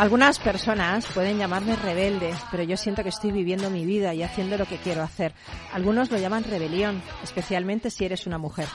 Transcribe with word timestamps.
Algunas 0.00 0.38
personas 0.38 1.04
pueden 1.12 1.36
llamarme 1.36 1.76
rebeldes, 1.76 2.34
pero 2.50 2.62
yo 2.62 2.78
siento 2.78 3.02
que 3.02 3.10
estoy 3.10 3.32
viviendo 3.32 3.68
mi 3.68 3.84
vida 3.84 4.14
y 4.14 4.22
haciendo 4.22 4.56
lo 4.56 4.64
que 4.64 4.78
quiero 4.78 5.02
hacer. 5.02 5.34
Algunos 5.74 6.10
lo 6.10 6.16
llaman 6.16 6.42
rebelión, 6.42 7.02
especialmente 7.22 7.90
si 7.90 8.06
eres 8.06 8.26
una 8.26 8.38
mujer. 8.38 8.66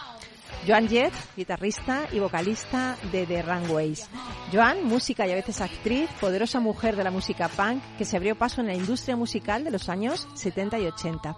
Joan 0.67 0.87
Jett, 0.87 1.13
guitarrista 1.35 2.07
y 2.11 2.19
vocalista 2.19 2.95
de 3.11 3.25
The 3.25 3.41
Runways. 3.41 4.07
Joan, 4.53 4.85
música 4.85 5.25
y 5.25 5.31
a 5.31 5.35
veces 5.35 5.61
actriz, 5.61 6.11
poderosa 6.21 6.59
mujer 6.59 6.95
de 6.95 7.03
la 7.03 7.09
música 7.09 7.47
punk 7.47 7.81
que 7.97 8.05
se 8.05 8.17
abrió 8.17 8.35
paso 8.35 8.61
en 8.61 8.67
la 8.67 8.75
industria 8.75 9.15
musical 9.15 9.63
de 9.63 9.71
los 9.71 9.89
años 9.89 10.27
70 10.35 10.77
y 10.77 10.85
80. 10.85 11.37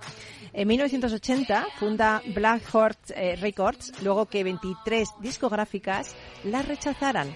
En 0.51 0.67
1980 0.67 1.65
funda 1.79 2.21
Black 2.33 2.63
Horse 2.73 3.13
eh, 3.15 3.37
Records, 3.37 3.93
luego 4.01 4.25
que 4.25 4.43
23 4.43 5.07
discográficas 5.21 6.13
la 6.43 6.61
rechazaran. 6.61 7.33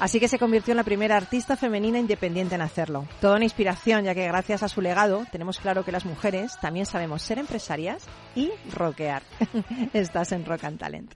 Así 0.00 0.20
que 0.20 0.28
se 0.28 0.38
convirtió 0.38 0.72
en 0.72 0.76
la 0.76 0.84
primera 0.84 1.16
artista 1.16 1.56
femenina 1.56 1.98
independiente 1.98 2.54
en 2.54 2.62
hacerlo. 2.62 3.06
Toda 3.20 3.36
una 3.36 3.44
inspiración, 3.44 4.04
ya 4.04 4.14
que 4.14 4.26
gracias 4.26 4.62
a 4.62 4.68
su 4.68 4.80
legado 4.80 5.24
tenemos 5.30 5.58
claro 5.58 5.84
que 5.84 5.92
las 5.92 6.04
mujeres 6.04 6.58
también 6.60 6.86
sabemos 6.86 7.22
ser 7.22 7.38
empresarias 7.38 8.04
y 8.34 8.50
rockear. 8.72 9.22
Estás 9.92 10.32
en 10.32 10.44
Rock 10.44 10.64
and 10.64 10.78
Talent. 10.78 11.14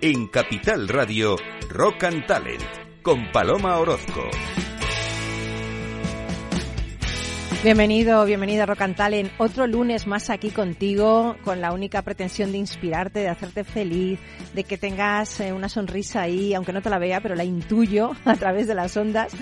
En 0.00 0.28
Capital 0.28 0.86
Radio, 0.88 1.36
Rock 1.70 2.04
and 2.04 2.24
Talent, 2.26 2.62
con 3.02 3.32
Paloma 3.32 3.78
Orozco. 3.78 4.22
Bienvenido, 7.64 8.24
bienvenida 8.24 8.66
Rock 8.66 8.82
and 8.82 8.94
Talent. 8.94 9.32
Otro 9.36 9.66
lunes 9.66 10.06
más 10.06 10.30
aquí 10.30 10.50
contigo 10.50 11.36
con 11.42 11.60
la 11.60 11.72
única 11.72 12.02
pretensión 12.02 12.52
de 12.52 12.58
inspirarte, 12.58 13.18
de 13.18 13.28
hacerte 13.28 13.64
feliz, 13.64 14.20
de 14.54 14.62
que 14.62 14.78
tengas 14.78 15.40
eh, 15.40 15.52
una 15.52 15.68
sonrisa 15.68 16.22
ahí, 16.22 16.54
aunque 16.54 16.72
no 16.72 16.82
te 16.82 16.88
la 16.88 17.00
vea, 17.00 17.20
pero 17.20 17.34
la 17.34 17.42
intuyo 17.42 18.12
a 18.24 18.36
través 18.36 18.68
de 18.68 18.76
las 18.76 18.96
ondas. 18.96 19.32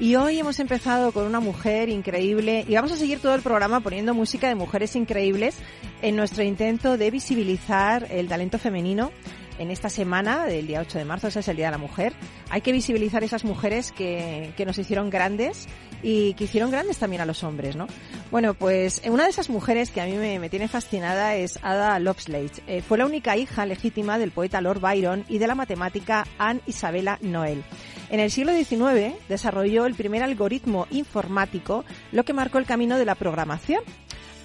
Y 0.00 0.16
hoy 0.16 0.40
hemos 0.40 0.58
empezado 0.58 1.12
con 1.12 1.26
una 1.26 1.38
mujer 1.38 1.90
increíble 1.90 2.64
y 2.66 2.74
vamos 2.74 2.90
a 2.90 2.96
seguir 2.96 3.20
todo 3.20 3.36
el 3.36 3.42
programa 3.42 3.78
poniendo 3.78 4.14
música 4.14 4.48
de 4.48 4.56
mujeres 4.56 4.96
increíbles 4.96 5.56
en 6.02 6.16
nuestro 6.16 6.42
intento 6.42 6.96
de 6.96 7.08
visibilizar 7.12 8.08
el 8.10 8.26
talento 8.26 8.58
femenino 8.58 9.12
en 9.60 9.70
esta 9.70 9.90
semana 9.90 10.46
del 10.46 10.66
día 10.66 10.80
8 10.80 10.98
de 10.98 11.04
marzo, 11.04 11.28
ese 11.28 11.40
es 11.40 11.48
el 11.48 11.56
Día 11.56 11.66
de 11.66 11.72
la 11.72 11.78
Mujer. 11.78 12.14
Hay 12.48 12.62
que 12.62 12.72
visibilizar 12.72 13.22
esas 13.22 13.44
mujeres 13.44 13.92
que, 13.92 14.54
que 14.56 14.64
nos 14.64 14.78
hicieron 14.78 15.10
grandes 15.10 15.68
y 16.02 16.34
que 16.34 16.44
hicieron 16.44 16.70
grandes 16.70 16.98
también 16.98 17.22
a 17.22 17.26
los 17.26 17.42
hombres, 17.44 17.76
¿no? 17.76 17.86
Bueno, 18.30 18.54
pues 18.54 19.02
una 19.06 19.24
de 19.24 19.30
esas 19.30 19.50
mujeres 19.50 19.90
que 19.90 20.00
a 20.00 20.06
mí 20.06 20.12
me, 20.12 20.48
tiene 20.48 20.68
fascinada 20.68 21.34
es 21.34 21.58
Ada 21.62 21.98
Lovelace. 21.98 22.62
Eh, 22.66 22.82
fue 22.82 22.98
la 22.98 23.06
única 23.06 23.36
hija 23.36 23.66
legítima 23.66 24.18
del 24.18 24.30
poeta 24.30 24.60
Lord 24.60 24.80
Byron 24.80 25.24
y 25.28 25.38
de 25.38 25.46
la 25.46 25.54
matemática 25.54 26.26
Anne 26.38 26.60
Isabella 26.66 27.18
Noel. 27.22 27.64
En 28.10 28.20
el 28.20 28.30
siglo 28.30 28.52
XIX 28.52 29.14
desarrolló 29.28 29.86
el 29.86 29.94
primer 29.94 30.22
algoritmo 30.22 30.86
informático, 30.90 31.84
lo 32.12 32.24
que 32.24 32.32
marcó 32.32 32.58
el 32.58 32.66
camino 32.66 32.98
de 32.98 33.04
la 33.04 33.14
programación. 33.14 33.82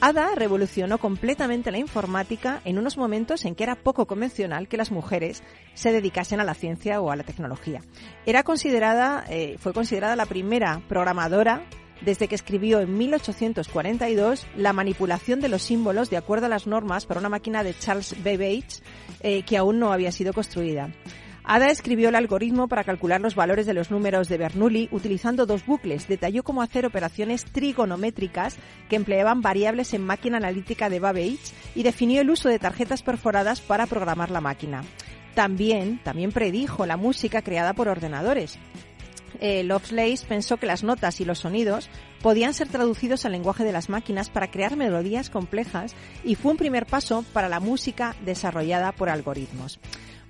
Ada 0.01 0.35
revolucionó 0.35 0.97
completamente 0.97 1.71
la 1.71 1.77
informática 1.77 2.61
en 2.65 2.77
unos 2.77 2.97
momentos 2.97 3.45
en 3.45 3.55
que 3.55 3.63
era 3.63 3.75
poco 3.75 4.05
convencional 4.05 4.67
que 4.67 4.77
las 4.77 4.91
mujeres 4.91 5.41
se 5.73 5.91
dedicasen 5.91 6.39
a 6.39 6.43
la 6.43 6.53
ciencia 6.53 7.01
o 7.01 7.11
a 7.11 7.15
la 7.15 7.23
tecnología. 7.23 7.81
Era 8.25 8.43
considerada, 8.43 9.25
eh, 9.29 9.55
fue 9.57 9.73
considerada 9.73 10.15
la 10.15 10.25
primera 10.25 10.81
programadora 10.89 11.63
desde 12.01 12.27
que 12.27 12.35
escribió 12.35 12.81
en 12.81 12.97
1842 12.97 14.47
la 14.57 14.73
manipulación 14.73 15.39
de 15.39 15.49
los 15.49 15.63
símbolos 15.63 16.09
de 16.09 16.17
acuerdo 16.17 16.47
a 16.47 16.49
las 16.49 16.67
normas 16.67 17.05
para 17.05 17.19
una 17.21 17.29
máquina 17.29 17.63
de 17.63 17.73
Charles 17.73 18.15
Babbage 18.23 18.81
eh, 19.21 19.43
que 19.43 19.57
aún 19.57 19.79
no 19.79 19.93
había 19.93 20.11
sido 20.11 20.33
construida. 20.33 20.89
Ada 21.47 21.69
escribió 21.69 22.09
el 22.09 22.15
algoritmo 22.15 22.67
para 22.67 22.83
calcular 22.83 23.21
los 23.21 23.35
valores 23.35 23.67
de 23.67 23.75
los 23.75 23.91
números 23.91 24.27
de 24.29 24.39
Bernoulli 24.39 24.89
utilizando 24.91 25.45
dos 25.45 25.63
bucles. 25.63 26.07
Detalló 26.07 26.41
cómo 26.43 26.63
hacer 26.63 26.87
operaciones 26.87 27.45
trigonométricas 27.45 28.57
que 28.89 28.95
empleaban 28.95 29.41
variables 29.41 29.93
en 29.93 30.03
máquina 30.03 30.37
analítica 30.37 30.89
de 30.89 30.99
Babbage 30.99 31.53
y 31.75 31.83
definió 31.83 32.21
el 32.21 32.31
uso 32.31 32.49
de 32.49 32.57
tarjetas 32.57 33.03
perforadas 33.03 33.61
para 33.61 33.85
programar 33.85 34.31
la 34.31 34.41
máquina. 34.41 34.83
También, 35.35 36.01
también 36.03 36.31
predijo 36.31 36.87
la 36.87 36.97
música 36.97 37.43
creada 37.43 37.73
por 37.73 37.89
ordenadores. 37.89 38.57
Eh, 39.39 39.63
Lovelace 39.63 40.25
pensó 40.27 40.57
que 40.57 40.65
las 40.65 40.83
notas 40.83 41.21
y 41.21 41.25
los 41.25 41.39
sonidos 41.39 41.89
podían 42.23 42.55
ser 42.55 42.69
traducidos 42.69 43.25
al 43.25 43.33
lenguaje 43.33 43.63
de 43.63 43.73
las 43.73 43.89
máquinas 43.89 44.29
para 44.31 44.49
crear 44.49 44.77
melodías 44.77 45.29
complejas 45.29 45.93
y 46.23 46.33
fue 46.33 46.53
un 46.53 46.57
primer 46.57 46.87
paso 46.87 47.23
para 47.33 47.49
la 47.49 47.59
música 47.59 48.15
desarrollada 48.25 48.93
por 48.93 49.09
algoritmos. 49.09 49.79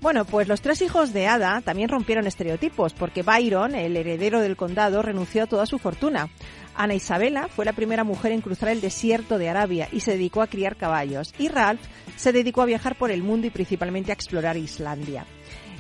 Bueno, 0.05 0.23
pues 0.23 0.47
los 0.47 0.61
tres 0.61 0.83
hijos 0.83 1.13
de 1.13 1.25
Ada 1.25 1.61
también 1.61 1.89
rompieron 1.89 2.27
estereotipos, 2.27 2.93
porque 2.93 3.23
Byron, 3.23 3.73
el 3.73 3.97
heredero 3.97 4.39
del 4.39 4.55
condado, 4.55 5.01
renunció 5.01 5.41
a 5.41 5.47
toda 5.47 5.65
su 5.65 5.79
fortuna. 5.79 6.29
Ana 6.75 6.93
Isabela 6.93 7.47
fue 7.47 7.65
la 7.65 7.73
primera 7.73 8.03
mujer 8.03 8.31
en 8.31 8.41
cruzar 8.41 8.69
el 8.69 8.81
desierto 8.81 9.39
de 9.39 9.49
Arabia 9.49 9.89
y 9.91 10.01
se 10.01 10.11
dedicó 10.11 10.43
a 10.43 10.47
criar 10.47 10.75
caballos. 10.75 11.33
Y 11.39 11.47
Ralph 11.47 11.81
se 12.17 12.31
dedicó 12.31 12.61
a 12.61 12.67
viajar 12.67 12.95
por 12.99 13.09
el 13.09 13.23
mundo 13.23 13.47
y 13.47 13.49
principalmente 13.49 14.11
a 14.11 14.13
explorar 14.13 14.57
Islandia. 14.57 15.25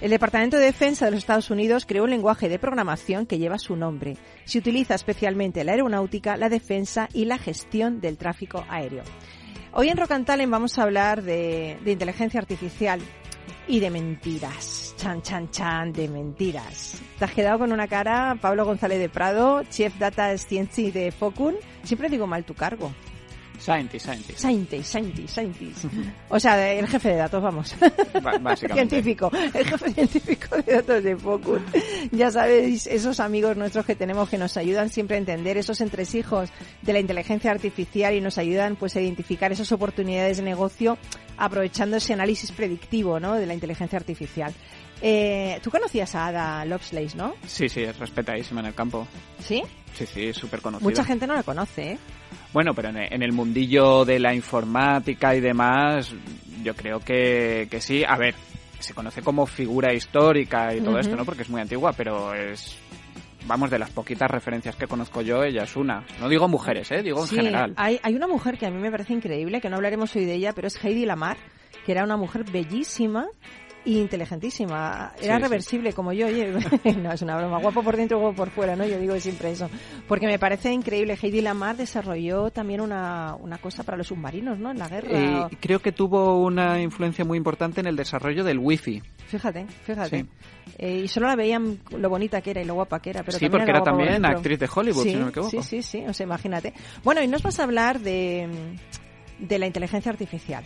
El 0.01 0.09
Departamento 0.09 0.57
de 0.57 0.65
Defensa 0.65 1.05
de 1.05 1.11
los 1.11 1.19
Estados 1.19 1.51
Unidos 1.51 1.85
creó 1.85 2.05
un 2.05 2.09
lenguaje 2.09 2.49
de 2.49 2.57
programación 2.57 3.27
que 3.27 3.37
lleva 3.37 3.59
su 3.59 3.75
nombre. 3.75 4.17
Se 4.45 4.57
utiliza 4.57 4.95
especialmente 4.95 5.63
la 5.63 5.73
aeronáutica, 5.73 6.35
la 6.35 6.49
defensa 6.49 7.09
y 7.13 7.25
la 7.25 7.37
gestión 7.37 8.01
del 8.01 8.17
tráfico 8.17 8.65
aéreo. 8.69 9.03
Hoy 9.71 9.89
en 9.89 9.97
Rock 9.97 10.13
vamos 10.47 10.79
a 10.79 10.83
hablar 10.83 11.21
de, 11.21 11.77
de 11.83 11.91
inteligencia 11.91 12.39
artificial 12.39 13.01
y 13.67 13.79
de 13.79 13.89
mentiras. 13.89 14.93
Chan, 14.97 15.21
chan, 15.21 15.49
chan, 15.51 15.93
de 15.93 16.07
mentiras. 16.07 17.01
Te 17.19 17.25
has 17.25 17.31
quedado 17.31 17.59
con 17.59 17.71
una 17.71 17.87
cara, 17.87 18.37
Pablo 18.41 18.65
González 18.65 18.99
de 18.99 19.09
Prado, 19.09 19.63
Chief 19.69 19.93
Data 19.97 20.37
Science 20.37 20.91
de 20.91 21.11
Focun. 21.11 21.55
Siempre 21.83 22.09
digo 22.09 22.27
mal 22.27 22.43
tu 22.43 22.53
cargo. 22.53 22.91
Scientist, 23.59 24.05
scientist. 24.05 24.39
Scientist, 24.39 24.91
scientist, 24.91 25.29
scientist. 25.29 25.85
O 26.29 26.39
sea, 26.39 26.71
el 26.73 26.87
jefe 26.87 27.09
de 27.09 27.15
datos, 27.15 27.41
vamos. 27.41 27.75
básicamente. 28.41 28.73
científico, 28.73 29.31
el 29.53 29.65
jefe 29.65 29.91
científico 29.93 30.57
de 30.57 30.73
datos 30.73 31.03
de 31.03 31.15
Focus. 31.15 31.61
Ya 32.11 32.31
sabéis, 32.31 32.87
esos 32.87 33.19
amigos 33.19 33.55
nuestros 33.55 33.85
que 33.85 33.95
tenemos 33.95 34.29
que 34.29 34.37
nos 34.37 34.57
ayudan 34.57 34.89
siempre 34.89 35.15
a 35.15 35.19
entender 35.19 35.57
esos 35.57 35.79
entresijos 35.81 36.49
de 36.81 36.93
la 36.93 36.99
inteligencia 36.99 37.51
artificial 37.51 38.13
y 38.13 38.21
nos 38.21 38.37
ayudan 38.37 38.75
pues 38.75 38.95
a 38.95 39.01
identificar 39.01 39.51
esas 39.51 39.71
oportunidades 39.71 40.37
de 40.37 40.43
negocio 40.43 40.97
aprovechando 41.37 41.97
ese 41.97 42.13
análisis 42.13 42.51
predictivo, 42.51 43.19
¿no? 43.19 43.35
De 43.35 43.45
la 43.45 43.53
inteligencia 43.53 43.97
artificial. 43.97 44.53
Eh, 45.01 45.59
Tú 45.61 45.69
conocías 45.69 46.15
a 46.15 46.27
Ada 46.27 46.65
Lovelace, 46.65 47.17
¿no? 47.17 47.35
Sí, 47.45 47.67
sí, 47.69 47.81
es 47.81 47.97
respetadísima 47.99 48.61
en 48.61 48.67
el 48.67 48.73
campo. 48.73 49.07
¿Sí? 49.39 49.61
Sí, 49.93 50.05
sí, 50.05 50.23
es 50.27 50.37
súper 50.37 50.61
conocida. 50.61 50.87
Mucha 50.89 51.03
gente 51.03 51.27
no 51.27 51.33
la 51.33 51.43
conoce, 51.43 51.91
¿eh? 51.91 51.97
Bueno, 52.53 52.73
pero 52.73 52.89
en 52.89 53.21
el 53.21 53.33
mundillo 53.33 54.05
de 54.05 54.19
la 54.19 54.33
informática 54.33 55.35
y 55.35 55.41
demás, 55.41 56.13
yo 56.63 56.73
creo 56.75 56.99
que, 56.99 57.67
que 57.69 57.81
sí. 57.81 58.03
A 58.07 58.15
ver, 58.17 58.33
se 58.79 58.93
conoce 58.93 59.21
como 59.21 59.45
figura 59.45 59.93
histórica 59.93 60.73
y 60.73 60.79
todo 60.79 60.97
esto, 60.99 61.15
¿no? 61.15 61.25
Porque 61.25 61.41
es 61.41 61.49
muy 61.49 61.59
antigua, 61.59 61.91
pero 61.93 62.33
es 62.33 62.77
vamos, 63.45 63.69
de 63.69 63.79
las 63.79 63.89
poquitas 63.89 64.29
referencias 64.29 64.75
que 64.75 64.87
conozco 64.87 65.21
yo, 65.21 65.43
ella 65.43 65.63
es 65.63 65.75
una. 65.75 66.05
No 66.19 66.29
digo 66.29 66.47
mujeres, 66.47 66.91
¿eh? 66.91 67.01
digo 67.03 67.21
en 67.21 67.27
general. 67.27 67.73
Hay, 67.77 67.99
hay 68.03 68.15
una 68.15 68.27
mujer 68.27 68.57
que 68.57 68.65
a 68.65 68.71
mí 68.71 68.79
me 68.79 68.91
parece 68.91 69.13
increíble, 69.13 69.61
que 69.61 69.69
no 69.69 69.75
hablaremos 69.75 70.15
hoy 70.15 70.25
de 70.25 70.35
ella, 70.35 70.53
pero 70.53 70.67
es 70.67 70.83
Heidi 70.83 71.05
Lamar, 71.05 71.37
que 71.85 71.91
era 71.91 72.03
una 72.03 72.17
mujer 72.17 72.43
bellísima 72.43 73.27
y 73.85 73.99
inteligentísima. 73.99 75.13
Era 75.21 75.35
Sí, 75.35 75.41
sí. 75.41 75.43
reversible 75.43 75.93
como 75.93 76.11
yo. 76.11 76.27
Oye, 76.27 76.51
no, 77.01 77.11
es 77.11 77.21
una 77.21 77.37
broma. 77.37 77.59
Guapo 77.59 77.83
por 77.83 77.95
dentro, 77.95 78.19
guapo 78.19 78.35
por 78.35 78.49
fuera, 78.49 78.75
¿no? 78.75 78.85
Yo 78.85 78.97
digo 78.99 79.17
siempre 79.19 79.51
eso. 79.51 79.69
Porque 80.07 80.25
me 80.27 80.39
parece 80.39 80.71
increíble. 80.73 81.17
Heidi 81.21 81.41
Lamar 81.41 81.77
desarrolló 81.77 82.49
también 82.51 82.81
una, 82.81 83.35
una 83.39 83.57
cosa 83.59 83.83
para 83.83 83.97
los 83.97 84.07
submarinos, 84.07 84.57
¿no? 84.59 84.71
En 84.71 84.79
la 84.79 84.87
guerra. 84.89 85.47
Y 85.51 85.55
creo 85.57 85.79
que 85.79 85.91
tuvo 85.91 86.41
una 86.43 86.81
influencia 86.81 87.23
muy 87.23 87.37
importante 87.37 87.79
en 87.81 87.87
el 87.87 87.95
desarrollo 87.95 88.43
del 88.43 88.57
wifi. 88.59 89.01
Fíjate, 89.27 89.65
fíjate. 89.83 90.21
Sí. 90.21 90.25
Eh, 90.77 91.01
y 91.03 91.07
solo 91.07 91.27
la 91.27 91.35
veían 91.35 91.79
lo 91.97 92.09
bonita 92.09 92.41
que 92.41 92.51
era 92.51 92.61
y 92.61 92.65
lo 92.65 92.73
guapa 92.75 92.99
que 92.99 93.11
era. 93.11 93.23
Pero 93.23 93.37
Sí, 93.37 93.49
porque 93.49 93.69
era 93.69 93.81
también 93.83 94.25
actriz 94.25 94.59
de 94.59 94.69
Hollywood, 94.73 95.03
sí, 95.03 95.09
si 95.11 95.15
no 95.15 95.25
me 95.25 95.29
equivoco. 95.29 95.49
Sí, 95.51 95.61
sí, 95.61 95.81
sí, 95.83 96.03
o 96.07 96.13
sea, 96.13 96.25
imagínate. 96.25 96.73
Bueno, 97.03 97.21
y 97.21 97.27
nos 97.27 97.43
vas 97.43 97.59
a 97.59 97.63
hablar 97.63 97.99
de, 97.99 98.47
de 99.39 99.59
la 99.59 99.67
inteligencia 99.67 100.11
artificial, 100.11 100.63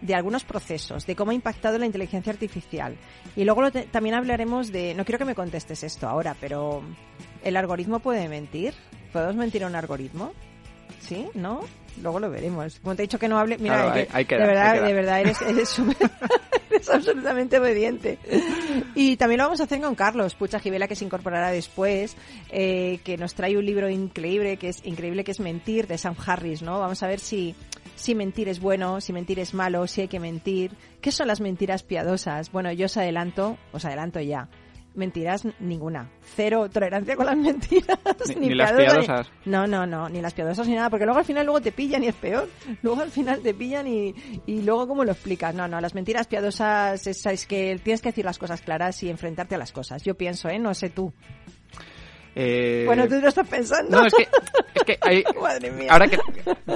de 0.00 0.14
algunos 0.14 0.44
procesos, 0.44 1.06
de 1.06 1.16
cómo 1.16 1.32
ha 1.32 1.34
impactado 1.34 1.78
la 1.78 1.86
inteligencia 1.86 2.32
artificial. 2.32 2.96
Y 3.36 3.44
luego 3.44 3.62
lo 3.62 3.72
también 3.72 4.14
hablaremos 4.14 4.70
de, 4.72 4.94
no 4.94 5.04
quiero 5.04 5.18
que 5.18 5.24
me 5.24 5.34
contestes 5.34 5.82
esto 5.82 6.08
ahora, 6.08 6.36
pero 6.40 6.82
¿el 7.44 7.56
algoritmo 7.56 8.00
puede 8.00 8.28
mentir? 8.28 8.74
¿Podemos 9.12 9.36
mentir 9.36 9.64
a 9.64 9.66
un 9.66 9.74
algoritmo? 9.74 10.32
¿Sí? 11.00 11.26
¿No? 11.34 11.60
Luego 12.02 12.20
lo 12.20 12.30
veremos. 12.30 12.78
Como 12.80 12.94
te 12.94 13.02
he 13.02 13.06
dicho 13.06 13.18
que 13.18 13.28
no 13.28 13.38
hable, 13.38 13.58
mira, 13.58 13.92
Claro, 14.26 14.44
de 14.44 14.46
verdad, 14.46 14.82
de 14.86 14.94
verdad 14.94 15.20
eres, 15.20 15.40
eres 15.42 15.80
absolutamente 16.88 17.58
obediente. 17.58 18.18
Y 18.94 19.16
también 19.16 19.38
lo 19.38 19.44
vamos 19.44 19.60
a 19.60 19.64
hacer 19.64 19.80
con 19.80 19.94
Carlos 19.94 20.34
Pucha 20.34 20.60
Gibela, 20.60 20.86
que 20.86 20.94
se 20.94 21.04
incorporará 21.04 21.50
después, 21.50 22.16
eh, 22.50 23.00
que 23.04 23.16
nos 23.16 23.34
trae 23.34 23.56
un 23.56 23.64
libro 23.64 23.88
increíble, 23.88 24.56
que 24.56 24.68
es 24.68 24.84
increíble, 24.84 25.24
que 25.24 25.32
es 25.32 25.40
Mentir, 25.40 25.86
de 25.86 25.98
Sam 25.98 26.14
Harris, 26.24 26.62
¿no? 26.62 26.78
Vamos 26.78 27.02
a 27.02 27.08
ver 27.08 27.20
si, 27.20 27.54
si 27.98 28.14
mentir 28.14 28.48
es 28.48 28.60
bueno, 28.60 29.00
si 29.00 29.12
mentir 29.12 29.38
es 29.40 29.52
malo, 29.54 29.86
si 29.86 30.02
hay 30.02 30.08
que 30.08 30.20
mentir. 30.20 30.72
¿Qué 31.00 31.12
son 31.12 31.26
las 31.28 31.40
mentiras 31.40 31.82
piadosas? 31.82 32.50
Bueno, 32.52 32.72
yo 32.72 32.86
os 32.86 32.96
adelanto, 32.96 33.58
os 33.72 33.84
adelanto 33.84 34.20
ya. 34.20 34.48
Mentiras 34.94 35.46
ninguna. 35.60 36.10
Cero 36.34 36.68
tolerancia 36.70 37.14
con 37.14 37.26
las 37.26 37.36
mentiras. 37.36 37.98
Ni- 38.36 38.36
ni 38.48 38.54
las 38.54 38.72
piadosas. 38.72 39.30
No, 39.44 39.66
no, 39.66 39.86
no, 39.86 40.08
ni 40.08 40.20
las 40.20 40.34
piadosas 40.34 40.66
ni 40.66 40.74
nada, 40.74 40.90
porque 40.90 41.04
luego 41.04 41.20
al 41.20 41.24
final 41.24 41.44
luego 41.46 41.60
te 41.60 41.70
pillan 41.70 42.02
y 42.02 42.08
es 42.08 42.14
peor. 42.16 42.48
Luego 42.82 43.02
al 43.02 43.10
final 43.10 43.40
te 43.40 43.54
pillan 43.54 43.86
y, 43.86 44.12
y 44.46 44.62
luego 44.62 44.88
cómo 44.88 45.04
lo 45.04 45.12
explicas. 45.12 45.54
No, 45.54 45.68
no, 45.68 45.80
las 45.80 45.94
mentiras 45.94 46.26
piadosas 46.26 47.06
es, 47.06 47.24
es 47.26 47.46
que 47.46 47.78
tienes 47.84 48.00
que 48.02 48.08
decir 48.08 48.24
las 48.24 48.38
cosas 48.38 48.60
claras 48.62 49.00
y 49.04 49.10
enfrentarte 49.10 49.54
a 49.54 49.58
las 49.58 49.70
cosas. 49.70 50.02
Yo 50.02 50.16
pienso, 50.16 50.48
¿eh? 50.48 50.58
No 50.58 50.74
sé 50.74 50.90
tú. 50.90 51.12
Eh, 52.40 52.84
Bueno, 52.86 53.08
tú 53.08 53.16
lo 53.20 53.26
estás 53.26 53.48
pensando. 53.48 53.98
No, 54.00 54.06
es 54.06 54.14
que, 54.14 54.22
es 54.74 54.82
que 54.84 54.98
hay, 55.00 55.24
Madre 55.42 55.72
mía. 55.72 55.90
ahora 55.90 56.06
que 56.06 56.16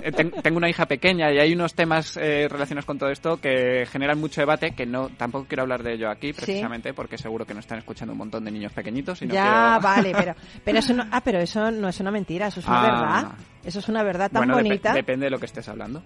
eh, 0.03 0.11
ten- 0.11 0.33
tengo 0.43 0.57
una 0.57 0.69
hija 0.69 0.87
pequeña 0.87 1.31
y 1.33 1.39
hay 1.39 1.53
unos 1.53 1.75
temas 1.75 2.17
eh, 2.17 2.49
relacionados 2.51 2.85
con 2.85 2.99
todo 2.99 3.11
esto 3.11 3.37
que 3.41 3.87
generan 3.87 4.19
mucho 4.19 4.41
debate, 4.41 4.73
que 4.75 4.87
no 4.87 5.09
tampoco 5.11 5.47
quiero 5.47 5.63
hablar 5.63 5.85
de 5.85 5.95
ello 5.95 6.11
aquí, 6.11 6.33
precisamente, 6.33 6.93
porque 6.95 7.17
seguro 7.17 7.47
que 7.47 7.55
nos 7.55 7.65
están 7.65 7.79
escuchando 7.79 8.11
un 8.13 8.19
montón 8.19 8.45
de 8.45 8.51
niños 8.51 8.73
pequeñitos 8.73 9.23
y 9.23 9.27
no 9.27 9.35
ya, 9.35 9.79
quiero- 9.79 9.81
vale, 9.81 10.13
pero, 10.19 10.35
pero 10.65 10.79
eso 10.81 10.95
no, 10.95 11.05
ah, 11.13 11.21
pero 11.25 11.39
eso 11.39 11.71
no 11.71 11.89
es 11.89 12.01
una 12.01 12.11
mentira, 12.11 12.49
eso 12.49 12.59
es 12.59 12.67
una 12.67 12.81
Ah. 12.81 12.83
verdad. 13.23 13.33
Eso 13.65 13.79
es 13.79 13.89
una 13.89 14.03
verdad 14.03 14.31
tan 14.33 14.41
Bueno, 14.41 14.55
bonita. 14.55 14.93
depende 14.93 15.27
de 15.27 15.31
lo 15.31 15.39
que 15.39 15.47
estés 15.47 15.69
hablando. 15.69 16.03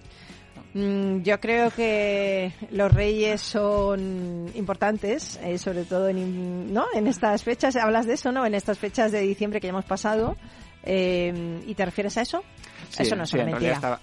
Mm, 0.75 1.23
Yo 1.23 1.41
creo 1.41 1.71
que 1.71 2.53
los 2.71 2.93
reyes 2.93 3.41
son 3.41 4.51
importantes, 4.55 5.39
eh, 5.43 5.59
sobre 5.59 5.85
todo 5.85 6.09
en, 6.09 6.73
¿no? 6.73 6.87
en 6.95 7.07
estas 7.07 7.43
fechas. 7.45 7.77
Hablas 7.77 8.07
de 8.07 8.15
eso, 8.15 8.33
¿no? 8.33 8.45
En 8.45 8.55
estas 8.55 8.79
fechas 8.79 9.13
de 9.13 9.21
diciembre 9.21 9.61
que 9.61 9.67
ya 9.69 9.71
hemos 9.73 9.85
pasado. 9.87 10.37
eh, 10.83 11.61
¿Y 11.67 11.75
te 11.75 11.85
refieres 11.85 12.17
a 12.19 12.23
eso? 12.23 12.43
Sí, 12.91 13.03
eso 13.03 13.17
no 13.17 13.25
es 13.25 13.31
sí, 13.31 13.37
una 13.37 13.45
en 13.45 13.51
mentira. 13.53 14.01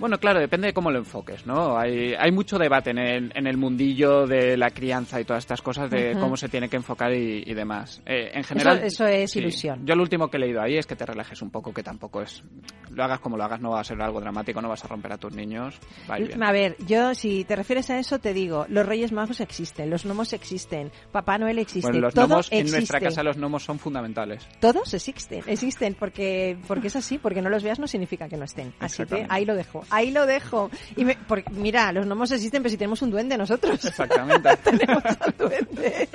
Bueno, 0.00 0.18
claro, 0.18 0.40
depende 0.40 0.68
de 0.68 0.72
cómo 0.72 0.90
lo 0.90 0.98
enfoques, 0.98 1.46
¿no? 1.46 1.78
Hay, 1.78 2.14
hay 2.18 2.32
mucho 2.32 2.58
debate 2.58 2.90
en 2.90 2.98
el, 2.98 3.32
en 3.34 3.46
el 3.46 3.58
mundillo 3.58 4.26
de 4.26 4.56
la 4.56 4.70
crianza 4.70 5.20
y 5.20 5.24
todas 5.24 5.44
estas 5.44 5.60
cosas 5.60 5.90
de 5.90 6.16
cómo 6.18 6.38
se 6.38 6.48
tiene 6.48 6.70
que 6.70 6.76
enfocar 6.76 7.12
y, 7.12 7.44
y 7.46 7.52
demás. 7.52 8.02
Eh, 8.06 8.30
en 8.32 8.42
general... 8.42 8.82
eso 8.82 9.06
es 9.06 9.30
sí. 9.30 9.40
ilusión. 9.40 9.84
Yo 9.84 9.94
lo 9.94 10.02
último 10.02 10.28
que 10.28 10.38
he 10.38 10.40
leído 10.40 10.62
ahí 10.62 10.78
es 10.78 10.86
que 10.86 10.96
te 10.96 11.04
relajes 11.04 11.42
un 11.42 11.50
poco, 11.50 11.74
que 11.74 11.82
tampoco 11.82 12.22
es... 12.22 12.42
Lo 12.90 13.04
hagas 13.04 13.20
como 13.20 13.36
lo 13.36 13.44
hagas, 13.44 13.60
no 13.60 13.70
va 13.70 13.80
a 13.80 13.84
ser 13.84 14.00
algo 14.00 14.20
dramático, 14.20 14.60
no 14.62 14.68
vas 14.68 14.84
a 14.84 14.88
romper 14.88 15.12
a 15.12 15.18
tus 15.18 15.34
niños. 15.34 15.78
Va 16.10 16.14
a 16.14 16.20
ir 16.20 16.28
bien. 16.28 16.42
A 16.42 16.50
ver, 16.50 16.76
yo 16.86 17.14
si 17.14 17.44
te 17.44 17.54
refieres 17.54 17.90
a 17.90 17.98
eso 17.98 18.18
te 18.18 18.32
digo, 18.32 18.66
los 18.68 18.86
Reyes 18.86 19.12
Magos 19.12 19.40
existen, 19.40 19.90
los 19.90 20.04
gnomos 20.04 20.32
existen, 20.32 20.90
Papá 21.12 21.38
Noel 21.38 21.58
existe, 21.58 21.90
Bueno, 21.90 22.06
los 22.06 22.14
todo 22.14 22.26
gnomos, 22.26 22.48
en 22.50 22.70
nuestra 22.70 23.00
casa 23.00 23.22
los 23.22 23.36
gnomos 23.36 23.62
son 23.62 23.78
fundamentales. 23.78 24.48
Todos 24.60 24.94
existen, 24.94 25.42
existen 25.46 25.94
porque 25.94 26.56
porque 26.66 26.88
es 26.88 26.96
así, 26.96 27.18
porque 27.18 27.42
no 27.42 27.50
los 27.50 27.62
veas 27.62 27.78
no 27.78 27.86
significa 27.86 28.28
que 28.28 28.36
no 28.36 28.44
estén. 28.44 28.72
Así 28.80 29.04
que 29.04 29.26
ahí 29.28 29.44
lo 29.44 29.54
dejo, 29.54 29.84
ahí 29.90 30.10
lo 30.10 30.26
dejo. 30.26 30.70
Y 30.96 31.04
me- 31.04 31.16
porque, 31.28 31.50
mira, 31.50 31.92
los 31.92 32.06
gnomos 32.06 32.30
existen, 32.32 32.62
pero 32.62 32.70
si 32.70 32.76
tenemos 32.76 33.02
un 33.02 33.10
duende 33.10 33.36
nosotros. 33.36 33.84
Exactamente. 33.84 34.48
tenemos 34.64 35.02
al 35.04 35.34
duende 35.38 36.08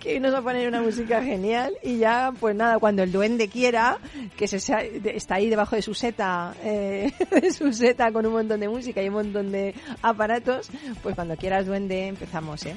que 0.00 0.20
nos 0.20 0.34
va 0.34 0.38
a 0.38 0.42
poner 0.42 0.68
una 0.68 0.82
música 0.82 1.22
genial 1.22 1.72
y 1.82 1.98
ya 1.98 2.32
pues 2.38 2.54
nada 2.54 2.78
cuando 2.78 3.02
el 3.02 3.12
duende 3.12 3.48
quiera 3.48 3.98
que 4.36 4.46
se 4.48 4.60
sea- 4.60 4.82
está 4.82 5.36
ahí 5.36 5.48
debajo 5.50 5.76
de 5.76 5.82
su 5.82 5.94
seta 5.94 6.54
eh, 6.62 7.12
de 7.30 7.52
su 7.52 7.72
seta 7.72 8.12
con 8.12 8.26
un 8.26 8.32
montón 8.32 8.60
de 8.60 8.68
música 8.68 9.02
y 9.02 9.08
un 9.08 9.14
montón 9.14 9.52
de 9.52 9.74
aparatos 10.02 10.68
pues 11.02 11.14
cuando 11.14 11.36
quieras 11.36 11.66
duende 11.66 12.06
empezamos 12.06 12.64
eh 12.66 12.76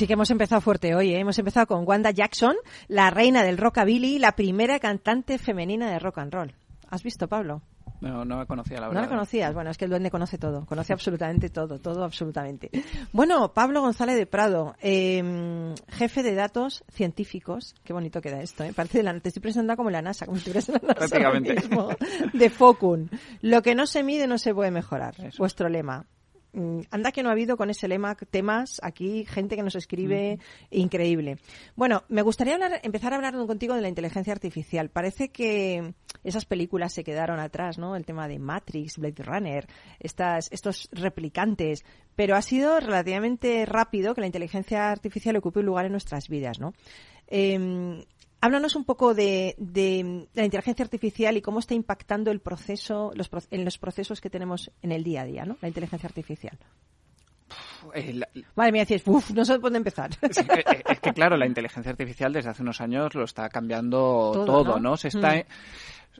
Sí 0.00 0.06
que 0.06 0.14
hemos 0.14 0.30
empezado 0.30 0.62
fuerte 0.62 0.94
hoy, 0.94 1.12
¿eh? 1.12 1.18
hemos 1.18 1.38
empezado 1.38 1.66
con 1.66 1.86
Wanda 1.86 2.10
Jackson, 2.10 2.56
la 2.88 3.10
reina 3.10 3.42
del 3.42 3.58
rockabilly, 3.58 4.18
la 4.18 4.32
primera 4.32 4.78
cantante 4.78 5.36
femenina 5.36 5.90
de 5.90 5.98
rock 5.98 6.16
and 6.16 6.32
roll. 6.32 6.54
¿Has 6.88 7.02
visto, 7.02 7.28
Pablo? 7.28 7.60
No, 8.00 8.24
no 8.24 8.38
la 8.38 8.46
conocía, 8.46 8.76
la 8.80 8.86
¿No 8.86 8.92
verdad. 8.92 9.02
la 9.02 9.08
conocías? 9.10 9.52
Bueno, 9.52 9.68
es 9.70 9.76
que 9.76 9.84
el 9.84 9.90
duende 9.90 10.10
conoce 10.10 10.38
todo, 10.38 10.64
conoce 10.64 10.94
absolutamente 10.94 11.50
todo, 11.50 11.78
todo 11.80 12.02
absolutamente. 12.02 12.70
Bueno, 13.12 13.52
Pablo 13.52 13.82
González 13.82 14.16
de 14.16 14.24
Prado, 14.24 14.74
eh, 14.80 15.74
jefe 15.88 16.22
de 16.22 16.34
datos 16.34 16.82
científicos, 16.90 17.74
qué 17.84 17.92
bonito 17.92 18.22
queda 18.22 18.40
esto, 18.40 18.64
¿eh? 18.64 18.72
Parece 18.74 18.98
de 18.98 19.04
la, 19.04 19.20
te 19.20 19.28
estoy 19.28 19.42
presentando 19.42 19.76
como 19.76 19.90
la 19.90 20.00
NASA, 20.00 20.24
como 20.24 20.38
si 20.38 20.48
estuvieras 20.50 20.66
en 20.70 20.74
la 20.76 20.94
NASA 20.94 20.94
Prácticamente. 20.94 21.54
mismo, 21.56 21.90
de 22.32 22.48
Focun. 22.48 23.10
Lo 23.42 23.60
que 23.60 23.74
no 23.74 23.84
se 23.84 24.02
mide 24.02 24.26
no 24.26 24.38
se 24.38 24.54
puede 24.54 24.70
mejorar, 24.70 25.14
Eso. 25.18 25.36
vuestro 25.36 25.68
lema. 25.68 26.06
Mm, 26.52 26.80
Anda 26.90 27.12
que 27.12 27.22
no 27.22 27.28
ha 27.28 27.32
habido 27.32 27.56
con 27.56 27.70
ese 27.70 27.86
lema 27.86 28.14
temas 28.14 28.80
aquí, 28.82 29.24
gente 29.24 29.56
que 29.56 29.62
nos 29.62 29.76
escribe 29.76 30.38
increíble. 30.70 31.38
Bueno, 31.76 32.02
me 32.08 32.22
gustaría 32.22 32.54
hablar, 32.54 32.80
empezar 32.82 33.12
a 33.12 33.16
hablar 33.16 33.34
contigo 33.46 33.74
de 33.74 33.82
la 33.82 33.88
inteligencia 33.88 34.32
artificial. 34.32 34.88
Parece 34.90 35.28
que 35.28 35.94
esas 36.24 36.44
películas 36.44 36.92
se 36.92 37.04
quedaron 37.04 37.38
atrás, 37.38 37.78
¿no? 37.78 37.94
El 37.94 38.04
tema 38.04 38.26
de 38.26 38.38
Matrix, 38.38 38.98
Blade 38.98 39.22
Runner, 39.22 39.66
estas, 40.00 40.50
estos 40.50 40.88
replicantes. 40.92 41.84
Pero 42.16 42.34
ha 42.34 42.42
sido 42.42 42.80
relativamente 42.80 43.64
rápido 43.64 44.14
que 44.14 44.20
la 44.20 44.26
inteligencia 44.26 44.90
artificial 44.90 45.36
ocupe 45.36 45.60
un 45.60 45.66
lugar 45.66 45.86
en 45.86 45.92
nuestras 45.92 46.28
vidas, 46.28 46.58
¿no? 46.58 46.72
Eh, 47.28 48.04
Háblanos 48.40 48.74
un 48.74 48.84
poco 48.84 49.14
de, 49.14 49.54
de 49.58 50.26
la 50.34 50.44
inteligencia 50.44 50.82
artificial 50.84 51.36
y 51.36 51.42
cómo 51.42 51.58
está 51.58 51.74
impactando 51.74 52.30
el 52.30 52.40
proceso, 52.40 53.12
los, 53.14 53.28
en 53.50 53.64
los 53.64 53.76
procesos 53.78 54.20
que 54.20 54.30
tenemos 54.30 54.70
en 54.82 54.92
el 54.92 55.04
día 55.04 55.22
a 55.22 55.24
día, 55.24 55.44
¿no? 55.44 55.56
La 55.60 55.68
inteligencia 55.68 56.06
artificial. 56.06 56.58
Eh, 57.94 58.12
la- 58.14 58.28
Madre 58.54 58.72
mía, 58.72 58.84
dices, 58.84 59.02
uff, 59.06 59.30
no 59.32 59.44
sé 59.44 59.58
dónde 59.58 59.78
empezar. 59.78 60.10
Eh, 60.22 60.64
eh, 60.72 60.82
es 60.88 61.00
que 61.00 61.12
claro, 61.12 61.36
la 61.36 61.46
inteligencia 61.46 61.90
artificial 61.90 62.32
desde 62.32 62.50
hace 62.50 62.62
unos 62.62 62.80
años 62.80 63.14
lo 63.14 63.24
está 63.24 63.48
cambiando 63.48 64.30
Todo, 64.32 64.44
todo, 64.46 64.74
¿no? 64.80 64.90
¿no? 64.90 64.96
Se 64.96 65.08
está 65.08 65.34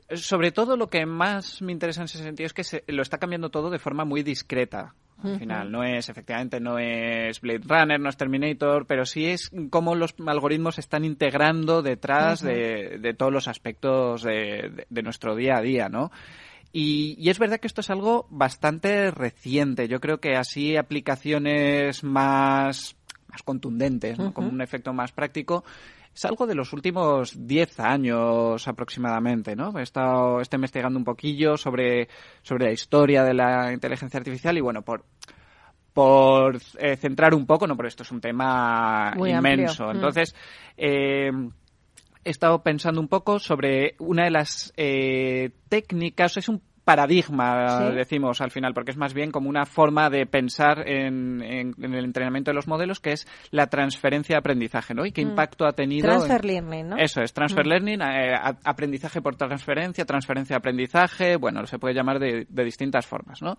Mm. 0.09 0.15
sobre 0.15 0.51
todo 0.51 0.77
lo 0.77 0.89
que 0.89 1.05
más 1.05 1.61
me 1.61 1.71
interesa 1.71 2.01
en 2.01 2.05
ese 2.05 2.17
sentido 2.19 2.45
es 2.47 2.53
que 2.53 2.63
se, 2.63 2.83
lo 2.87 3.01
está 3.01 3.17
cambiando 3.17 3.49
todo 3.49 3.69
de 3.69 3.79
forma 3.79 4.05
muy 4.05 4.23
discreta. 4.23 4.93
Al 5.23 5.39
final, 5.39 5.71
no 5.71 5.83
es, 5.83 6.09
efectivamente, 6.09 6.59
no 6.59 6.77
es 6.79 7.39
Blade 7.41 7.61
Runner, 7.65 7.99
no 7.99 8.09
es 8.09 8.17
Terminator, 8.17 8.85
pero 8.87 9.05
sí 9.05 9.25
es 9.27 9.51
cómo 9.69 9.95
los 9.95 10.15
algoritmos 10.25 10.75
se 10.75 10.81
están 10.81 11.05
integrando 11.05 11.81
detrás 11.81 12.41
de, 12.41 12.97
de 12.99 13.13
todos 13.13 13.31
los 13.31 13.47
aspectos 13.47 14.23
de, 14.23 14.69
de- 14.75 14.87
de 14.89 15.03
nuestro 15.03 15.35
día 15.35 15.57
a 15.57 15.61
día, 15.61 15.89
¿no? 15.89 16.11
Y, 16.73 17.15
y 17.19 17.29
es 17.29 17.37
verdad 17.39 17.59
que 17.59 17.67
esto 17.67 17.81
es 17.81 17.89
algo 17.89 18.27
bastante 18.29 19.11
reciente. 19.11 19.87
Yo 19.89 19.99
creo 19.99 20.19
que 20.19 20.35
así 20.37 20.77
aplicaciones 20.77 22.03
más, 22.03 22.95
más 23.27 23.43
contundentes, 23.43 24.17
¿no? 24.19 24.33
Como 24.33 24.49
un 24.49 24.61
efecto 24.61 24.93
más 24.93 25.11
práctico, 25.11 25.63
es 26.13 26.25
algo 26.25 26.45
de 26.45 26.55
los 26.55 26.73
últimos 26.73 27.33
10 27.47 27.79
años 27.79 28.67
aproximadamente, 28.67 29.55
¿no? 29.55 29.77
He 29.79 29.83
estado 29.83 30.41
estoy 30.41 30.57
investigando 30.57 30.99
un 30.99 31.05
poquillo 31.05 31.57
sobre, 31.57 32.09
sobre 32.41 32.65
la 32.65 32.71
historia 32.71 33.23
de 33.23 33.33
la 33.33 33.71
inteligencia 33.71 34.17
artificial 34.17 34.57
y 34.57 34.61
bueno, 34.61 34.81
por 34.81 35.05
por 35.93 36.57
eh, 36.79 36.95
centrar 36.95 37.33
un 37.33 37.45
poco, 37.45 37.67
no, 37.67 37.75
pero 37.75 37.89
esto 37.89 38.03
es 38.03 38.11
un 38.11 38.21
tema 38.21 39.13
Muy 39.15 39.31
inmenso. 39.31 39.87
Mm. 39.87 39.91
Entonces, 39.91 40.35
eh, 40.77 41.31
he 42.23 42.29
estado 42.29 42.61
pensando 42.63 43.01
un 43.01 43.07
poco 43.07 43.39
sobre 43.39 43.95
una 43.99 44.25
de 44.25 44.31
las 44.31 44.71
eh, 44.77 45.51
técnicas, 45.67 46.37
es 46.37 46.47
un 46.47 46.61
paradigma, 46.83 47.89
Sí. 47.89 47.95
decimos 47.95 48.41
al 48.41 48.51
final, 48.51 48.73
porque 48.73 48.91
es 48.91 48.97
más 48.97 49.13
bien 49.13 49.31
como 49.31 49.49
una 49.49 49.65
forma 49.65 50.09
de 50.09 50.25
pensar 50.25 50.87
en, 50.87 51.41
en- 51.43 51.75
en 51.81 51.93
el 51.93 52.05
entrenamiento 52.05 52.51
de 52.51 52.55
los 52.55 52.67
modelos, 52.67 52.99
que 52.99 53.11
es 53.13 53.27
la 53.51 53.67
transferencia 53.67 54.35
de 54.35 54.39
aprendizaje, 54.39 54.93
¿no? 54.93 55.05
Y 55.05 55.11
qué 55.11 55.23
Mm. 55.25 55.29
impacto 55.29 55.65
ha 55.65 55.73
tenido... 55.73 56.07
Transfer 56.09 56.41
en- 56.43 56.47
learning, 56.47 56.89
¿no? 56.89 56.97
Eso 56.97 57.21
es, 57.21 57.33
transfer 57.33 57.65
Mm. 57.65 57.69
learning, 57.69 58.01
eh, 58.01 58.33
a- 58.33 58.57
aprendizaje 58.65 59.21
por 59.21 59.35
transferencia, 59.35 60.05
transferencia 60.05 60.55
de 60.55 60.57
aprendizaje, 60.57 61.35
bueno, 61.37 61.65
se 61.65 61.79
puede 61.79 61.93
llamar 61.93 62.19
de, 62.19 62.45
de 62.49 62.63
distintas 62.63 63.05
formas, 63.05 63.41
¿no? 63.41 63.57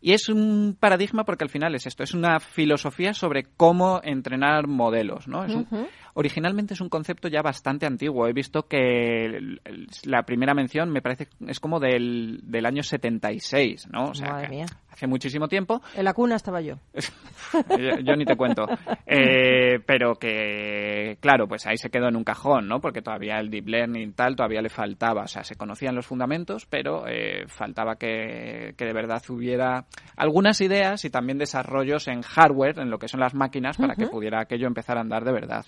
Y 0.00 0.12
es 0.12 0.28
un 0.28 0.76
paradigma 0.78 1.24
porque 1.24 1.44
al 1.44 1.50
final 1.50 1.74
es 1.74 1.86
esto, 1.86 2.02
es 2.04 2.14
una 2.14 2.38
filosofía 2.40 3.14
sobre 3.14 3.44
cómo 3.56 4.00
entrenar 4.04 4.66
modelos, 4.68 5.26
¿no? 5.26 5.44
Es 5.44 5.54
un- 5.54 5.66
originalmente 6.14 6.74
es 6.74 6.80
un 6.80 6.88
concepto 6.88 7.28
ya 7.28 7.42
bastante 7.42 7.84
antiguo. 7.86 8.26
He 8.28 8.32
visto 8.32 8.62
que 8.68 9.56
la 10.04 10.22
primera 10.22 10.54
mención 10.54 10.90
me 10.90 11.02
parece 11.02 11.28
es 11.46 11.58
como 11.60 11.80
del, 11.80 12.40
del 12.44 12.66
año 12.66 12.82
76, 12.82 13.88
¿no? 13.90 14.10
O 14.10 14.14
sea, 14.14 14.30
Madre 14.32 14.48
mía. 14.48 14.66
Hace 14.98 15.06
muchísimo 15.06 15.46
tiempo. 15.46 15.80
En 15.94 16.04
la 16.04 16.12
cuna 16.12 16.34
estaba 16.34 16.60
yo. 16.60 16.74
yo, 17.78 17.98
yo 18.02 18.16
ni 18.16 18.24
te 18.24 18.36
cuento. 18.36 18.66
Eh, 19.06 19.78
pero 19.86 20.16
que, 20.16 21.18
claro, 21.20 21.46
pues 21.46 21.66
ahí 21.66 21.76
se 21.76 21.88
quedó 21.88 22.08
en 22.08 22.16
un 22.16 22.24
cajón, 22.24 22.66
¿no? 22.66 22.80
Porque 22.80 23.00
todavía 23.00 23.38
el 23.38 23.48
deep 23.48 23.68
learning 23.68 24.08
y 24.08 24.12
tal 24.12 24.34
todavía 24.34 24.60
le 24.60 24.68
faltaba. 24.68 25.22
O 25.22 25.28
sea, 25.28 25.44
se 25.44 25.54
conocían 25.54 25.94
los 25.94 26.04
fundamentos, 26.04 26.66
pero 26.66 27.06
eh, 27.06 27.44
faltaba 27.46 27.94
que, 27.94 28.74
que 28.76 28.84
de 28.84 28.92
verdad 28.92 29.22
hubiera 29.28 29.86
algunas 30.16 30.60
ideas 30.60 31.04
y 31.04 31.10
también 31.10 31.38
desarrollos 31.38 32.08
en 32.08 32.22
hardware, 32.22 32.80
en 32.80 32.90
lo 32.90 32.98
que 32.98 33.06
son 33.06 33.20
las 33.20 33.34
máquinas, 33.34 33.76
para 33.76 33.94
que 33.94 34.08
pudiera 34.08 34.40
aquello 34.40 34.66
empezar 34.66 34.98
a 34.98 35.02
andar 35.02 35.24
de 35.24 35.32
verdad. 35.32 35.64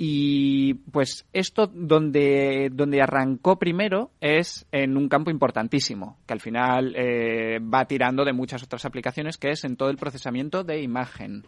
Y 0.00 0.74
pues 0.92 1.26
esto 1.32 1.66
donde, 1.66 2.70
donde 2.72 3.02
arrancó 3.02 3.58
primero 3.58 4.12
es 4.20 4.64
en 4.70 4.96
un 4.96 5.08
campo 5.08 5.32
importantísimo, 5.32 6.16
que 6.24 6.34
al 6.34 6.40
final 6.40 6.94
eh, 6.96 7.58
va 7.58 7.84
tirando 7.86 8.24
de 8.24 8.32
muchas 8.32 8.62
otras 8.62 8.84
aplicaciones, 8.84 9.38
que 9.38 9.50
es 9.50 9.64
en 9.64 9.76
todo 9.76 9.90
el 9.90 9.96
procesamiento 9.96 10.62
de 10.62 10.82
imagen. 10.82 11.44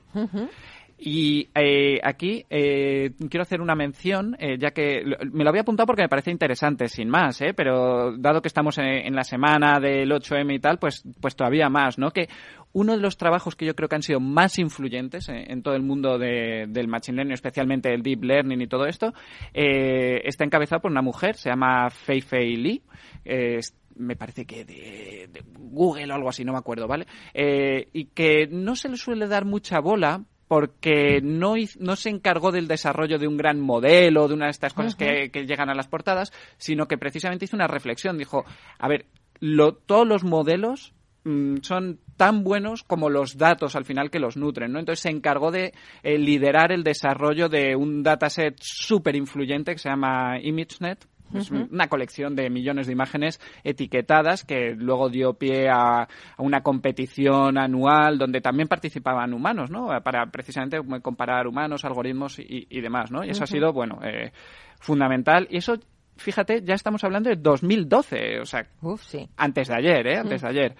Y 1.02 1.48
eh, 1.54 1.98
aquí 2.02 2.44
eh, 2.50 3.12
quiero 3.30 3.40
hacer 3.42 3.62
una 3.62 3.74
mención, 3.74 4.36
eh, 4.38 4.58
ya 4.58 4.72
que 4.72 5.02
me 5.32 5.44
lo 5.44 5.48
había 5.48 5.62
apuntado 5.62 5.86
porque 5.86 6.02
me 6.02 6.10
parece 6.10 6.30
interesante, 6.30 6.88
sin 6.88 7.08
más, 7.08 7.40
¿eh? 7.40 7.54
pero 7.56 8.14
dado 8.18 8.42
que 8.42 8.48
estamos 8.48 8.76
en, 8.76 8.84
en 8.84 9.14
la 9.14 9.24
semana 9.24 9.80
del 9.80 10.10
8M 10.10 10.54
y 10.54 10.58
tal, 10.58 10.78
pues, 10.78 11.02
pues 11.18 11.34
todavía 11.34 11.70
más, 11.70 11.96
¿no? 11.98 12.10
Que 12.10 12.28
uno 12.74 12.92
de 12.94 13.00
los 13.00 13.16
trabajos 13.16 13.56
que 13.56 13.64
yo 13.64 13.74
creo 13.74 13.88
que 13.88 13.96
han 13.96 14.02
sido 14.02 14.20
más 14.20 14.58
influyentes 14.58 15.30
en, 15.30 15.50
en 15.50 15.62
todo 15.62 15.74
el 15.74 15.82
mundo 15.82 16.18
de- 16.18 16.66
del 16.68 16.86
Machine 16.86 17.16
Learning, 17.16 17.32
especialmente 17.32 17.94
el 17.94 18.02
Deep 18.02 18.22
Learning 18.22 18.60
y 18.60 18.66
todo 18.66 18.84
esto, 18.84 19.14
eh, 19.54 20.20
está 20.24 20.44
encabezado 20.44 20.82
por 20.82 20.90
una 20.90 21.00
mujer, 21.02 21.34
se 21.36 21.48
llama 21.48 21.88
Fei 21.88 22.20
Fei 22.20 22.56
Li, 22.56 22.82
eh, 23.24 23.60
me 23.96 24.16
parece 24.16 24.44
que 24.46 24.64
de, 24.64 25.28
de 25.32 25.42
Google 25.58 26.10
o 26.12 26.14
algo 26.14 26.28
así, 26.28 26.44
no 26.44 26.52
me 26.52 26.58
acuerdo, 26.58 26.86
¿vale? 26.86 27.06
Eh, 27.34 27.88
y 27.92 28.06
que 28.06 28.46
no 28.50 28.74
se 28.76 28.88
le 28.88 28.96
suele 28.96 29.26
dar 29.26 29.44
mucha 29.44 29.80
bola 29.80 30.24
porque 30.50 31.20
no, 31.22 31.54
no 31.78 31.94
se 31.94 32.10
encargó 32.10 32.50
del 32.50 32.66
desarrollo 32.66 33.20
de 33.20 33.28
un 33.28 33.36
gran 33.36 33.60
modelo, 33.60 34.26
de 34.26 34.34
una 34.34 34.46
de 34.46 34.50
estas 34.50 34.74
cosas 34.74 34.96
que, 34.96 35.30
que 35.30 35.46
llegan 35.46 35.70
a 35.70 35.76
las 35.76 35.86
portadas, 35.86 36.32
sino 36.58 36.88
que 36.88 36.98
precisamente 36.98 37.44
hizo 37.44 37.54
una 37.54 37.68
reflexión. 37.68 38.18
Dijo, 38.18 38.44
a 38.80 38.88
ver, 38.88 39.06
lo- 39.38 39.74
todos 39.76 40.08
los 40.08 40.24
modelos 40.24 40.92
mm, 41.22 41.58
son 41.62 42.00
tan 42.16 42.42
buenos 42.42 42.82
como 42.82 43.10
los 43.10 43.38
datos 43.38 43.76
al 43.76 43.84
final 43.84 44.10
que 44.10 44.18
los 44.18 44.36
nutren, 44.36 44.72
¿no? 44.72 44.80
Entonces 44.80 45.02
se 45.04 45.10
encargó 45.10 45.52
de 45.52 45.72
eh, 46.02 46.18
liderar 46.18 46.72
el 46.72 46.82
desarrollo 46.82 47.48
de 47.48 47.76
un 47.76 48.02
dataset 48.02 48.56
súper 48.60 49.14
influyente 49.14 49.70
que 49.72 49.78
se 49.78 49.88
llama 49.88 50.40
ImageNet, 50.42 51.06
es 51.34 51.50
una 51.50 51.88
colección 51.88 52.34
de 52.34 52.50
millones 52.50 52.86
de 52.86 52.92
imágenes 52.92 53.40
etiquetadas 53.64 54.44
que 54.44 54.74
luego 54.76 55.08
dio 55.08 55.34
pie 55.34 55.68
a, 55.68 56.02
a 56.02 56.08
una 56.38 56.62
competición 56.62 57.58
anual 57.58 58.18
donde 58.18 58.40
también 58.40 58.68
participaban 58.68 59.32
humanos, 59.32 59.70
¿no? 59.70 59.88
Para 60.02 60.26
precisamente 60.26 60.78
comparar 61.02 61.46
humanos, 61.46 61.84
algoritmos 61.84 62.38
y, 62.38 62.66
y 62.68 62.80
demás, 62.80 63.10
¿no? 63.10 63.24
Y 63.24 63.30
eso 63.30 63.44
ha 63.44 63.46
sido, 63.46 63.72
bueno, 63.72 64.00
eh, 64.02 64.32
fundamental. 64.80 65.46
Y 65.50 65.58
eso, 65.58 65.78
fíjate, 66.16 66.62
ya 66.62 66.74
estamos 66.74 67.04
hablando 67.04 67.30
de 67.30 67.36
2012, 67.36 68.40
o 68.40 68.46
sea, 68.46 68.66
Uf, 68.82 69.02
sí. 69.04 69.28
antes 69.36 69.68
de 69.68 69.74
ayer, 69.74 70.06
¿eh? 70.06 70.18
Antes 70.18 70.42
de 70.42 70.48
ayer. 70.48 70.76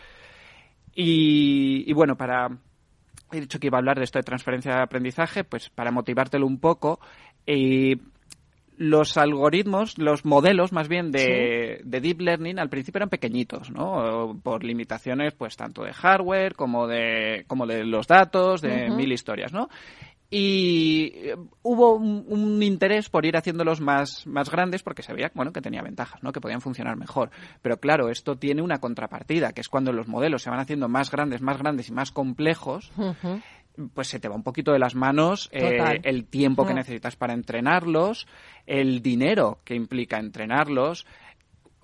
Y, 0.95 1.85
y 1.87 1.93
bueno, 1.93 2.17
para... 2.17 2.49
He 3.33 3.41
dicho 3.41 3.61
que 3.61 3.69
iba 3.69 3.79
a 3.79 3.81
hablar 3.81 3.97
de 3.97 4.03
esto 4.03 4.19
de 4.19 4.25
transferencia 4.25 4.75
de 4.75 4.83
aprendizaje, 4.83 5.45
pues 5.45 5.71
para 5.71 5.93
motivártelo 5.93 6.45
un 6.49 6.59
poco, 6.59 6.99
eh, 7.47 7.97
los 8.81 9.19
algoritmos, 9.19 9.99
los 9.99 10.25
modelos 10.25 10.73
más 10.73 10.89
bien 10.89 11.13
de, 11.13 11.83
de 11.85 12.01
deep 12.01 12.23
learning 12.23 12.59
al 12.59 12.71
principio 12.71 13.01
eran 13.01 13.11
pequeñitos, 13.11 13.71
¿no? 13.71 14.41
Por 14.43 14.65
limitaciones, 14.65 15.35
pues 15.35 15.55
tanto 15.55 15.83
de 15.85 15.93
hardware 15.93 16.55
como 16.55 16.87
de, 16.87 17.45
como 17.47 17.67
de 17.67 17.85
los 17.85 18.07
datos, 18.07 18.63
de 18.63 18.91
mil 18.91 19.13
historias, 19.13 19.53
¿no? 19.53 19.69
Y 20.31 21.13
eh, 21.15 21.37
hubo 21.63 21.97
un, 21.97 22.25
un 22.29 22.63
interés 22.63 23.11
por 23.11 23.27
ir 23.27 23.37
haciéndolos 23.37 23.83
más, 23.83 24.27
más 24.27 24.49
grandes 24.49 24.83
porque 24.83 25.03
se 25.03 25.13
veía, 25.13 25.31
bueno, 25.35 25.53
que 25.53 25.61
tenía 25.61 25.83
ventajas, 25.83 26.23
¿no? 26.23 26.33
Que 26.33 26.41
podían 26.41 26.63
funcionar 26.63 26.97
mejor. 26.97 27.31
Pero 27.61 27.77
claro, 27.81 28.09
esto 28.09 28.37
tiene 28.37 28.63
una 28.63 28.79
contrapartida, 28.79 29.53
que 29.53 29.61
es 29.61 29.69
cuando 29.69 29.93
los 29.93 30.09
modelos 30.09 30.43
se 30.43 30.49
van 30.49 30.61
haciendo 30.61 30.89
más 30.89 31.11
grandes, 31.11 31.43
más 31.43 31.59
grandes 31.59 31.91
y 31.91 31.93
más 31.93 32.13
complejos, 32.13 32.93
Ujú. 32.97 33.43
Pues 33.95 34.09
se 34.09 34.19
te 34.21 34.29
va 34.29 34.35
un 34.35 34.43
poquito 34.43 34.73
de 34.73 34.79
las 34.79 34.95
manos 34.95 35.49
eh, 35.53 36.01
el 36.03 36.27
tiempo 36.27 36.67
que 36.67 36.73
Mm. 36.73 36.77
necesitas 36.77 37.17
para 37.17 37.33
entrenarlos, 37.35 38.27
el 38.67 39.01
dinero 39.03 39.61
que 39.65 39.75
implica 39.75 40.19
entrenarlos. 40.19 41.07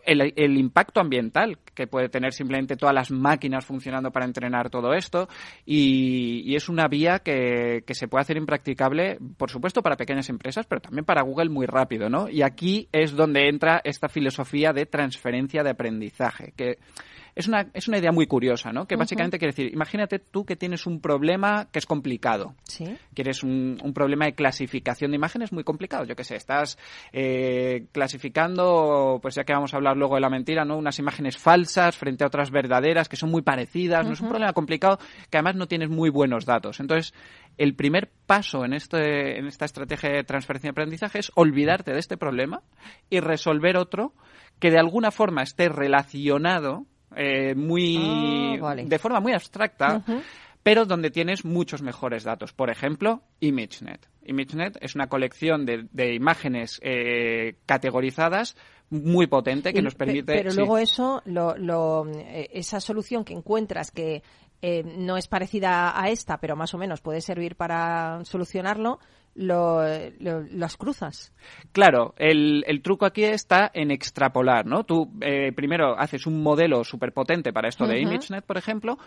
el, 0.04 0.32
el 0.36 0.56
impacto 0.56 1.00
ambiental 1.00 1.58
que 1.74 1.88
puede 1.88 2.08
tener 2.08 2.32
simplemente 2.32 2.76
todas 2.76 2.94
las 2.94 3.10
máquinas 3.10 3.66
funcionando 3.66 4.12
para 4.12 4.24
entrenar 4.24 4.70
todo 4.70 4.94
esto 4.94 5.28
y, 5.64 6.42
y 6.44 6.54
es 6.54 6.68
una 6.68 6.86
vía 6.86 7.18
que, 7.18 7.82
que 7.84 7.94
se 7.94 8.06
puede 8.06 8.22
hacer 8.22 8.36
impracticable, 8.36 9.18
por 9.36 9.50
supuesto, 9.50 9.82
para 9.82 9.96
pequeñas 9.96 10.28
empresas, 10.28 10.64
pero 10.66 10.80
también 10.80 11.04
para 11.04 11.22
Google 11.22 11.48
muy 11.50 11.66
rápido, 11.66 12.08
¿no? 12.08 12.28
Y 12.28 12.42
aquí 12.42 12.88
es 12.92 13.16
donde 13.16 13.48
entra 13.48 13.80
esta 13.82 14.08
filosofía 14.08 14.72
de 14.72 14.86
transferencia 14.86 15.64
de 15.64 15.70
aprendizaje, 15.70 16.52
que 16.56 16.78
es 17.36 17.46
una, 17.48 17.66
es 17.74 17.86
una 17.86 17.98
idea 17.98 18.12
muy 18.12 18.26
curiosa, 18.26 18.72
¿no? 18.72 18.86
Que 18.86 18.96
básicamente 18.96 19.38
quiere 19.38 19.52
decir, 19.52 19.70
imagínate 19.70 20.18
tú 20.18 20.46
que 20.46 20.56
tienes 20.56 20.86
un 20.86 21.02
problema 21.02 21.68
que 21.70 21.78
es 21.78 21.84
complicado. 21.84 22.54
Sí. 22.64 22.96
Quieres 23.14 23.42
un, 23.42 23.78
un 23.82 23.92
problema 23.92 24.24
de 24.24 24.32
clasificación 24.32 25.10
de 25.10 25.16
imágenes 25.16 25.52
muy 25.52 25.62
complicado. 25.62 26.04
Yo 26.06 26.16
qué 26.16 26.24
sé, 26.24 26.36
estás 26.36 26.78
eh, 27.12 27.88
clasificando, 27.92 29.18
pues 29.20 29.34
ya 29.34 29.44
que 29.44 29.52
vamos 29.52 29.74
a 29.74 29.76
hablar 29.76 29.98
luego 29.98 30.14
de 30.14 30.22
la 30.22 30.30
mentira, 30.30 30.64
¿no? 30.64 30.78
Unas 30.78 30.98
imágenes 30.98 31.36
falsas 31.36 31.94
frente 31.98 32.24
a 32.24 32.28
otras 32.28 32.50
verdaderas 32.50 33.06
que 33.06 33.16
son 33.16 33.30
muy 33.30 33.42
parecidas. 33.42 34.06
No 34.06 34.14
es 34.14 34.20
un 34.22 34.30
problema 34.30 34.54
complicado 34.54 34.98
que 35.28 35.36
además 35.36 35.56
no 35.56 35.68
tienes 35.68 35.90
muy 35.90 36.08
buenos 36.08 36.46
datos. 36.46 36.80
Entonces, 36.80 37.12
el 37.58 37.74
primer 37.74 38.10
paso 38.24 38.64
en, 38.64 38.72
este, 38.72 39.38
en 39.38 39.46
esta 39.46 39.66
estrategia 39.66 40.08
de 40.08 40.24
transferencia 40.24 40.68
de 40.68 40.72
aprendizaje 40.72 41.18
es 41.18 41.30
olvidarte 41.34 41.92
de 41.92 41.98
este 41.98 42.16
problema 42.16 42.62
y 43.10 43.20
resolver 43.20 43.76
otro 43.76 44.14
que 44.58 44.70
de 44.70 44.78
alguna 44.78 45.10
forma 45.10 45.42
esté 45.42 45.68
relacionado 45.68 46.86
eh, 47.16 47.54
muy 47.54 47.96
Ah, 48.58 48.62
vale. 48.62 48.84
de 48.84 48.98
forma 48.98 49.20
muy 49.20 49.32
abstracta, 49.32 50.02
pero 50.62 50.84
donde 50.84 51.10
tienes 51.10 51.44
muchos 51.44 51.82
mejores 51.82 52.24
datos. 52.24 52.52
Por 52.52 52.70
ejemplo, 52.70 53.22
ImageNet. 53.40 54.08
ImageNet 54.24 54.76
es 54.80 54.94
una 54.94 55.08
colección 55.08 55.64
de, 55.66 55.86
de 55.92 56.14
imágenes 56.14 56.80
eh, 56.82 57.56
categorizadas 57.66 58.56
muy 58.90 59.26
potente 59.26 59.72
que 59.72 59.80
Y- 59.80 59.82
nos 59.82 59.94
pe- 59.94 60.04
permite. 60.06 60.32
Pero 60.34 60.50
sí. 60.50 60.56
luego 60.58 60.78
eso, 60.78 61.22
lo, 61.24 61.56
lo, 61.56 62.06
eh, 62.14 62.48
esa 62.52 62.80
solución 62.80 63.24
que 63.24 63.34
encuentras 63.34 63.90
que 63.90 64.22
eh, 64.68 64.82
no 64.98 65.16
es 65.16 65.28
parecida 65.28 65.92
a 66.00 66.08
esta, 66.08 66.38
pero 66.38 66.56
más 66.56 66.74
o 66.74 66.78
menos 66.78 67.00
puede 67.00 67.20
servir 67.20 67.54
para 67.54 68.24
solucionarlo, 68.24 68.98
lo, 69.36 69.80
lo- 70.18 70.42
las 70.50 70.76
cruzas. 70.76 71.32
Claro, 71.72 72.14
el, 72.18 72.64
el 72.66 72.80
truco 72.82 73.06
aquí 73.06 73.22
está 73.24 73.70
en 73.74 73.90
extrapolar, 73.90 74.66
¿no? 74.66 74.82
Tú 74.84 75.12
eh, 75.20 75.52
primero 75.54 75.96
haces 75.98 76.26
un 76.26 76.42
modelo 76.42 76.82
súper 76.84 77.12
potente 77.12 77.52
para 77.52 77.68
esto 77.68 77.84
de. 77.86 78.00
ImageNet, 78.14 78.44
por 78.44 78.56
ejemplo, 78.56 78.98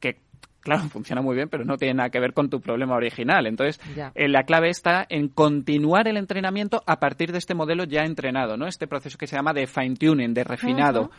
que 0.00 0.18
claro, 0.60 0.82
funciona 0.90 1.22
muy 1.22 1.36
bien, 1.36 1.48
pero 1.48 1.64
no 1.64 1.76
tiene 1.76 1.94
nada 1.94 2.10
que 2.10 2.20
ver 2.20 2.32
con 2.34 2.50
tu 2.50 2.60
problema 2.60 2.96
original. 2.96 3.46
Entonces, 3.46 3.80
eh, 4.14 4.28
la 4.28 4.42
clave 4.42 4.68
está 4.68 5.06
en 5.08 5.28
continuar 5.28 6.06
el 6.08 6.16
entrenamiento 6.18 6.82
a 6.86 6.98
partir 6.98 7.32
de 7.32 7.38
este 7.38 7.54
modelo 7.54 7.84
ya 7.84 8.02
entrenado, 8.04 8.56
¿no? 8.56 8.66
Este 8.66 8.86
proceso 8.88 9.16
que 9.16 9.26
se 9.28 9.36
llama 9.36 9.52
de 9.54 9.66
fine-tuning, 9.68 10.34
de 10.34 10.44
refinado. 10.44 11.10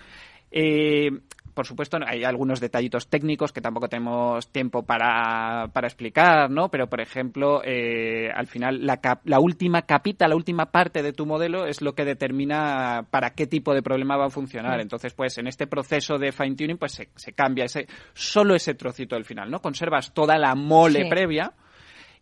Eh, 0.51 1.11
por 1.59 1.67
supuesto, 1.67 1.97
hay 2.07 2.23
algunos 2.23 2.61
detallitos 2.61 3.09
técnicos 3.09 3.51
que 3.51 3.59
tampoco 3.59 3.89
tenemos 3.89 4.47
tiempo 4.49 4.83
para, 4.83 5.67
para 5.73 5.87
explicar, 5.89 6.49
¿no? 6.49 6.69
Pero, 6.71 6.87
por 6.87 7.01
ejemplo, 7.01 7.61
eh, 7.65 8.31
al 8.33 8.47
final 8.47 8.85
la, 8.85 9.01
cap- 9.01 9.23
la 9.25 9.41
última 9.41 9.81
capita, 9.81 10.25
la 10.29 10.37
última 10.37 10.67
parte 10.67 11.03
de 11.03 11.11
tu 11.11 11.25
modelo 11.25 11.65
es 11.65 11.81
lo 11.81 11.93
que 11.95 12.05
determina 12.05 13.05
para 13.11 13.31
qué 13.31 13.45
tipo 13.45 13.73
de 13.73 13.81
problema 13.83 14.15
va 14.15 14.27
a 14.27 14.29
funcionar. 14.29 14.79
Entonces, 14.79 15.13
pues 15.13 15.37
en 15.37 15.47
este 15.47 15.67
proceso 15.67 16.17
de 16.17 16.31
fine-tuning, 16.31 16.77
pues 16.77 16.93
se, 16.93 17.09
se 17.17 17.33
cambia 17.33 17.65
ese, 17.65 17.87
solo 18.13 18.55
ese 18.55 18.73
trocito 18.75 19.15
del 19.15 19.25
final, 19.25 19.51
¿no? 19.51 19.59
Conservas 19.59 20.13
toda 20.13 20.37
la 20.37 20.55
mole 20.55 21.03
Sí. 21.03 21.09
previa 21.09 21.51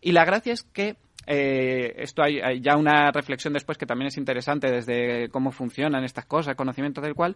y 0.02 0.14
la 0.14 0.26
gracia 0.26 0.54
es 0.54 0.64
que 0.64 0.96
eh, 1.28 1.94
esto 1.98 2.24
hay, 2.24 2.40
hay 2.40 2.60
ya 2.60 2.76
una 2.76 3.12
reflexión 3.12 3.54
después 3.54 3.78
que 3.78 3.86
también 3.86 4.08
es 4.08 4.18
interesante 4.18 4.72
desde 4.72 5.30
cómo 5.30 5.52
funcionan 5.52 6.04
estas 6.06 6.26
cosas, 6.26 6.56
conocimiento 6.56 7.02
del 7.02 7.14
cual. 7.14 7.36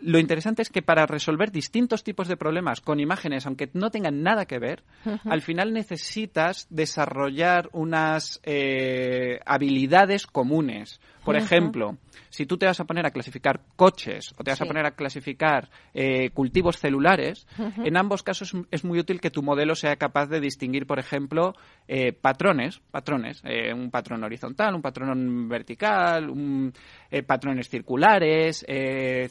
Lo 0.00 0.18
interesante 0.18 0.62
es 0.62 0.70
que 0.70 0.82
para 0.82 1.06
resolver 1.06 1.50
distintos 1.50 2.04
tipos 2.04 2.28
de 2.28 2.36
problemas 2.36 2.80
con 2.80 3.00
imágenes, 3.00 3.46
aunque 3.46 3.68
no 3.72 3.90
tengan 3.90 4.22
nada 4.22 4.46
que 4.46 4.58
ver, 4.58 4.84
al 5.24 5.42
final 5.42 5.72
necesitas 5.72 6.66
desarrollar 6.70 7.68
unas 7.72 8.40
eh, 8.44 9.40
habilidades 9.44 10.26
comunes. 10.26 11.00
Por 11.28 11.36
ejemplo, 11.36 11.96
si 12.30 12.46
tú 12.46 12.56
te 12.56 12.66
vas 12.66 12.80
a 12.80 12.84
poner 12.84 13.06
a 13.06 13.10
clasificar 13.10 13.60
coches 13.76 14.34
o 14.36 14.42
te 14.44 14.50
vas 14.50 14.60
a 14.60 14.64
poner 14.66 14.86
a 14.86 14.92
clasificar 14.92 15.68
eh, 15.94 16.30
cultivos 16.30 16.78
celulares, 16.78 17.46
en 17.84 17.96
ambos 17.96 18.22
casos 18.22 18.52
es 18.70 18.84
muy 18.84 18.98
útil 18.98 19.20
que 19.20 19.30
tu 19.30 19.42
modelo 19.42 19.74
sea 19.74 19.96
capaz 19.96 20.26
de 20.26 20.40
distinguir, 20.40 20.86
por 20.86 20.98
ejemplo, 20.98 21.54
eh, 21.86 22.12
patrones, 22.12 22.80
patrones, 22.90 23.40
eh, 23.44 23.72
un 23.74 23.90
patrón 23.90 24.24
horizontal, 24.24 24.74
un 24.74 24.82
patrón 24.82 25.48
vertical, 25.48 26.30
un, 26.30 26.72
eh, 27.10 27.22
patrones 27.22 27.68
circulares, 27.68 28.64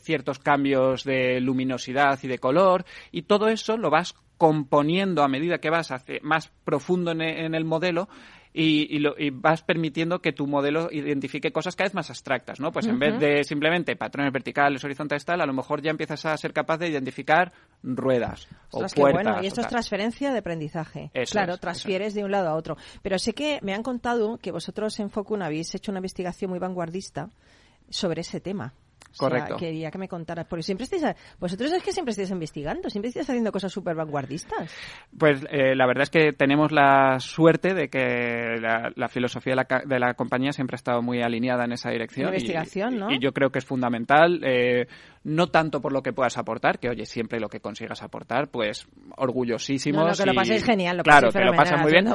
ciertos 0.01 0.39
cambios 0.39 1.03
de 1.03 1.39
luminosidad 1.41 2.19
y 2.23 2.27
de 2.27 2.39
color, 2.39 2.85
y 3.11 3.23
todo 3.23 3.47
eso 3.49 3.77
lo 3.77 3.89
vas 3.89 4.13
componiendo 4.37 5.23
a 5.23 5.27
medida 5.27 5.57
que 5.57 5.71
vas 5.71 5.91
hacia- 5.91 6.19
más 6.21 6.49
profundo 6.63 7.11
en 7.11 7.55
el 7.55 7.65
modelo 7.65 8.07
y, 8.59 8.87
y 8.95 8.99
lo- 8.99 9.13
y 9.17 9.29
vas 9.29 9.61
permitiendo 9.61 10.19
que 10.19 10.33
tu 10.33 10.47
modelo 10.47 10.89
identifique 10.91 11.51
cosas 11.51 11.75
cada 11.75 11.89
vez 11.89 11.93
más 11.93 12.09
abstractas, 12.09 12.59
¿no? 12.59 12.71
Pues 12.71 12.87
en 12.87 12.97
vez 12.97 13.19
de 13.19 13.43
simplemente 13.43 13.95
patrones 13.95 14.33
verticales, 14.33 14.83
horizontales, 14.83 15.23
tal, 15.25 15.41
a 15.41 15.45
lo 15.45 15.53
mejor 15.53 15.81
ya 15.81 15.91
empiezas 15.91 16.25
a 16.25 16.35
ser 16.37 16.53
capaz 16.53 16.77
de 16.79 16.87
identificar 16.87 17.53
ruedas 17.83 18.47
Ostras, 18.71 18.93
o 18.93 18.95
puertas. 18.95 19.23
bueno. 19.23 19.43
Y 19.43 19.47
esto 19.47 19.61
es 19.61 19.67
transferencia 19.67 20.31
de 20.31 20.39
aprendizaje. 20.39 21.11
Eso 21.13 21.33
claro, 21.33 21.53
es, 21.53 21.59
transfieres 21.59 22.13
de 22.15 22.23
un 22.23 22.31
lado 22.31 22.49
a 22.49 22.55
otro. 22.55 22.77
Pero 23.03 23.19
sé 23.19 23.33
que 23.33 23.59
me 23.61 23.73
han 23.75 23.83
contado 23.83 24.37
que 24.39 24.51
vosotros 24.51 24.99
en 24.99 25.09
Focun 25.11 25.43
habéis 25.43 25.75
hecho 25.75 25.91
una 25.91 25.99
investigación 25.99 26.49
muy 26.49 26.59
vanguardista 26.59 27.29
sobre 27.89 28.21
ese 28.21 28.39
tema. 28.41 28.73
O 29.17 29.29
sea, 29.29 29.29
Correcto. 29.29 29.57
quería 29.57 29.89
que 29.91 29.97
me 29.97 30.07
contaras, 30.07 30.45
porque 30.47 30.63
siempre 30.63 30.83
estáis, 30.85 31.03
a- 31.03 31.15
vosotros 31.39 31.71
es 31.73 31.83
que 31.83 31.91
siempre 31.91 32.11
estáis 32.11 32.31
investigando, 32.31 32.89
siempre 32.89 33.09
estáis 33.09 33.29
haciendo 33.29 33.51
cosas 33.51 33.71
súper 33.71 33.95
vanguardistas. 33.95 34.71
Pues 35.17 35.43
eh, 35.49 35.75
la 35.75 35.85
verdad 35.87 36.03
es 36.03 36.09
que 36.09 36.33
tenemos 36.33 36.71
la 36.71 37.19
suerte 37.19 37.73
de 37.73 37.89
que 37.89 38.57
la, 38.61 38.91
la 38.95 39.07
filosofía 39.07 39.53
de 39.53 39.55
la, 39.67 39.81
de 39.85 39.99
la 39.99 40.13
compañía 40.13 40.51
siempre 40.51 40.75
ha 40.75 40.77
estado 40.77 41.01
muy 41.01 41.21
alineada 41.21 41.65
en 41.65 41.71
esa 41.73 41.89
dirección. 41.89 42.27
La 42.31 42.37
y- 42.37 42.41
investigación, 42.41 42.99
¿no? 42.99 43.11
Y 43.11 43.19
yo 43.19 43.31
creo 43.33 43.49
que 43.49 43.59
es 43.59 43.65
fundamental, 43.65 44.41
eh, 44.43 44.87
no 45.27 45.47
tanto 45.47 45.81
por 45.81 45.91
lo 45.91 46.01
que 46.01 46.13
puedas 46.13 46.37
aportar, 46.37 46.79
que 46.79 46.87
oye, 46.87 47.05
siempre 47.05 47.41
lo 47.41 47.49
que 47.49 47.59
consigas 47.59 48.01
aportar, 48.01 48.47
pues 48.47 48.87
orgullosísimos. 49.17 50.01
No, 50.01 50.09
no, 50.09 50.15
que 50.15 50.25
lo 50.25 50.33
paséis 50.33 50.63
genial, 50.63 50.95
lo 50.95 51.03
Claro, 51.03 51.31
que 51.33 51.43
lo 51.43 51.53
pasas 51.53 51.81
muy 51.81 51.91
bien. 51.91 52.05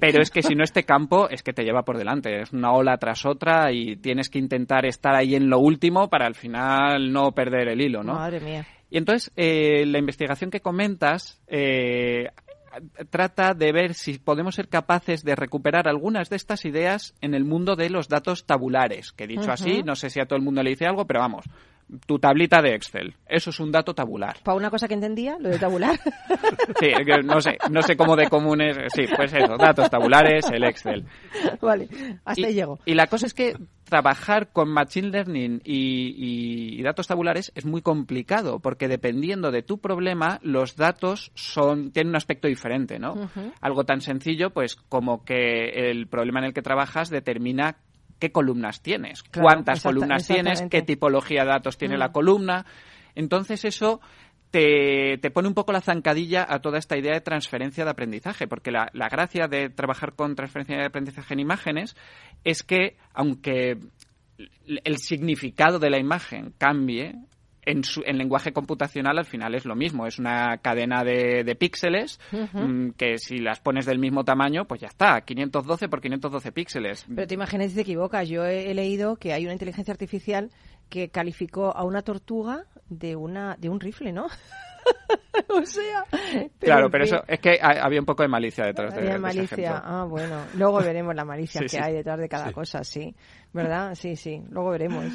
Pero 0.00 0.22
es 0.22 0.30
que 0.30 0.44
si 0.44 0.54
no 0.54 0.62
este 0.64 0.84
campo 0.84 1.28
es 1.28 1.42
que 1.42 1.52
te 1.52 1.64
lleva 1.64 1.82
por 1.82 1.98
delante, 1.98 2.42
es 2.42 2.52
una 2.52 2.70
ola 2.70 2.96
tras 2.96 3.26
otra 3.26 3.72
y 3.72 3.96
tienes 3.96 4.30
que 4.30 4.38
intentar 4.38 4.86
estar 4.86 5.16
ahí 5.16 5.34
en 5.34 5.50
lo 5.50 5.58
último 5.58 6.08
para 6.08 6.26
al 6.26 6.36
final 6.36 7.12
no 7.12 7.32
perder 7.32 7.70
el 7.70 7.80
hilo, 7.80 8.04
¿no? 8.04 8.14
Madre 8.14 8.38
mía. 8.38 8.64
Y 8.88 8.98
entonces, 8.98 9.32
eh, 9.34 9.84
la 9.84 9.98
investigación 9.98 10.52
que 10.52 10.60
comentas 10.60 11.42
eh, 11.48 12.28
trata 13.10 13.52
de 13.52 13.72
ver 13.72 13.94
si 13.94 14.18
podemos 14.18 14.54
ser 14.54 14.68
capaces 14.68 15.24
de 15.24 15.34
recuperar 15.34 15.88
algunas 15.88 16.30
de 16.30 16.36
estas 16.36 16.64
ideas 16.64 17.14
en 17.20 17.34
el 17.34 17.44
mundo 17.44 17.74
de 17.74 17.90
los 17.90 18.08
datos 18.08 18.46
tabulares, 18.46 19.10
que 19.12 19.26
dicho 19.26 19.50
así, 19.50 19.82
no 19.82 19.96
sé 19.96 20.10
si 20.10 20.20
a 20.20 20.26
todo 20.26 20.36
el 20.36 20.44
mundo 20.44 20.62
le 20.62 20.70
dice 20.70 20.86
algo, 20.86 21.06
pero 21.06 21.20
vamos, 21.20 21.44
tu 22.06 22.18
tablita 22.18 22.60
de 22.62 22.74
Excel, 22.74 23.14
eso 23.26 23.50
es 23.50 23.60
un 23.60 23.72
dato 23.72 23.94
tabular. 23.94 24.36
Para 24.42 24.56
una 24.56 24.70
cosa 24.70 24.86
que 24.88 24.94
entendía, 24.94 25.36
lo 25.40 25.48
de 25.48 25.58
tabular. 25.58 25.98
Sí, 26.80 26.88
no 27.24 27.40
sé, 27.40 27.58
no 27.70 27.82
sé 27.82 27.96
cómo 27.96 28.14
de 28.14 28.28
común 28.28 28.60
es, 28.60 28.76
sí, 28.92 29.04
pues 29.16 29.32
eso, 29.32 29.56
datos 29.56 29.90
tabulares, 29.90 30.48
el 30.52 30.64
Excel. 30.64 31.04
vale, 31.60 31.88
hasta 32.24 32.46
ahí 32.46 32.52
y, 32.52 32.54
llego. 32.54 32.78
y 32.84 32.94
la 32.94 33.06
cosa 33.06 33.26
es 33.26 33.34
que 33.34 33.56
trabajar 33.84 34.52
con 34.52 34.68
Machine 34.68 35.08
Learning 35.08 35.62
y, 35.64 36.74
y- 36.74 36.78
y 36.78 36.82
datos 36.82 37.06
tabulares 37.06 37.50
es 37.54 37.64
muy 37.64 37.80
complicado, 37.82 38.60
porque 38.60 38.86
dependiendo 38.86 39.50
de 39.50 39.62
tu 39.62 39.78
problema, 39.78 40.38
los 40.42 40.76
datos 40.76 41.32
son, 41.34 41.90
tienen 41.90 42.10
un 42.10 42.16
aspecto 42.16 42.48
diferente, 42.48 42.98
¿no? 42.98 43.30
Algo 43.60 43.84
tan 43.84 44.00
sencillo, 44.02 44.50
pues, 44.50 44.76
como 44.76 45.24
que 45.24 45.90
el 45.90 46.06
problema 46.06 46.40
en 46.40 46.46
el 46.46 46.52
que 46.54 46.62
trabajas 46.62 47.08
determina 47.10 47.76
qué 48.18 48.30
columnas 48.32 48.82
tienes, 48.82 49.22
Claro, 49.22 49.48
cuántas 49.48 49.82
columnas 49.82 50.26
tienes, 50.26 50.62
qué 50.70 50.82
tipología 50.82 51.42
de 51.42 51.48
datos 51.50 51.78
tiene 51.78 51.96
Mm. 51.96 52.00
la 52.00 52.12
columna. 52.12 52.66
Entonces 53.14 53.64
eso 53.64 54.00
te, 54.50 55.18
te 55.18 55.30
pone 55.30 55.48
un 55.48 55.54
poco 55.54 55.72
la 55.72 55.80
zancadilla 55.80 56.46
a 56.48 56.60
toda 56.60 56.78
esta 56.78 56.96
idea 56.96 57.12
de 57.12 57.20
transferencia 57.20 57.84
de 57.84 57.90
aprendizaje, 57.90 58.46
porque 58.48 58.70
la, 58.70 58.88
la 58.94 59.08
gracia 59.08 59.46
de 59.46 59.68
trabajar 59.70 60.14
con 60.14 60.34
transferencia 60.34 60.76
de 60.78 60.86
aprendizaje 60.86 61.34
en 61.34 61.40
imágenes 61.40 61.96
es 62.44 62.62
que, 62.62 62.96
aunque 63.12 63.78
el 64.84 64.96
significado 64.98 65.78
de 65.78 65.90
la 65.90 65.98
imagen 65.98 66.54
cambie, 66.58 67.14
en, 67.68 67.84
su, 67.84 68.02
en 68.06 68.16
lenguaje 68.16 68.52
computacional 68.52 69.18
al 69.18 69.26
final 69.26 69.54
es 69.54 69.66
lo 69.66 69.76
mismo, 69.76 70.06
es 70.06 70.18
una 70.18 70.56
cadena 70.58 71.04
de, 71.04 71.44
de 71.44 71.54
píxeles 71.54 72.18
mm, 72.32 72.90
que 72.90 73.18
si 73.18 73.38
las 73.38 73.60
pones 73.60 73.84
del 73.84 73.98
mismo 73.98 74.24
tamaño, 74.24 74.64
pues 74.64 74.80
ya 74.80 74.88
está, 74.88 75.20
512 75.20 75.88
por 75.88 76.00
512 76.00 76.52
píxeles. 76.52 77.06
Pero 77.14 77.26
te 77.26 77.34
imaginas 77.34 77.70
si 77.70 77.76
te 77.76 77.82
equivocas. 77.82 78.28
Yo 78.28 78.44
he, 78.46 78.70
he 78.70 78.74
leído 78.74 79.16
que 79.16 79.34
hay 79.34 79.44
una 79.44 79.52
inteligencia 79.52 79.92
artificial 79.92 80.50
que 80.88 81.10
calificó 81.10 81.76
a 81.76 81.84
una 81.84 82.00
tortuga 82.02 82.64
de 82.88 83.16
una 83.16 83.56
de 83.58 83.68
un 83.68 83.80
rifle, 83.80 84.12
¿no? 84.12 84.28
o 85.48 85.64
sea... 85.64 86.04
claro, 86.58 86.90
pero 86.90 87.04
eso 87.04 87.22
es 87.26 87.38
que 87.40 87.58
ha- 87.60 87.84
había 87.84 88.00
un 88.00 88.06
poco 88.06 88.22
de 88.22 88.28
malicia 88.28 88.64
detrás 88.64 88.92
de, 88.94 89.00
Había 89.00 89.10
de 89.10 89.16
ese 89.16 89.22
malicia. 89.22 89.56
ejemplo. 89.70 89.82
Ah, 89.84 90.04
bueno. 90.04 90.40
Luego 90.54 90.78
veremos 90.78 91.14
la 91.14 91.24
malicia 91.24 91.60
Sí, 91.62 91.64
que 91.66 91.68
sí. 91.70 91.78
hay 91.82 91.94
detrás 91.94 92.18
de 92.18 92.28
cada 92.28 92.52
cosa, 92.52 92.82
sí. 92.84 93.14
¿Verdad? 93.52 93.94
Sí, 93.94 94.14
sí. 94.16 94.42
Luego 94.50 94.70
veremos. 94.70 95.06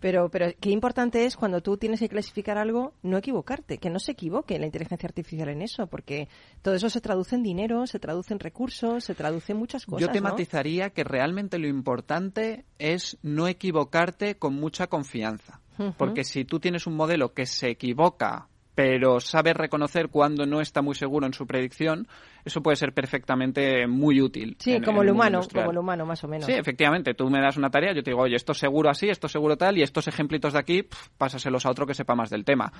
Pero, 0.00 0.28
pero 0.28 0.46
qué 0.60 0.70
importante 0.70 1.24
es 1.24 1.36
cuando 1.36 1.60
tú 1.62 1.76
tienes 1.76 2.00
que 2.00 2.08
clasificar 2.08 2.58
algo, 2.58 2.94
no 3.02 3.16
equivocarte, 3.16 3.78
que 3.78 3.90
no 3.90 4.00
se 4.00 4.12
equivoque 4.12 4.58
la 4.58 4.66
inteligencia 4.66 5.06
artificial 5.06 5.48
en 5.50 5.62
eso, 5.62 5.86
porque 5.86 6.28
todo 6.62 6.74
eso 6.74 6.90
se 6.90 7.00
traduce 7.00 7.36
en 7.36 7.44
dinero, 7.44 7.86
se 7.86 8.00
traduce 8.00 8.34
en 8.34 8.40
recursos, 8.40 9.04
se 9.04 9.14
traduce 9.14 9.52
en 9.52 9.58
muchas 9.58 9.86
cosas. 9.86 10.00
Yo 10.00 10.08
¿no? 10.08 10.12
tematizaría 10.12 10.90
que 10.90 11.04
realmente 11.04 11.58
lo 11.58 11.68
importante 11.68 12.64
es 12.78 13.18
no 13.22 13.46
equivocarte 13.46 14.36
con 14.36 14.54
mucha 14.54 14.88
confianza. 14.88 15.60
Porque 15.98 16.24
si 16.24 16.44
tú 16.46 16.58
tienes 16.58 16.86
un 16.86 16.96
modelo 16.96 17.34
que 17.34 17.44
se 17.46 17.68
equivoca, 17.68 18.48
pero 18.76 19.20
sabe 19.20 19.54
reconocer 19.54 20.10
cuando 20.10 20.44
no 20.44 20.60
está 20.60 20.82
muy 20.82 20.94
seguro 20.94 21.26
en 21.26 21.32
su 21.32 21.46
predicción, 21.46 22.06
eso 22.46 22.62
puede 22.62 22.76
ser 22.76 22.92
perfectamente 22.94 23.86
muy 23.86 24.20
útil. 24.22 24.56
Sí, 24.58 24.72
en- 24.74 24.82
como 24.84 25.02
en 25.02 25.08
el 25.08 25.14
humano, 25.14 25.40
como 25.52 25.70
el 25.70 25.78
humano, 25.78 26.06
más 26.06 26.22
o 26.24 26.28
menos. 26.28 26.46
Sí, 26.46 26.52
efectivamente. 26.52 27.12
Tú 27.14 27.28
me 27.28 27.40
das 27.40 27.56
una 27.56 27.70
tarea, 27.70 27.92
yo 27.92 28.02
te 28.02 28.10
digo, 28.10 28.22
oye, 28.22 28.36
esto 28.36 28.52
es 28.52 28.58
seguro 28.58 28.88
así, 28.88 29.08
esto 29.08 29.26
es 29.26 29.32
seguro 29.32 29.56
tal, 29.56 29.76
y 29.78 29.82
estos 29.82 30.08
ejemplitos 30.08 30.52
de 30.54 30.58
aquí, 30.58 30.88
pásaselos 31.18 31.66
a 31.66 31.70
otro 31.70 31.86
que 31.86 31.94
sepa 31.94 32.14
más 32.14 32.30
del 32.30 32.44
tema. 32.44 32.72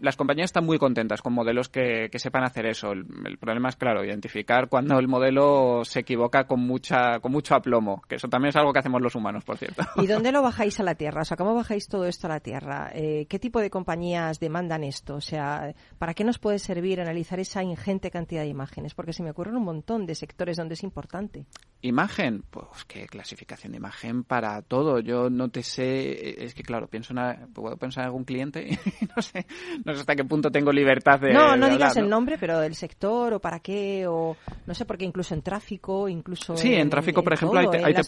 Las 0.00 0.16
compañías 0.16 0.46
están 0.46 0.64
muy 0.64 0.78
contentas 0.78 1.20
con 1.22 1.32
modelos 1.32 1.68
que, 1.68 2.08
que 2.10 2.18
sepan 2.18 2.44
hacer 2.44 2.66
eso. 2.66 2.92
El, 2.92 3.04
el 3.26 3.38
problema 3.38 3.68
es, 3.68 3.76
claro, 3.76 4.04
identificar 4.04 4.68
cuando 4.68 4.98
el 4.98 5.08
modelo 5.08 5.84
se 5.84 6.00
equivoca 6.00 6.44
con 6.46 6.60
mucha 6.60 7.18
con 7.20 7.32
mucho 7.32 7.54
aplomo, 7.54 8.02
que 8.08 8.16
eso 8.16 8.28
también 8.28 8.50
es 8.50 8.56
algo 8.56 8.72
que 8.72 8.78
hacemos 8.78 9.00
los 9.00 9.14
humanos, 9.14 9.44
por 9.44 9.58
cierto. 9.58 9.82
¿Y 9.96 10.06
dónde 10.06 10.30
lo 10.32 10.42
bajáis 10.42 10.78
a 10.80 10.82
la 10.82 10.94
tierra? 10.94 11.22
O 11.22 11.24
sea, 11.24 11.36
¿cómo 11.36 11.54
bajáis 11.54 11.88
todo 11.88 12.04
esto 12.06 12.26
a 12.26 12.30
la 12.30 12.40
tierra? 12.40 12.90
Eh, 12.94 13.26
¿Qué 13.28 13.38
tipo 13.38 13.60
de 13.60 13.70
compañías 13.70 14.38
demandan 14.40 14.84
esto? 14.84 15.16
O 15.16 15.20
sea, 15.20 15.74
¿para 15.98 16.14
qué 16.14 16.24
nos 16.24 16.38
puede 16.38 16.58
servir 16.58 17.00
analizar 17.00 17.40
esa 17.40 17.62
ingente 17.62 18.10
cantidad 18.10 18.42
de 18.42 18.48
imágenes? 18.48 18.83
Porque 18.92 19.14
se 19.14 19.22
me 19.22 19.30
ocurren 19.30 19.56
un 19.56 19.64
montón 19.64 20.04
de 20.04 20.14
sectores 20.14 20.58
donde 20.58 20.74
es 20.74 20.82
importante. 20.82 21.46
Imagen, 21.80 22.42
pues 22.50 22.66
qué 22.88 23.06
clasificación 23.06 23.72
de 23.72 23.78
imagen 23.78 24.24
para 24.24 24.60
todo. 24.62 25.00
Yo 25.00 25.30
no 25.30 25.48
te 25.50 25.62
sé, 25.62 26.42
es 26.44 26.54
que 26.54 26.62
claro, 26.62 26.88
pienso 26.88 27.14
en, 27.14 27.52
puedo 27.52 27.76
pensar 27.76 28.02
en 28.02 28.06
algún 28.06 28.24
cliente 28.24 28.66
y 29.00 29.04
no 29.14 29.22
sé, 29.22 29.46
no 29.84 29.94
sé 29.94 30.00
hasta 30.00 30.16
qué 30.16 30.24
punto 30.24 30.50
tengo 30.50 30.72
libertad 30.72 31.20
de 31.20 31.32
no, 31.32 31.56
no 31.56 31.66
de 31.66 31.72
digas 31.72 31.90
hablar, 31.92 32.04
el 32.04 32.10
¿no? 32.10 32.16
nombre, 32.16 32.36
pero 32.38 32.58
del 32.58 32.74
sector 32.74 33.34
o 33.34 33.38
para 33.40 33.60
qué 33.60 34.06
o 34.08 34.34
no 34.66 34.74
sé, 34.74 34.84
porque 34.86 35.04
incluso 35.04 35.34
en 35.34 35.42
tráfico, 35.42 36.08
incluso 36.08 36.56
Sí, 36.56 36.74
en 36.74 36.88
tráfico, 36.90 37.22
por 37.22 37.34
ejemplo, 37.34 37.58
ahí 37.60 37.66
todo, 37.66 37.72
te, 37.72 37.84
ahí 37.84 37.92
te 37.94 38.00
en- 38.00 38.04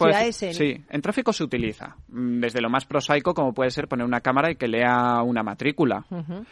Sí, 0.55 0.85
en 0.89 1.03
tráfico 1.03 1.33
se 1.35 1.45
utiliza. 1.45 1.97
mm, 2.09 2.41
Desde 2.41 2.61
lo 2.63 2.71
más 2.71 2.87
prosaico, 2.87 3.35
como 3.35 3.53
puede 3.53 3.71
ser 3.71 3.89
poner 3.89 4.07
una 4.07 4.21
cámara 4.21 4.51
y 4.51 4.57
que 4.57 4.69
lea 4.69 5.23
una 5.23 5.43
matrícula. 5.43 6.07
Ujú. 6.11 6.45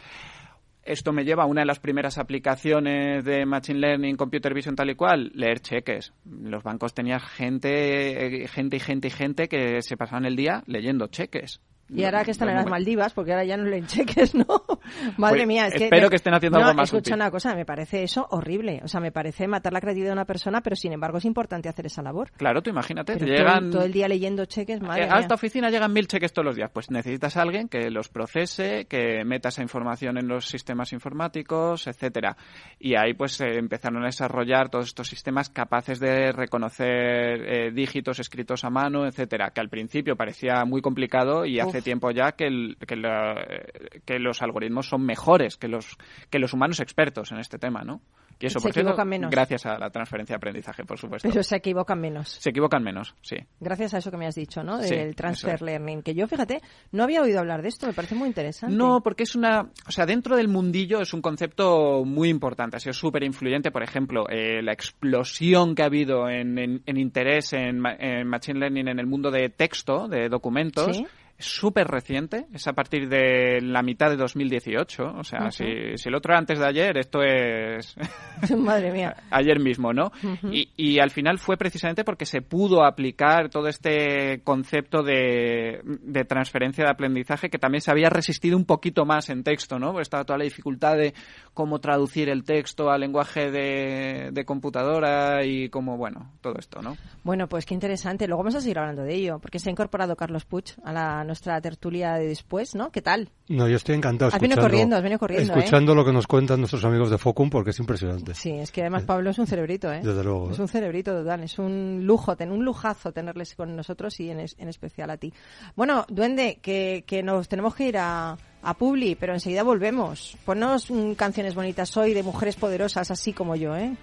Esto 0.85 1.11
me 1.11 1.25
lleva 1.25 1.43
a 1.43 1.47
una 1.47 1.61
de 1.61 1.65
las 1.65 1.79
primeras 1.79 2.19
aplicaciones 2.19 3.25
de 3.25 3.43
Machine 3.47 3.79
Learning, 3.79 4.15
Computer 4.15 4.53
Vision 4.53 4.75
tal 4.75 4.91
y 4.91 4.95
cual, 4.95 5.31
leer 5.33 5.59
cheques. 5.59 6.13
Los 6.25 6.61
bancos 6.61 6.93
tenían 6.93 7.19
gente, 7.19 8.43
eh, 8.43 8.47
gente 8.47 8.77
y 8.77 8.79
gente 8.79 9.07
y 9.07 9.11
gente 9.11 9.47
que 9.47 9.81
se 9.81 9.97
pasaban 9.97 10.25
el 10.25 10.35
día 10.35 10.63
leyendo 10.67 11.07
cheques. 11.07 11.59
Y 11.87 12.03
ahora 12.03 12.23
que 12.23 12.31
están 12.31 12.49
en 12.49 12.55
las 12.55 12.65
Maldivas, 12.65 13.13
porque 13.13 13.31
ahora 13.31 13.43
ya 13.45 13.57
no 13.57 13.65
leen 13.65 13.85
cheques, 13.85 14.33
¿no? 14.33 14.45
Madre 15.17 15.37
Pues 15.39 15.47
mía, 15.47 15.67
es 15.67 15.75
que... 15.75 15.83
espero 15.85 16.09
que 16.09 16.15
estén 16.15 16.33
haciendo 16.33 16.57
no, 16.59 16.65
algo 16.65 16.77
más 16.77 16.89
escucha 16.89 17.11
útil. 17.11 17.21
una 17.21 17.29
cosa, 17.31 17.53
me 17.55 17.65
parece 17.65 18.01
eso 18.03 18.27
horrible. 18.31 18.81
O 18.83 18.87
sea, 18.87 18.99
me 18.99 19.11
parece 19.11 19.47
matar 19.47 19.71
la 19.71 19.81
creatividad 19.81 20.09
de 20.09 20.13
una 20.13 20.25
persona, 20.25 20.61
pero 20.61 20.75
sin 20.75 20.93
embargo 20.93 21.19
es 21.19 21.25
importante 21.25 21.69
hacer 21.69 21.85
esa 21.85 22.01
labor. 22.01 22.31
Claro, 22.37 22.61
tú 22.63 22.71
imagínate, 22.71 23.13
Pero 23.13 23.25
te 23.25 23.31
llegan... 23.31 23.69
todo 23.69 23.83
el 23.83 23.91
día 23.91 24.07
leyendo 24.07 24.45
cheques, 24.45 24.81
madre 24.81 25.03
Eh, 25.03 25.05
mía. 25.05 25.15
a 25.15 25.19
esta 25.19 25.35
oficina 25.35 25.69
llegan 25.69 25.93
mil 25.93 26.07
cheques 26.07 26.33
todos 26.33 26.45
los 26.45 26.55
días. 26.55 26.71
Pues 26.73 26.89
necesitas 26.89 27.37
a 27.37 27.43
alguien 27.43 27.67
que 27.69 27.91
los 27.91 28.09
procese, 28.09 28.85
que 28.85 29.23
meta 29.23 29.49
esa 29.49 29.61
información 29.61 30.17
en 30.17 30.27
los 30.27 30.47
sistemas 30.47 30.91
informáticos, 30.91 31.87
etcétera. 31.87 32.35
Y 32.79 32.95
ahí 32.95 33.13
pues 33.13 33.33
se 33.33 33.57
empezaron 33.59 34.01
a 34.03 34.07
desarrollar 34.07 34.69
todos 34.69 34.87
estos 34.87 35.07
sistemas 35.07 35.49
capaces 35.49 35.99
de 35.99 36.31
reconocer 36.31 36.87
eh, 36.87 37.71
dígitos 37.71 38.19
escritos 38.19 38.63
a 38.63 38.69
mano, 38.69 39.05
etcétera. 39.05 39.51
Que 39.53 39.61
al 39.61 39.69
principio 39.69 40.15
parecía 40.15 40.65
muy 40.65 40.81
complicado 40.81 41.45
y 41.45 41.59
hace 41.59 41.74
Uf. 41.79 41.83
tiempo 41.83 42.11
ya 42.11 42.31
que, 42.33 42.45
el- 42.47 42.77
que, 42.87 42.95
la- 42.95 43.33
eh, 43.47 43.99
que 44.05 44.19
los 44.19 44.41
algoritmos 44.41 44.87
son 44.87 45.05
mejores 45.05 45.57
que 45.57 45.67
los 45.67 45.97
que 46.29 46.39
los 46.39 46.53
humanos 46.53 46.79
expertos 46.79 47.31
en 47.31 47.39
este 47.39 47.57
tema, 47.57 47.83
¿no? 47.83 48.01
Y 48.37 48.47
eso 48.47 48.59
Se 48.59 48.65
por 48.67 48.73
cierto, 48.73 49.05
menos. 49.05 49.31
gracias 49.31 49.65
a 49.65 49.79
la 49.79 49.89
transferencia 49.89 50.33
de 50.33 50.37
aprendizaje, 50.37 50.83
por 50.83 50.97
supuesto. 50.99 51.29
Pero 51.29 51.41
se 51.41 51.55
equivocan 51.55 52.01
menos. 52.01 52.31
Se 52.31 52.49
equivocan 52.49 52.83
menos, 52.83 53.15
sí. 53.21 53.37
Gracias 53.61 53.93
a 53.93 53.99
eso 53.99 54.11
que 54.11 54.17
me 54.17 54.27
has 54.27 54.35
dicho, 54.35 54.61
¿no? 54.61 54.81
Sí, 54.83 54.93
Del 54.93 55.15
transfer 55.15 55.55
es. 55.55 55.61
learning. 55.61 56.01
Que 56.01 56.13
yo, 56.13 56.27
fíjate, 56.27 56.61
no 56.91 57.03
había 57.03 57.21
oído 57.21 57.39
hablar 57.39 57.61
de 57.61 57.69
esto, 57.69 57.87
me 57.87 57.93
parece 57.93 58.13
muy 58.13 58.27
interesante. 58.27 58.75
No, 58.75 58.99
porque 59.01 59.23
es 59.23 59.37
una, 59.37 59.69
o 59.87 59.91
sea, 59.91 60.05
dentro 60.05 60.35
del 60.35 60.49
mundillo 60.49 60.99
es 60.99 61.13
un 61.13 61.21
concepto 61.21 62.03
muy 62.03 62.27
importante, 62.27 62.75
ha 62.75 62.79
sido 62.81 62.91
súper 62.91 63.23
influyente. 63.23 63.71
Por 63.71 63.83
ejemplo, 63.83 64.25
eh, 64.29 64.61
la 64.61 64.73
explosión 64.73 65.73
que 65.73 65.83
ha 65.83 65.85
habido 65.85 66.27
en, 66.27 66.57
en- 66.57 66.83
en 66.85 66.97
interés 66.97 67.53
en, 67.53 67.81
en 67.85 68.27
Machine 68.27 68.59
Learning 68.59 68.89
en 68.89 68.99
el 68.99 69.05
mundo 69.07 69.31
de 69.31 69.47
texto, 69.49 70.09
de 70.09 70.27
documentos, 70.27 70.97
Sí. 70.97 71.05
Es 71.37 71.45
súper 71.45 71.87
reciente, 71.87 72.45
es 72.53 72.67
a 72.67 72.73
partir 72.73 73.09
de 73.09 73.59
la 73.61 73.81
mitad 73.81 74.09
de 74.09 74.15
2018. 74.15 75.03
O 75.17 75.23
sea, 75.23 75.51
si, 75.51 75.65
si 75.95 76.09
el 76.09 76.15
otro 76.15 76.31
era 76.31 76.39
antes 76.39 76.59
de 76.59 76.65
ayer, 76.65 76.97
esto 76.97 77.21
es 77.21 77.95
Madre 78.57 78.91
mía. 78.91 79.15
ayer 79.31 79.59
mismo, 79.59 79.91
¿no? 79.91 80.11
Y, 80.51 80.69
y 80.77 80.99
al 80.99 81.11
final 81.11 81.37
fue 81.37 81.57
precisamente 81.57 82.03
porque 82.03 82.25
se 82.25 82.41
pudo 82.41 82.85
aplicar 82.85 83.49
todo 83.49 83.67
este 83.67 84.41
concepto 84.43 85.03
de, 85.03 85.81
de 85.83 86.25
transferencia 86.25 86.85
de 86.85 86.91
aprendizaje 86.91 87.49
que 87.49 87.59
también 87.59 87.81
se 87.81 87.91
había 87.91 88.09
resistido 88.09 88.55
un 88.55 88.65
poquito 88.65 89.05
más 89.05 89.29
en 89.29 89.43
texto, 89.43 89.77
¿no? 89.77 89.87
Porque 89.87 90.03
estaba 90.03 90.23
toda 90.23 90.39
la 90.39 90.45
dificultad 90.45 90.95
de 90.95 91.13
cómo 91.53 91.79
traducir 91.79 92.29
el 92.29 92.43
texto 92.43 92.89
al 92.89 93.01
lenguaje 93.01 93.51
de, 93.51 94.29
de 94.31 94.45
computadora 94.45 95.43
y 95.45 95.69
cómo, 95.69 95.97
bueno, 95.97 96.31
todo 96.41 96.55
esto, 96.57 96.81
¿no? 96.81 96.95
Bueno, 97.23 97.47
pues 97.47 97.65
qué 97.65 97.73
interesante. 97.73 98.27
Luego 98.27 98.43
vamos 98.43 98.55
a 98.55 98.61
seguir 98.61 98.79
hablando 98.79 99.03
de 99.03 99.15
ello, 99.15 99.39
porque 99.39 99.59
se 99.59 99.69
ha 99.69 99.71
incorporado 99.71 100.15
Carlos 100.15 100.45
Puig 100.45 100.65
a 100.83 100.93
la, 100.93 101.24
nuestra 101.25 101.59
tertulia 101.61 102.13
de 102.15 102.27
después, 102.27 102.75
¿no? 102.75 102.91
¿Qué 102.91 103.01
tal? 103.01 103.29
No, 103.47 103.67
yo 103.67 103.75
estoy 103.75 103.95
encantado 103.95 104.31
Has 104.33 104.39
venido 104.41 104.61
corriendo, 104.61 104.95
has 104.95 105.03
venido 105.03 105.19
corriendo, 105.19 105.53
¿eh? 105.53 105.57
escuchando 105.59 105.93
lo 105.93 106.03
que 106.03 106.11
nos 106.11 106.25
cuentan 106.25 106.59
nuestros 106.59 106.83
amigos 106.85 107.09
de 107.11 107.17
Focum 107.17 107.49
porque 107.49 107.69
es 107.71 107.79
impresionante. 107.79 108.33
Sí, 108.33 108.51
es 108.51 108.71
que 108.71 108.81
además 108.81 109.03
Pablo 109.03 109.29
es 109.29 109.37
un 109.39 109.45
cerebrito, 109.47 109.91
¿eh? 109.91 110.01
Desde 110.03 110.23
luego, 110.23 110.49
Es 110.51 110.57
¿eh? 110.57 110.61
un 110.61 110.67
cerebrito 110.67 111.11
total, 111.13 111.43
es 111.43 111.59
un 111.59 112.01
lujo, 112.03 112.35
un 112.39 112.65
lujazo 112.65 113.11
tenerles 113.11 113.53
con 113.55 113.75
nosotros 113.75 114.19
y 114.19 114.29
en, 114.31 114.39
es- 114.39 114.55
en 114.57 114.67
especial 114.69 115.09
a 115.09 115.17
ti. 115.17 115.31
Bueno, 115.75 116.05
Duende, 116.09 116.59
que, 116.61 117.03
que 117.05 117.21
nos 117.23 117.47
tenemos 117.47 117.75
que 117.75 117.87
ir 117.89 117.97
a, 117.97 118.37
a 118.63 118.73
Publi, 118.73 119.15
pero 119.15 119.33
enseguida 119.33 119.63
volvemos. 119.63 120.37
Ponnos 120.43 120.89
mm, 120.89 121.11
canciones 121.13 121.53
bonitas 121.53 121.95
hoy 121.97 122.13
de 122.13 122.23
mujeres 122.23 122.55
poderosas, 122.55 123.11
así 123.11 123.31
como 123.33 123.55
yo, 123.55 123.75
¿eh? 123.75 123.95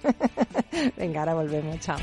Venga, 0.96 1.20
ahora 1.20 1.34
volvemos, 1.34 1.80
chao. 1.80 1.96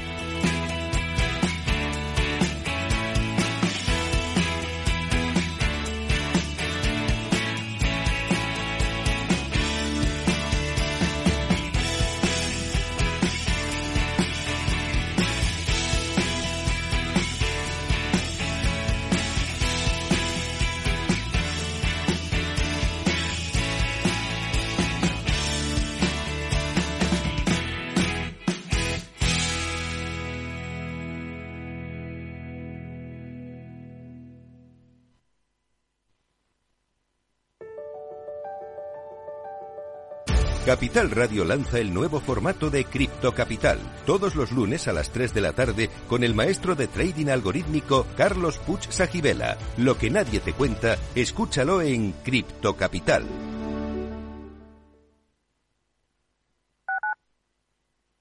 Capital 40.70 41.10
Radio 41.10 41.46
lanza 41.46 41.80
el 41.80 41.92
nuevo 41.92 42.20
formato 42.20 42.70
de 42.70 42.86
Cripto 42.86 43.34
Capital, 43.34 43.80
todos 44.06 44.36
los 44.36 44.52
lunes 44.52 44.88
a 44.88 44.94
las 44.94 45.12
3 45.12 45.34
de 45.34 45.42
la 45.42 45.54
tarde 45.54 45.90
con 46.08 46.24
el 46.24 46.36
maestro 46.36 46.76
de 46.76 46.88
trading 46.88 47.30
algorítmico 47.30 48.06
Carlos 48.16 48.60
Puch 48.60 48.88
Sajibela. 48.92 49.58
Lo 49.78 49.98
que 49.98 50.12
nadie 50.12 50.40
te 50.40 50.54
cuenta, 50.54 51.00
escúchalo 51.16 51.82
en 51.82 52.12
Cripto 52.12 52.76
Capital. 52.76 53.26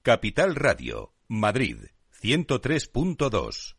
Capital 0.01 0.55
Radio, 0.55 1.13
Madrid, 1.27 1.77
103.2. 2.19 3.78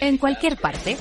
en 0.00 0.18
cualquier 0.18 0.56
parte. 0.56 0.96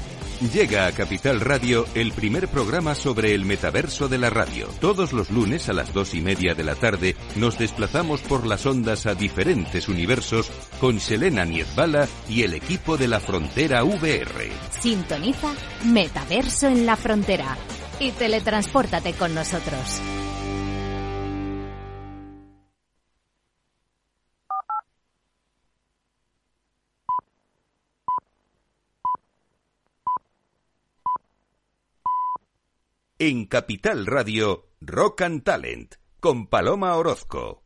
llega 0.54 0.88
a 0.88 0.92
Capital 0.92 1.40
Radio 1.40 1.86
el 1.96 2.12
primer 2.12 2.48
programa 2.48 2.96
sobre 2.96 3.34
el 3.34 3.46
metaverso 3.46 4.08
de 4.08 4.18
la 4.18 4.30
radio. 4.30 4.68
Todos 4.80 5.14
los 5.14 5.30
lunes 5.30 5.70
a 5.70 5.74
las 5.74 5.94
dos 5.94 6.14
y 6.14 6.22
media 6.22 6.54
de 6.56 6.64
la 6.64 6.76
tarde 6.76 7.16
nos 7.36 7.58
desplazamos 7.58 8.22
por 8.22 8.46
las 8.46 8.66
ondas 8.66 9.06
a 9.06 9.16
diferentes 9.16 9.88
universos 9.88 10.52
con 10.80 11.00
Selena 11.00 11.46
Niezbala 11.46 12.08
y 12.30 12.44
el 12.44 12.54
equipo 12.54 12.98
de 12.98 13.08
la 13.08 13.20
Frontera 13.20 13.84
VR. 13.84 14.52
Sintoniza 14.80 15.54
Metaverso 15.86 16.68
en 16.68 16.86
la 16.86 16.96
Frontera 16.96 17.58
y 18.00 18.12
teletranspórtate 18.12 19.14
con 19.14 19.34
nosotros. 19.34 20.02
En 33.18 33.46
Capital 33.46 34.06
Radio, 34.08 34.72
Rock 34.82 35.22
and 35.22 35.44
Talent, 35.44 35.96
con 36.20 36.48
Paloma 36.48 36.98
Orozco. 36.98 37.64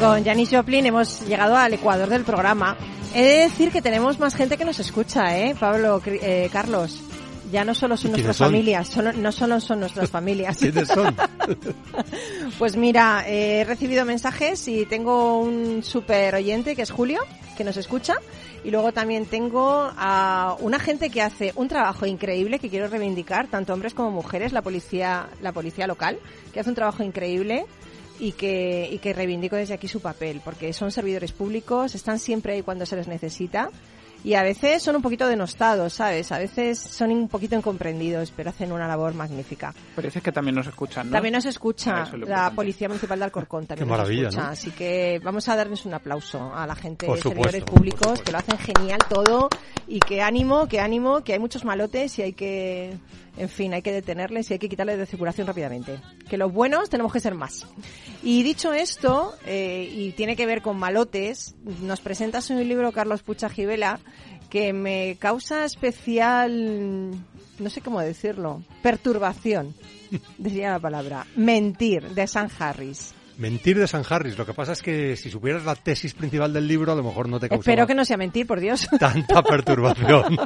Con 0.00 0.24
Janis 0.24 0.50
Joplin 0.50 0.86
hemos 0.86 1.20
llegado 1.26 1.56
al 1.56 1.74
ecuador 1.74 2.08
del 2.08 2.24
programa. 2.24 2.76
He 3.14 3.22
de 3.22 3.36
decir 3.40 3.70
que 3.70 3.82
tenemos 3.82 4.18
más 4.18 4.34
gente 4.34 4.56
que 4.56 4.64
nos 4.64 4.78
escucha, 4.78 5.36
¿eh? 5.38 5.54
Pablo, 5.58 6.00
eh, 6.06 6.48
Carlos. 6.52 7.02
Ya 7.52 7.64
no 7.64 7.74
solo 7.74 7.96
son 7.96 8.12
¿Y 8.12 8.14
quiénes 8.14 8.26
nuestras 8.26 8.36
son? 8.36 8.46
familias, 8.48 8.88
son- 8.88 9.22
no 9.22 9.32
solo 9.32 9.60
son 9.60 9.80
nuestras 9.80 10.08
familias. 10.10 10.58
¿Quiénes 10.58 10.88
son? 10.88 11.14
Pues 12.58 12.76
mira, 12.76 13.24
eh, 13.26 13.60
he 13.60 13.64
recibido 13.64 14.04
mensajes 14.04 14.68
y 14.68 14.84
tengo 14.84 15.40
un 15.40 15.82
super 15.82 16.34
oyente 16.34 16.76
que 16.76 16.82
es 16.82 16.90
Julio, 16.90 17.20
que 17.56 17.64
nos 17.64 17.76
escucha. 17.78 18.16
Y 18.64 18.70
luego 18.70 18.92
también 18.92 19.24
tengo 19.24 19.90
a 19.96 20.56
una 20.60 20.78
gente 20.78 21.08
que 21.08 21.22
hace 21.22 21.52
un 21.56 21.68
trabajo 21.68 22.04
increíble 22.04 22.58
que 22.58 22.68
quiero 22.68 22.88
reivindicar, 22.88 23.46
tanto 23.48 23.72
hombres 23.72 23.94
como 23.94 24.10
mujeres, 24.10 24.52
la 24.52 24.60
policía, 24.60 25.28
la 25.40 25.52
policía 25.52 25.86
local, 25.86 26.18
que 26.52 26.60
hace 26.60 26.68
un 26.68 26.74
trabajo 26.76 27.02
increíble 27.02 27.64
y 28.20 28.32
que, 28.32 28.88
y 28.92 28.98
que 28.98 29.12
reivindico 29.12 29.56
desde 29.56 29.74
aquí 29.74 29.88
su 29.88 30.00
papel, 30.00 30.42
porque 30.44 30.72
son 30.72 30.92
servidores 30.92 31.32
públicos, 31.32 31.94
están 31.94 32.18
siempre 32.18 32.52
ahí 32.52 32.62
cuando 32.62 32.86
se 32.86 32.96
les 32.96 33.08
necesita. 33.08 33.70
Y 34.22 34.34
a 34.34 34.42
veces 34.42 34.82
son 34.82 34.96
un 34.96 35.00
poquito 35.00 35.26
denostados, 35.26 35.94
¿sabes? 35.94 36.30
A 36.30 36.38
veces 36.38 36.78
son 36.78 37.10
un 37.10 37.26
poquito 37.26 37.56
incomprendidos, 37.56 38.30
pero 38.36 38.50
hacen 38.50 38.70
una 38.70 38.86
labor 38.86 39.14
magnífica. 39.14 39.74
Parece 39.96 40.20
que 40.20 40.30
también 40.30 40.56
nos 40.56 40.66
escuchan, 40.66 41.06
¿no? 41.06 41.12
También 41.14 41.32
nos 41.32 41.46
escucha 41.46 42.02
es 42.02 42.28
la. 42.28 42.50
Policía 42.50 42.88
Municipal 42.88 43.18
de 43.18 43.24
Alcorcón. 43.24 43.66
También 43.66 43.86
Qué 43.86 43.90
maravilla, 43.90 44.24
nos 44.24 44.34
escucha. 44.34 44.46
¿no? 44.46 44.52
Así 44.52 44.70
que 44.72 45.20
vamos 45.24 45.48
a 45.48 45.56
darles 45.56 45.86
un 45.86 45.94
aplauso 45.94 46.54
a 46.54 46.66
la 46.66 46.74
gente 46.74 47.06
Por 47.06 47.16
de 47.16 47.22
supuesto, 47.22 47.50
servidores 47.50 47.64
públicos 47.64 48.20
que 48.20 48.32
lo 48.32 48.38
hacen 48.38 48.58
genial 48.58 48.98
todo 49.08 49.48
y 49.88 50.00
que 50.00 50.20
ánimo, 50.20 50.68
que 50.68 50.80
ánimo, 50.80 51.24
que 51.24 51.32
hay 51.32 51.38
muchos 51.38 51.64
malotes 51.64 52.18
y 52.18 52.22
hay 52.22 52.32
que, 52.34 52.98
en 53.40 53.48
fin, 53.48 53.72
hay 53.72 53.80
que 53.80 53.90
detenerles 53.90 54.50
y 54.50 54.52
hay 54.52 54.58
que 54.58 54.68
quitarles 54.68 54.98
de 54.98 55.06
circulación 55.06 55.46
rápidamente. 55.46 55.98
Que 56.28 56.36
los 56.36 56.52
buenos 56.52 56.90
tenemos 56.90 57.10
que 57.10 57.20
ser 57.20 57.34
más. 57.34 57.66
Y 58.22 58.42
dicho 58.42 58.74
esto, 58.74 59.34
eh, 59.46 59.88
y 59.90 60.12
tiene 60.12 60.36
que 60.36 60.44
ver 60.44 60.60
con 60.60 60.78
malotes, 60.78 61.54
nos 61.80 62.02
presentas 62.02 62.50
un 62.50 62.58
libro, 62.68 62.92
Carlos 62.92 63.22
Pucha 63.22 63.48
Givela, 63.48 63.98
que 64.50 64.74
me 64.74 65.16
causa 65.18 65.64
especial, 65.64 67.12
no 67.58 67.70
sé 67.70 67.80
cómo 67.80 68.00
decirlo, 68.00 68.62
perturbación, 68.82 69.74
diría 70.38 70.72
la 70.72 70.78
palabra, 70.78 71.26
mentir, 71.34 72.10
de 72.10 72.26
San 72.26 72.50
Harris. 72.58 73.14
Mentir 73.40 73.78
de 73.78 73.88
San 73.88 74.04
Harris. 74.06 74.36
Lo 74.36 74.44
que 74.44 74.52
pasa 74.52 74.72
es 74.72 74.82
que 74.82 75.16
si 75.16 75.30
supieras 75.30 75.64
la 75.64 75.74
tesis 75.74 76.12
principal 76.12 76.52
del 76.52 76.68
libro, 76.68 76.92
a 76.92 76.94
lo 76.94 77.02
mejor 77.02 77.26
no 77.26 77.40
te 77.40 77.48
causaba 77.48 77.62
Espero 77.62 77.86
que 77.86 77.94
no 77.94 78.04
sea 78.04 78.18
mentir, 78.18 78.46
por 78.46 78.60
Dios. 78.60 78.86
tanta 79.00 79.42
perturbación. 79.42 80.38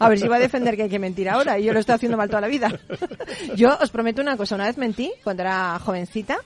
A 0.00 0.08
ver 0.08 0.18
si 0.18 0.26
va 0.26 0.34
a 0.34 0.40
defender 0.40 0.74
que 0.74 0.82
hay 0.82 0.88
que 0.88 0.98
mentir 0.98 1.28
ahora 1.28 1.60
y 1.60 1.64
yo 1.64 1.72
lo 1.72 1.78
estoy 1.78 1.94
haciendo 1.94 2.18
mal 2.18 2.28
toda 2.28 2.40
la 2.40 2.48
vida. 2.48 2.76
Yo 3.56 3.78
os 3.80 3.90
prometo 3.90 4.20
una 4.20 4.36
cosa, 4.36 4.56
una 4.56 4.66
vez 4.66 4.78
mentí 4.78 5.12
cuando 5.22 5.42
era 5.42 5.78
jovencita 5.78 6.38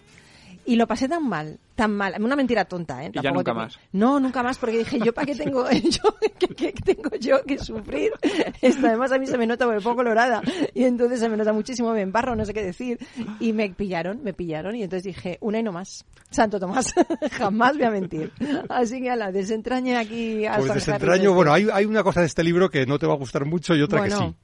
y 0.66 0.76
lo 0.76 0.86
pasé 0.86 1.08
tan 1.08 1.28
mal, 1.28 1.58
tan 1.74 1.92
mal, 1.94 2.14
una 2.20 2.36
mentira 2.36 2.64
tonta, 2.64 3.04
¿eh? 3.04 3.10
Y 3.12 3.16
ya 3.16 3.22
Tampoco 3.22 3.38
nunca 3.38 3.52
te- 3.52 3.58
más. 3.58 3.78
No, 3.92 4.18
nunca 4.20 4.42
más 4.42 4.58
porque 4.58 4.78
dije, 4.78 4.98
yo 4.98 5.12
para 5.12 5.26
qué 5.26 5.34
tengo 5.34 5.68
yo 5.70 6.16
¿qué, 6.38 6.48
qué 6.48 6.72
tengo 6.72 7.10
yo 7.20 7.42
que 7.44 7.58
sufrir. 7.58 8.12
Esto 8.60 8.86
además 8.86 9.12
a 9.12 9.18
mí 9.18 9.26
se 9.26 9.38
me 9.38 9.46
nota 9.46 9.64
porque 9.66 9.80
pongo 9.80 9.96
colorada 9.96 10.42
y 10.74 10.84
entonces 10.84 11.20
se 11.20 11.28
me 11.28 11.36
nota 11.36 11.52
muchísimo, 11.52 11.92
me 11.92 12.02
embarro, 12.02 12.34
no 12.36 12.44
sé 12.44 12.52
qué 12.52 12.62
decir 12.64 12.98
y 13.40 13.52
me 13.52 13.70
pillaron, 13.70 14.22
me 14.22 14.32
pillaron 14.32 14.74
y 14.76 14.82
entonces 14.82 15.04
dije, 15.04 15.38
una 15.40 15.58
y 15.60 15.62
no 15.62 15.72
más. 15.72 16.04
Santo 16.30 16.58
Tomás, 16.58 16.92
jamás 17.32 17.74
voy 17.76 17.84
a 17.84 17.90
mentir. 17.90 18.32
Así 18.68 19.00
que 19.00 19.10
a 19.10 19.16
la 19.16 19.30
desentrañe 19.32 19.96
aquí 19.96 20.44
a 20.46 20.56
Pues 20.56 20.74
desentraño, 20.74 21.32
bueno, 21.34 21.52
hay, 21.52 21.68
hay 21.72 21.84
una 21.84 22.02
cosa 22.02 22.20
de 22.20 22.26
este 22.26 22.42
libro 22.42 22.68
que 22.70 22.84
no 22.86 22.98
te 22.98 23.06
va 23.06 23.14
a 23.14 23.16
gustar 23.16 23.44
mucho 23.44 23.74
y 23.74 23.82
otra 23.82 24.02
que 24.02 24.10
sí. 24.10 24.34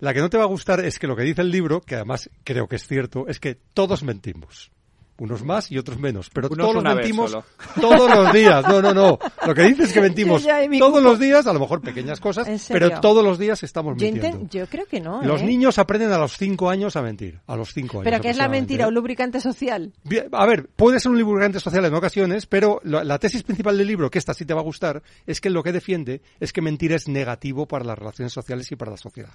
La 0.00 0.14
que 0.14 0.20
no 0.20 0.30
te 0.30 0.38
va 0.38 0.44
a 0.44 0.48
gustar 0.48 0.80
es 0.84 0.98
que 0.98 1.06
lo 1.06 1.16
que 1.16 1.22
dice 1.22 1.42
el 1.42 1.50
libro, 1.50 1.80
que 1.80 1.96
además 1.96 2.30
creo 2.44 2.68
que 2.68 2.76
es 2.76 2.86
cierto, 2.86 3.26
es 3.26 3.40
que 3.40 3.54
todos 3.74 4.02
mentimos. 4.02 4.70
Unos 5.18 5.44
más 5.44 5.70
y 5.72 5.78
otros 5.78 5.98
menos, 5.98 6.30
pero 6.32 6.48
Unos 6.48 6.70
todos 6.70 6.82
mentimos 6.84 7.36
todos 7.80 8.16
los 8.16 8.32
días. 8.32 8.64
No, 8.68 8.80
no, 8.80 8.94
no. 8.94 9.18
Lo 9.46 9.54
que 9.54 9.62
dice 9.62 9.82
es 9.82 9.92
que 9.92 10.00
mentimos 10.08 10.46
todos 10.78 11.02
los 11.02 11.18
días, 11.18 11.46
a 11.46 11.52
lo 11.52 11.58
mejor 11.60 11.80
pequeñas 11.80 12.20
cosas, 12.20 12.68
pero 12.68 13.00
todos 13.00 13.24
los 13.24 13.38
días 13.38 13.62
estamos 13.62 13.96
Yo, 13.96 14.06
mintiendo. 14.06 14.48
yo 14.48 14.66
creo 14.68 14.86
que 14.86 15.00
no. 15.00 15.22
Los 15.22 15.42
¿eh? 15.42 15.46
niños 15.46 15.78
aprenden 15.78 16.12
a 16.12 16.18
los 16.18 16.36
cinco 16.36 16.70
años 16.70 16.94
a 16.94 17.02
mentir. 17.02 17.40
A 17.46 17.56
los 17.56 17.72
cinco 17.72 17.98
años. 17.98 18.04
¿Pero 18.10 18.22
qué 18.22 18.30
es 18.30 18.36
la 18.36 18.48
mentira? 18.48 18.86
¿Un 18.86 18.94
lubricante 18.94 19.40
social? 19.40 19.92
Bien, 20.04 20.28
A 20.32 20.46
ver, 20.46 20.68
puede 20.68 21.00
ser 21.00 21.10
un 21.10 21.18
lubricante 21.18 21.58
social 21.60 21.84
en 21.84 21.94
ocasiones, 21.94 22.46
pero 22.46 22.80
la 22.84 23.18
tesis 23.18 23.42
principal 23.42 23.76
del 23.76 23.86
libro, 23.86 24.10
que 24.10 24.18
esta 24.18 24.34
sí 24.34 24.44
te 24.44 24.54
va 24.54 24.60
a 24.60 24.64
gustar, 24.64 25.02
es 25.26 25.40
que 25.40 25.50
lo 25.50 25.62
que 25.62 25.72
defiende 25.72 26.22
es 26.38 26.52
que 26.52 26.62
mentir 26.62 26.92
es 26.92 27.08
negativo 27.08 27.66
para 27.66 27.84
las 27.84 27.98
relaciones 27.98 28.32
sociales 28.32 28.70
y 28.70 28.76
para 28.76 28.92
la 28.92 28.96
sociedad. 28.96 29.32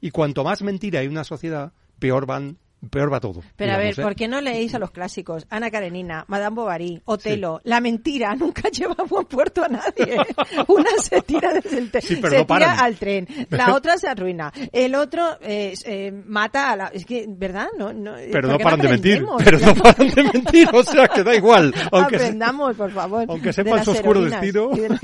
Y 0.00 0.10
cuanto 0.10 0.44
más 0.44 0.62
mentira 0.62 1.00
hay 1.00 1.06
en 1.06 1.12
una 1.12 1.24
sociedad, 1.24 1.72
peor 1.98 2.26
van 2.26 2.58
peor 2.90 3.12
va 3.12 3.20
todo. 3.20 3.42
Pero 3.56 3.72
a 3.72 3.76
ver, 3.78 3.86
digamos, 3.88 3.98
¿eh? 3.98 4.02
¿por 4.02 4.14
qué 4.14 4.28
no 4.28 4.40
leéis 4.40 4.74
a 4.74 4.78
los 4.78 4.90
clásicos? 4.90 5.46
Ana 5.50 5.70
Karenina, 5.70 6.24
Madame 6.28 6.54
Bovary, 6.56 7.00
Otelo. 7.06 7.60
La 7.64 7.80
mentira 7.80 8.34
nunca 8.38 8.68
lleva 8.68 8.94
a 8.98 9.02
buen 9.04 9.24
puerto 9.26 9.64
a 9.64 9.68
nadie. 9.68 10.16
Una 10.68 10.90
se 11.02 11.20
tira 11.22 11.52
desde 11.52 11.78
el 11.78 11.90
tren, 11.90 12.02
Sí, 12.02 12.16
pero 12.16 12.30
se 12.30 12.38
no 12.38 12.46
tira 12.46 12.72
al 12.80 12.96
tren, 12.96 13.26
la 13.50 13.74
otra 13.74 13.96
se 13.98 14.08
arruina, 14.08 14.52
el 14.72 14.94
otro 14.94 15.38
eh, 15.40 15.74
eh, 15.84 16.12
mata 16.26 16.70
a 16.72 16.76
la... 16.76 16.86
Es 16.88 17.04
que, 17.06 17.26
¿verdad? 17.28 17.68
No, 17.78 17.92
no, 17.92 18.14
Pero 18.14 18.48
¿por 18.48 18.50
no 18.50 18.58
paran 18.58 18.80
de 18.80 18.88
mentir. 18.88 19.24
Pero 19.44 19.58
no 19.58 19.74
paran 19.74 20.08
de 20.08 20.22
mentir, 20.22 20.68
o 20.72 20.82
sea 20.84 21.08
que 21.08 21.22
da 21.24 21.34
igual. 21.34 21.74
Aunque 21.92 22.16
Aprendamos, 22.16 22.76
por 22.76 22.90
favor. 22.92 23.24
aunque 23.28 23.48
de 23.48 23.52
sepan 23.52 23.76
las 23.76 23.84
su 23.84 23.90
oscuro 23.92 24.20
destino. 24.22 24.68
de 24.70 24.88
las- 24.90 25.00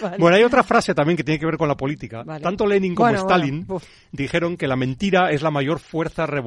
Vale. 0.00 0.16
Bueno, 0.18 0.36
hay 0.36 0.42
otra 0.44 0.62
frase 0.62 0.94
también 0.94 1.16
que 1.16 1.24
tiene 1.24 1.38
que 1.38 1.46
ver 1.46 1.56
con 1.56 1.68
la 1.68 1.76
política. 1.76 2.22
Vale. 2.22 2.42
Tanto 2.42 2.66
Lenin 2.66 2.94
como 2.94 3.08
Bueno, 3.08 3.20
Stalin 3.22 3.66
bueno, 3.66 3.84
dijeron 4.12 4.56
que 4.56 4.66
la 4.68 4.76
mentira 4.76 5.30
es 5.30 5.42
la 5.42 5.50
mayor 5.50 5.78
fuerza 5.78 6.26
revolucionaria. 6.26 6.39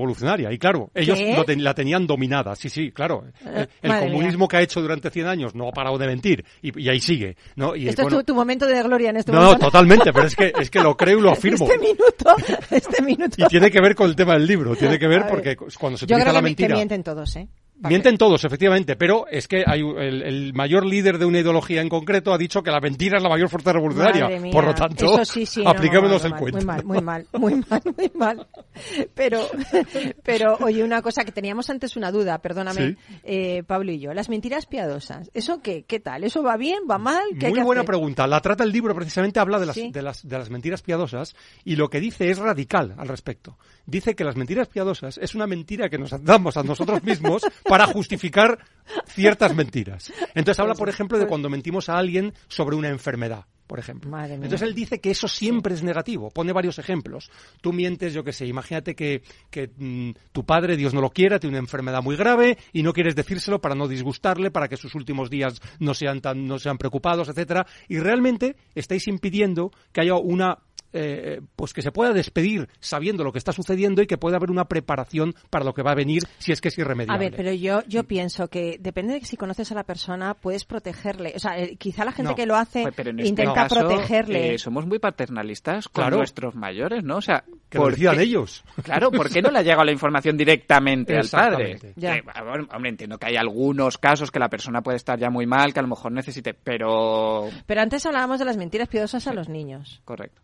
Y 0.51 0.57
claro, 0.57 0.89
ellos 0.93 1.19
lo 1.35 1.43
ten- 1.45 1.63
la 1.63 1.73
tenían 1.73 2.05
dominada. 2.07 2.55
Sí, 2.55 2.69
sí, 2.69 2.91
claro. 2.91 3.23
Eh, 3.45 3.67
el 3.81 3.99
comunismo 3.99 4.47
que 4.47 4.57
ha 4.57 4.61
hecho 4.61 4.81
durante 4.81 5.09
100 5.09 5.27
años 5.27 5.55
no 5.55 5.67
ha 5.69 5.71
parado 5.71 5.97
de 5.97 6.07
mentir. 6.07 6.43
Y, 6.61 6.79
y 6.81 6.89
ahí 6.89 6.99
sigue. 6.99 7.35
¿no? 7.55 7.75
Y, 7.75 7.87
Esto 7.87 8.03
bueno, 8.03 8.19
es 8.19 8.25
tu, 8.25 8.33
tu 8.33 8.35
momento 8.35 8.65
de 8.67 8.81
gloria 8.83 9.09
en 9.11 9.17
este 9.17 9.31
no, 9.31 9.39
no, 9.39 9.43
momento. 9.45 9.65
totalmente. 9.67 10.13
Pero 10.13 10.27
es 10.27 10.35
que, 10.35 10.53
es 10.59 10.69
que 10.69 10.79
lo 10.81 10.95
creo 10.97 11.19
y 11.19 11.21
lo 11.21 11.31
afirmo. 11.33 11.65
Este 11.65 11.79
minuto, 11.79 12.35
este 12.71 13.01
minuto. 13.01 13.35
Y 13.37 13.45
tiene 13.47 13.69
que 13.71 13.81
ver 13.81 13.95
con 13.95 14.09
el 14.09 14.15
tema 14.15 14.33
del 14.33 14.45
libro. 14.47 14.75
Tiene 14.75 14.97
que 14.99 15.07
ver 15.07 15.25
porque 15.27 15.55
cuando 15.55 15.97
se 15.97 16.05
Yo 16.05 16.15
utiliza 16.15 16.23
creo 16.29 16.33
la 16.33 16.41
mi- 16.41 16.55
que 16.55 16.63
mentira... 16.63 16.75
mienten 16.75 17.03
todos, 17.03 17.35
¿eh? 17.35 17.47
¿Pa' 17.83 17.89
Mienten 17.89 18.17
todos, 18.17 18.43
efectivamente, 18.45 18.95
pero 18.95 19.27
es 19.27 19.47
que 19.47 19.63
hay 19.67 19.81
el, 19.81 20.23
el 20.23 20.53
mayor 20.53 20.85
líder 20.85 21.17
de 21.19 21.25
una 21.25 21.39
ideología 21.39 21.81
en 21.81 21.89
concreto 21.89 22.33
ha 22.33 22.37
dicho 22.37 22.63
que 22.63 22.71
la 22.71 22.79
mentira 22.79 23.17
es 23.17 23.23
la 23.23 23.29
mayor 23.29 23.49
fuerza 23.49 23.73
revolucionaria. 23.73 24.27
Por 24.51 24.63
lo 24.65 24.73
tanto, 24.73 25.23
sí, 25.25 25.45
sí, 25.45 25.63
no, 25.63 25.69
apliquémonos 25.69 26.21
no, 26.23 26.27
el 26.29 26.35
cuento. 26.35 26.57
Muy 26.57 26.65
mal, 26.65 26.83
muy 26.85 27.01
mal, 27.01 27.27
muy 27.33 27.55
mal, 27.69 27.81
muy 27.97 28.11
mal. 28.15 28.47
Pero, 29.13 29.41
pero 30.23 30.57
oye, 30.61 30.83
una 30.83 31.01
cosa 31.01 31.23
que 31.25 31.31
teníamos 31.31 31.69
antes 31.69 31.95
una 31.95 32.11
duda, 32.11 32.39
perdóname, 32.39 32.73
Sí. 32.73 32.97
eh, 33.23 33.63
Pablo 33.67 33.91
y 33.91 33.99
yo. 33.99 34.13
Las 34.13 34.29
mentiras 34.29 34.65
piadosas, 34.65 35.29
¿eso 35.33 35.61
qué? 35.61 35.83
¿Qué 35.83 35.99
tal? 35.99 36.23
¿Eso 36.23 36.41
va 36.41 36.57
bien? 36.57 36.83
¿Va 36.89 36.97
mal? 36.97 37.23
¿Qué 37.39 37.47
hay 37.47 37.53
Muy 37.53 37.63
buena 37.63 37.81
hacer? 37.81 37.87
pregunta. 37.87 38.25
La 38.27 38.39
trata 38.41 38.63
el 38.63 38.71
libro, 38.71 38.95
precisamente 38.95 39.39
habla 39.39 39.59
de 39.59 39.65
las, 39.65 39.75
de, 39.75 40.01
las, 40.01 40.27
de 40.27 40.37
las 40.37 40.49
mentiras 40.49 40.81
piadosas 40.81 41.35
y 41.63 41.75
lo 41.75 41.89
que 41.89 41.99
dice 41.99 42.29
es 42.29 42.37
radical 42.39 42.95
al 42.97 43.07
respecto. 43.07 43.57
Dice 43.85 44.15
que 44.15 44.23
las 44.23 44.37
mentiras 44.37 44.69
piadosas 44.69 45.17
es 45.17 45.35
una 45.35 45.47
mentira 45.47 45.89
que 45.89 45.97
nos 45.97 46.11
damos 46.23 46.55
a 46.57 46.63
nosotros 46.63 47.03
mismos 47.03 47.41
para 47.73 47.87
justificar 47.87 48.59
ciertas 49.07 49.55
mentiras. 49.55 50.13
Entonces 50.35 50.59
habla, 50.59 50.75
por 50.75 50.89
ejemplo, 50.89 51.17
de 51.17 51.25
cuando 51.25 51.49
mentimos 51.49 51.89
a 51.89 51.97
alguien 51.97 52.31
sobre 52.47 52.75
una 52.75 52.89
enfermedad. 52.89 53.45
Por 53.65 53.79
ejemplo. 53.79 54.15
Entonces 54.25 54.61
él 54.61 54.75
dice 54.75 55.01
que 55.01 55.09
eso 55.09 55.27
siempre 55.27 55.73
es 55.73 55.81
negativo. 55.81 56.29
Pone 56.29 56.53
varios 56.53 56.77
ejemplos. 56.77 57.31
Tú 57.61 57.73
mientes, 57.73 58.13
yo 58.13 58.23
qué 58.23 58.31
sé, 58.31 58.45
imagínate 58.45 58.93
que, 58.93 59.23
que 59.49 59.71
mm, 59.75 60.11
tu 60.31 60.45
padre, 60.45 60.77
Dios 60.77 60.93
no 60.93 61.01
lo 61.01 61.09
quiera, 61.09 61.39
tiene 61.39 61.55
una 61.55 61.63
enfermedad 61.63 62.03
muy 62.03 62.15
grave 62.15 62.59
y 62.73 62.83
no 62.83 62.93
quieres 62.93 63.15
decírselo 63.15 63.59
para 63.59 63.73
no 63.73 63.87
disgustarle, 63.87 64.51
para 64.51 64.67
que 64.67 64.77
sus 64.77 64.93
últimos 64.93 65.31
días 65.31 65.59
no 65.79 65.95
sean 65.95 66.21
tan, 66.21 66.45
no 66.45 66.59
sean 66.59 66.77
preocupados, 66.77 67.29
etcétera. 67.29 67.65
Y 67.87 67.97
realmente 67.97 68.55
estáis 68.75 69.07
impidiendo 69.07 69.71
que 69.91 70.01
haya 70.01 70.13
una 70.13 70.59
eh, 70.93 71.41
pues 71.55 71.73
que 71.73 71.81
se 71.81 71.91
pueda 71.91 72.13
despedir 72.13 72.69
sabiendo 72.79 73.23
lo 73.23 73.31
que 73.31 73.37
está 73.39 73.51
sucediendo 73.51 74.01
y 74.01 74.07
que 74.07 74.17
pueda 74.17 74.37
haber 74.37 74.51
una 74.51 74.65
preparación 74.65 75.33
para 75.49 75.65
lo 75.65 75.73
que 75.73 75.81
va 75.83 75.91
a 75.91 75.95
venir 75.95 76.23
si 76.37 76.51
es 76.51 76.61
que 76.61 76.67
es 76.69 76.77
A 76.77 76.81
irremediable. 76.81 77.29
ver, 77.29 77.35
pero 77.35 77.51
yo, 77.53 77.81
yo 77.87 78.03
pienso 78.03 78.47
que 78.47 78.77
depende 78.79 79.13
de 79.19 79.25
si 79.25 79.37
conoces 79.37 79.71
a 79.71 79.75
la 79.75 79.83
persona, 79.83 80.33
puedes 80.35 80.65
protegerle. 80.65 81.33
O 81.35 81.39
sea, 81.39 81.57
eh, 81.59 81.75
quizá 81.77 82.05
la 82.05 82.11
gente 82.11 82.31
No. 82.31 82.35
que 82.35 82.45
lo 82.45 82.55
hace 82.55 82.85
Pero 82.95 83.09
en 83.09 83.19
este 83.19 83.29
intenta 83.29 83.53
caso, 83.53 83.79
protegerle. 83.87 84.53
eh, 84.53 84.57
somos 84.57 84.85
muy 84.85 84.99
paternalistas 84.99 85.87
con 85.87 86.03
Claro. 86.03 86.17
nuestros 86.17 86.55
mayores, 86.55 87.03
¿no? 87.03 87.17
O 87.17 87.21
sea, 87.21 87.43
que 87.69 87.77
lo 87.77 87.85
¿por 87.85 87.91
decidan 87.93 88.17
qué- 88.17 88.23
ellos. 88.23 88.63
Claro, 88.83 89.11
¿por 89.11 89.29
qué 89.29 89.41
no 89.41 89.49
le 89.51 89.59
ha 89.59 89.63
llegado 89.63 89.83
la 89.85 89.91
información 89.91 90.37
directamente 90.37 91.17
al 91.17 91.27
padre? 91.27 91.79
Ya. 91.95 92.15
Que, 92.15 92.21
bueno, 92.21 92.67
hombre, 92.73 92.89
entiendo 92.89 93.17
que 93.17 93.27
hay 93.27 93.35
algunos 93.35 93.97
casos 93.97 94.29
que 94.31 94.39
la 94.39 94.49
persona 94.49 94.81
puede 94.81 94.97
estar 94.97 95.17
ya 95.19 95.29
muy 95.29 95.45
mal, 95.47 95.73
que 95.73 95.79
a 95.79 95.83
lo 95.83 95.87
mejor 95.89 96.11
necesite, 96.11 96.53
pero... 96.53 97.49
Pero 97.65 97.81
antes 97.81 98.05
hablábamos 98.05 98.39
de 98.39 98.45
las 98.45 98.57
mentiras 98.57 98.87
piadosas 98.89 99.25
a 99.27 99.33
los 99.33 99.49
niños. 99.49 100.01
Correcto. 100.05 100.41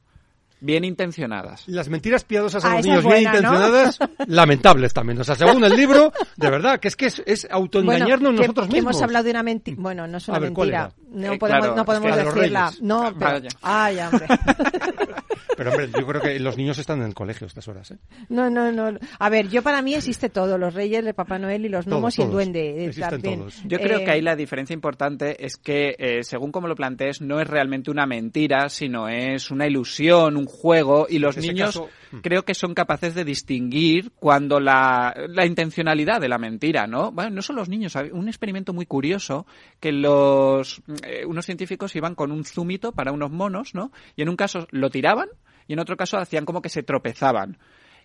Bien 0.61 0.83
intencionadas. 0.83 1.63
Las 1.67 1.87
mentiras 1.87 2.23
piadosas 2.25 2.65
a 2.65 2.71
Ah, 2.71 2.75
los 2.75 2.85
niños 2.85 2.99
es 2.99 3.03
bien 3.05 3.23
buena, 3.31 3.31
¿no? 3.31 3.53
intencionadas, 3.55 3.99
lamentables 4.27 4.93
también. 4.93 5.19
O 5.19 5.23
sea, 5.23 5.35
según 5.35 5.63
el 5.63 5.73
libro, 5.75 6.11
de 6.35 6.49
verdad, 6.49 6.79
que 6.79 6.89
es 6.89 6.95
que 6.97 7.05
es, 7.05 7.21
es 7.25 7.47
autoengañarnos 7.49 8.19
Bueno, 8.19 8.29
que- 8.31 8.41
nosotros 8.47 8.67
que 8.67 8.73
mismos. 8.73 8.91
hemos 8.95 9.03
hablado 9.03 9.23
de 9.25 9.31
una 9.31 9.43
mentira. 9.43 9.77
Bueno, 9.79 10.07
no 10.07 10.17
es 10.17 10.27
una 10.27 10.39
ver, 10.39 10.51
¿cuál 10.53 10.69
mentira. 10.71 10.91
No 11.11 11.33
Eh, 11.33 11.37
podemos, 11.39 11.59
claro, 11.61 11.75
no 11.75 11.81
es 11.81 11.85
podemos 11.85 12.09
que 12.11 12.17
de 12.17 12.23
los 12.25 12.35
decirla. 12.35 12.71
No, 12.81 13.03
Ah, 13.07 13.13
pero. 13.17 13.31
vaya. 13.31 13.49
Ay, 13.61 13.99
hombre. 13.99 14.27
Pero 15.59 15.71
hombre, 15.71 15.89
yo 15.99 16.07
creo 16.07 16.21
que 16.21 16.39
los 16.39 16.57
niños 16.57 16.79
están 16.79 16.99
en 17.01 17.07
el 17.07 17.13
colegio 17.13 17.45
a 17.45 17.49
estas 17.49 17.67
horas. 17.67 17.91
¿eh? 17.91 17.97
No, 18.29 18.49
no, 18.49 18.71
no. 18.71 18.97
A 19.19 19.29
ver, 19.29 19.49
yo 19.49 19.61
para 19.61 19.81
mí 19.81 19.93
existe 19.93 20.29
todo: 20.29 20.57
los 20.57 20.73
reyes, 20.73 21.05
el 21.05 21.13
Papá 21.13 21.37
Noel 21.37 21.65
y 21.65 21.69
los 21.69 21.85
Todos, 21.85 21.97
gnomos 21.99 22.17
y 22.17 22.21
el 22.21 22.31
duende. 22.31 22.59
eh, 22.69 22.85
Existen 22.85 23.09
también. 23.09 23.39
todos. 23.39 23.61
Yo 23.65 23.77
creo 23.79 23.99
Eh, 23.99 24.03
que 24.05 24.11
ahí 24.11 24.21
la 24.21 24.35
diferencia 24.35 24.73
importante 24.73 25.45
es 25.45 25.57
que, 25.57 25.95
eh, 25.99 26.23
según 26.23 26.51
como 26.51 26.67
lo 26.69 26.75
plantees, 26.75 27.19
no 27.21 27.41
es 27.41 27.47
realmente 27.47 27.91
una 27.91 28.05
mentira, 28.05 28.69
sino 28.69 29.09
es 29.09 29.51
una 29.51 29.67
ilusión, 29.67 30.37
un 30.37 30.45
juego, 30.45 31.07
y 31.09 31.19
los 31.19 31.35
niños 31.37 31.75
caso, 31.75 31.89
mm. 32.13 32.19
creo 32.21 32.43
que 32.45 32.53
son 32.53 32.73
capaces 32.73 33.13
de 33.13 33.25
distinguir 33.25 34.11
cuando 34.15 34.59
la, 34.61 35.13
la 35.27 35.45
intencionalidad 35.45 36.21
de 36.21 36.29
la 36.29 36.37
mentira, 36.37 36.87
¿no? 36.87 37.11
Bueno, 37.11 37.31
no 37.31 37.41
son 37.41 37.57
los 37.57 37.67
niños, 37.67 37.93
un 38.13 38.27
experimento 38.29 38.71
muy 38.73 38.85
curioso 38.85 39.45
que 39.81 39.91
los 39.91 40.81
eh, 41.03 41.25
unos 41.25 41.45
científicos 41.45 41.95
iban 41.95 42.15
con 42.15 42.31
un 42.31 42.45
zumito 42.45 42.93
para 42.93 43.11
unos 43.11 43.29
monos, 43.31 43.75
¿no? 43.75 43.91
Y 44.15 44.21
en 44.21 44.29
un 44.29 44.35
caso 44.37 44.67
lo 44.71 44.89
tiraban 44.89 45.27
y 45.69 45.73
en 45.73 45.79
otro 45.79 45.95
caso 45.95 46.17
hacían 46.17 46.45
como 46.45 46.63
que 46.63 46.69
se 46.69 46.81
tropezaban. 46.81 47.57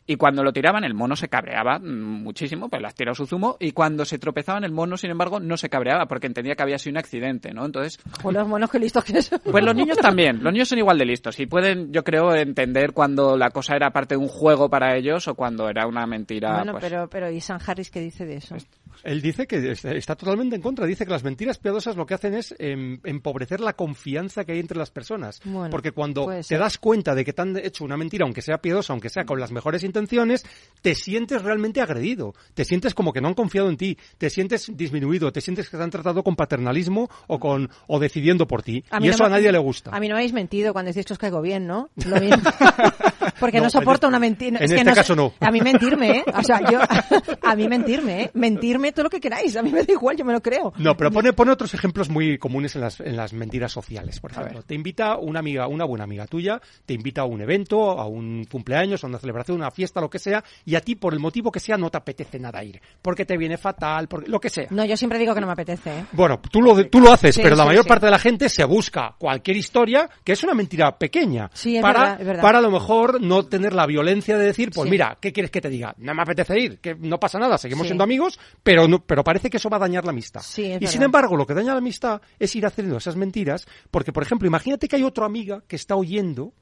Y 0.07 0.17
cuando 0.17 0.45
lo 0.45 0.53
tiraban, 0.53 0.85
el 0.85 0.93
mono 0.93 1.17
se 1.17 1.29
cabreaba 1.29 1.79
mm, 1.79 2.23
muchísimo, 2.23 2.69
pues 2.69 2.83
las 2.83 2.95
tiró 2.95 3.15
su 3.15 3.25
zumo. 3.27 3.57
Y 3.59 3.73
cuando 3.73 4.05
se 4.05 4.19
tropezaban, 4.19 4.63
el 4.63 4.71
mono, 4.71 4.99
sin 4.99 5.11
embargo, 5.11 5.41
no 5.41 5.57
se 5.57 5.71
cabreaba 5.71 6.05
porque 6.05 6.27
entendía 6.27 6.55
que 6.57 6.63
había 6.63 6.77
sido 6.77 6.93
un 6.93 6.99
accidente, 6.99 7.55
¿no? 7.55 7.65
Entonces, 7.65 7.99
O 8.23 8.31
los 8.31 8.47
monos 8.47 8.71
que 8.71 8.79
listos 8.79 9.03
que 9.03 9.23
son. 9.23 9.41
pues 9.51 9.65
los 9.65 9.75
niños 9.75 9.97
también. 9.97 10.45
Los 10.45 10.53
niños 10.53 10.69
son 10.69 10.79
igual 10.79 10.99
de 10.99 11.07
listos 11.07 11.41
y 11.41 11.47
pueden, 11.47 11.91
yo 11.91 12.05
creo, 12.05 12.35
entender 12.35 12.93
cuando 12.93 13.39
la 13.39 13.49
cosa 13.49 13.77
era 13.77 13.93
parte 13.93 14.17
de 14.17 14.21
un 14.21 14.29
juego 14.29 14.69
para 14.69 14.95
ellos 14.95 15.27
o 15.27 15.35
cuando 15.35 15.71
era 15.71 15.87
una 15.87 16.07
mentira. 16.07 16.57
Bueno, 16.57 16.73
pues, 16.73 16.85
pero, 16.85 17.09
pero 17.09 17.31
¿y 17.31 17.41
San 17.41 17.59
Harris 17.67 17.91
qué 17.91 18.01
dice 18.01 18.27
de 18.27 18.37
eso? 18.37 18.57
Él 19.03 19.21
dice 19.21 19.47
que 19.47 19.73
está 19.73 20.15
totalmente 20.17 20.57
en 20.57 20.63
contra. 20.63 20.87
Dice 20.87 21.05
que 21.05 21.11
las 21.13 21.25
mentiras 21.25 21.59
piadosas 21.59 21.97
lo 21.97 22.07
que 22.07 22.15
hacen 22.15 22.35
es 22.35 22.55
em, 22.59 23.01
empobrecer 23.05 23.61
la 23.61 23.73
confianza 23.75 24.45
que 24.45 24.53
hay 24.53 24.61
entre 24.61 24.79
las 24.79 24.91
personas. 24.91 25.41
Bueno, 25.45 25.71
Porque 25.71 25.93
cuando 25.93 26.29
te 26.47 26.57
das 26.59 26.79
cuenta 26.79 27.15
de 27.15 27.25
que 27.25 27.33
te 27.33 27.43
han 27.43 27.57
hecho 27.57 27.85
una 27.85 27.97
mentira, 27.97 28.25
aunque 28.25 28.43
sea 28.43 28.59
piadosa, 28.59 28.93
aunque 28.93 29.09
sea 29.11 29.25
con 29.25 29.41
las 29.41 29.53
mejores 29.53 29.83
intenciones, 29.85 30.45
te 30.83 30.95
sientes 30.95 31.43
realmente 31.43 31.81
agredido. 31.81 32.35
Te 32.55 32.65
sientes 32.65 32.95
como 32.95 33.13
que 33.13 33.21
no 33.21 33.29
han 33.29 33.35
confiado 33.35 33.69
en 33.69 33.77
ti. 33.77 33.99
Te 34.19 34.31
sientes 34.31 34.71
disminuido. 34.75 35.33
Te 35.33 35.41
sientes 35.41 35.69
que 35.69 35.77
te 35.77 35.83
han 35.83 35.91
tratado 35.91 36.23
con 36.23 36.37
paternalismo 36.37 37.09
o 37.27 37.39
con 37.39 37.69
o 37.87 37.99
decidiendo 37.99 38.47
por 38.47 38.63
ti. 38.63 38.85
A 38.91 38.99
y 38.99 39.05
no 39.07 39.11
eso 39.11 39.23
me- 39.25 39.27
a 39.27 39.31
nadie 39.31 39.51
le 39.53 39.59
gusta. 39.59 39.91
A 39.93 40.01
mí 40.01 40.09
no 40.09 40.15
me 40.15 40.21
habéis 40.21 40.33
mentido 40.33 40.73
cuando 40.73 40.91
decís 40.91 41.07
que 41.07 41.13
os 41.15 41.19
caigo 41.19 41.41
bien, 41.43 41.67
¿no? 41.67 41.89
Lo 42.07 42.21
mismo. 42.21 42.37
Porque 43.41 43.59
no, 43.59 43.65
No, 43.65 43.71
soporto 43.71 44.07
en 44.07 44.11
una 44.11 44.19
mentira. 44.21 44.59
en 44.59 44.65
Es 44.65 44.71
que 44.73 44.77
este 44.79 44.93
caso 44.93 45.17
no. 45.17 45.33
A 45.41 45.51
mí 45.51 45.61
mentirme, 45.61 46.19
¿eh? 46.19 46.25
O 46.35 46.43
sea, 46.43 46.61
yo... 46.71 46.79
A 47.43 47.57
mí 47.57 47.69
mentirme, 47.69 48.23
¿eh? 48.25 48.31
Mentirme 48.35 48.84
todo 48.93 49.05
lo 49.05 49.11
que 49.11 49.21
queráis. 49.21 49.57
A 49.57 49.63
mí 49.63 49.71
me 49.71 49.83
da 49.83 49.93
igual, 49.93 50.17
yo 50.17 50.25
me 50.25 50.33
lo 50.33 50.43
creo. 50.43 50.73
No, 50.79 50.97
pero 50.97 51.11
pone, 51.11 51.33
pone 51.33 51.51
otros 51.53 51.73
ejemplos 51.75 52.09
muy 52.09 52.39
comunes 52.39 52.75
en 52.75 52.83
las, 52.83 53.01
en 53.01 53.17
las 53.17 53.33
mentiras 53.33 53.73
sociales, 53.73 54.21
por 54.21 54.33
ejemplo. 54.33 54.63
Te 54.63 54.75
invita 54.75 55.17
una 55.17 55.41
amiga, 55.41 55.67
una 55.69 55.85
buena 55.85 56.05
amiga 56.05 56.27
tuya, 56.27 56.61
te 56.87 56.95
invita 56.95 57.23
a 57.23 57.25
un 57.25 57.41
evento, 57.41 57.91
a 57.99 58.07
un 58.07 58.45
cumpleaños, 58.51 59.05
a 59.05 59.07
una 59.07 59.19
celebración, 59.19 59.59
a 59.59 59.67
una 59.67 59.71
fiesta, 59.71 60.01
lo 60.01 60.11
que 60.11 60.19
sea, 60.19 60.43
y 60.65 60.75
a 60.75 60.81
ti, 60.81 60.95
por 60.95 61.13
el 61.13 61.21
motivo 61.21 61.51
que 61.51 61.61
sea, 61.61 61.77
no 61.77 61.91
te 61.91 61.99
apetece 61.99 62.39
nada 62.39 62.63
ir. 62.65 62.81
Porque 63.03 63.25
te 63.25 63.37
viene 63.37 63.57
fatal, 63.57 64.09
porque, 64.09 64.31
lo 64.31 64.41
que 64.41 64.51
sea. 64.51 64.67
No, 64.71 64.85
yo 64.85 64.97
siempre 64.97 65.19
digo 65.19 65.35
que 65.35 65.41
no 65.41 65.47
me 65.47 65.53
apetece, 65.53 65.91
¿eh? 66.01 66.05
Bueno, 66.13 66.41
tú 66.51 66.61
lo, 66.63 66.87
tú 66.89 67.01
lo 67.01 67.13
haces, 67.13 67.35
Sí, 67.35 67.41
pero 67.43 67.57
la 67.57 67.65
mayor 67.65 67.85
sí. 67.85 67.89
parte 67.89 68.07
de 68.07 68.11
la 68.13 68.19
gente 68.19 68.49
se 68.49 68.65
busca 68.65 69.15
cualquier 69.19 69.57
historia 69.57 70.09
que 70.25 70.33
es 70.33 70.43
una 70.43 70.55
mentira 70.55 70.97
pequeña. 70.99 71.51
Sí, 71.55 71.77
es 71.77 71.83
para, 71.83 72.01
verdad, 72.01 72.21
es 72.21 72.27
verdad. 72.27 72.43
para 72.43 72.59
a 72.59 72.61
lo 72.63 72.71
mejor 72.71 73.21
no 73.21 73.45
tener 73.47 73.73
la 73.73 73.87
violencia 73.87 74.37
de 74.39 74.47
decir, 74.47 74.71
pues 74.75 74.85
Sí. 74.87 74.91
mira, 74.91 75.17
¿qué 75.21 75.33
quieres 75.33 75.51
que 75.51 75.61
te 75.61 75.69
diga? 75.69 75.95
No 75.99 76.15
me 76.15 76.23
apetece 76.23 76.59
ir, 76.59 76.79
que 76.81 76.95
no 76.95 77.19
pasa 77.19 77.39
nada, 77.39 77.57
seguimos 77.59 77.85
Sí. 77.85 77.89
siendo 77.89 78.05
amigos, 78.05 78.39
pero 78.63 78.74
no, 78.89 79.05
pero 79.05 79.25
parece 79.25 79.51
que 79.51 79.57
eso 79.59 79.71
va 79.71 79.77
a 79.77 79.81
dañar 79.81 80.05
la 80.05 80.11
amistad. 80.11 80.43
Sí, 80.43 80.73
y 80.79 80.87
sin 80.87 81.03
embargo, 81.03 81.37
lo 81.37 81.47
que 81.47 81.55
daña 81.55 81.73
la 81.73 81.79
amistad 81.79 82.21
es 82.39 82.55
ir 82.57 82.67
haciendo 82.67 82.97
esas 82.97 83.17
mentiras, 83.17 83.67
porque 83.91 84.13
por 84.13 84.23
ejemplo, 84.23 84.47
imagínate 84.47 84.89
que 84.89 84.97
hay 84.97 85.03
otra 85.03 85.27
amiga 85.27 85.63
que 85.67 85.77
está 85.77 85.97
oyendo 85.97 86.53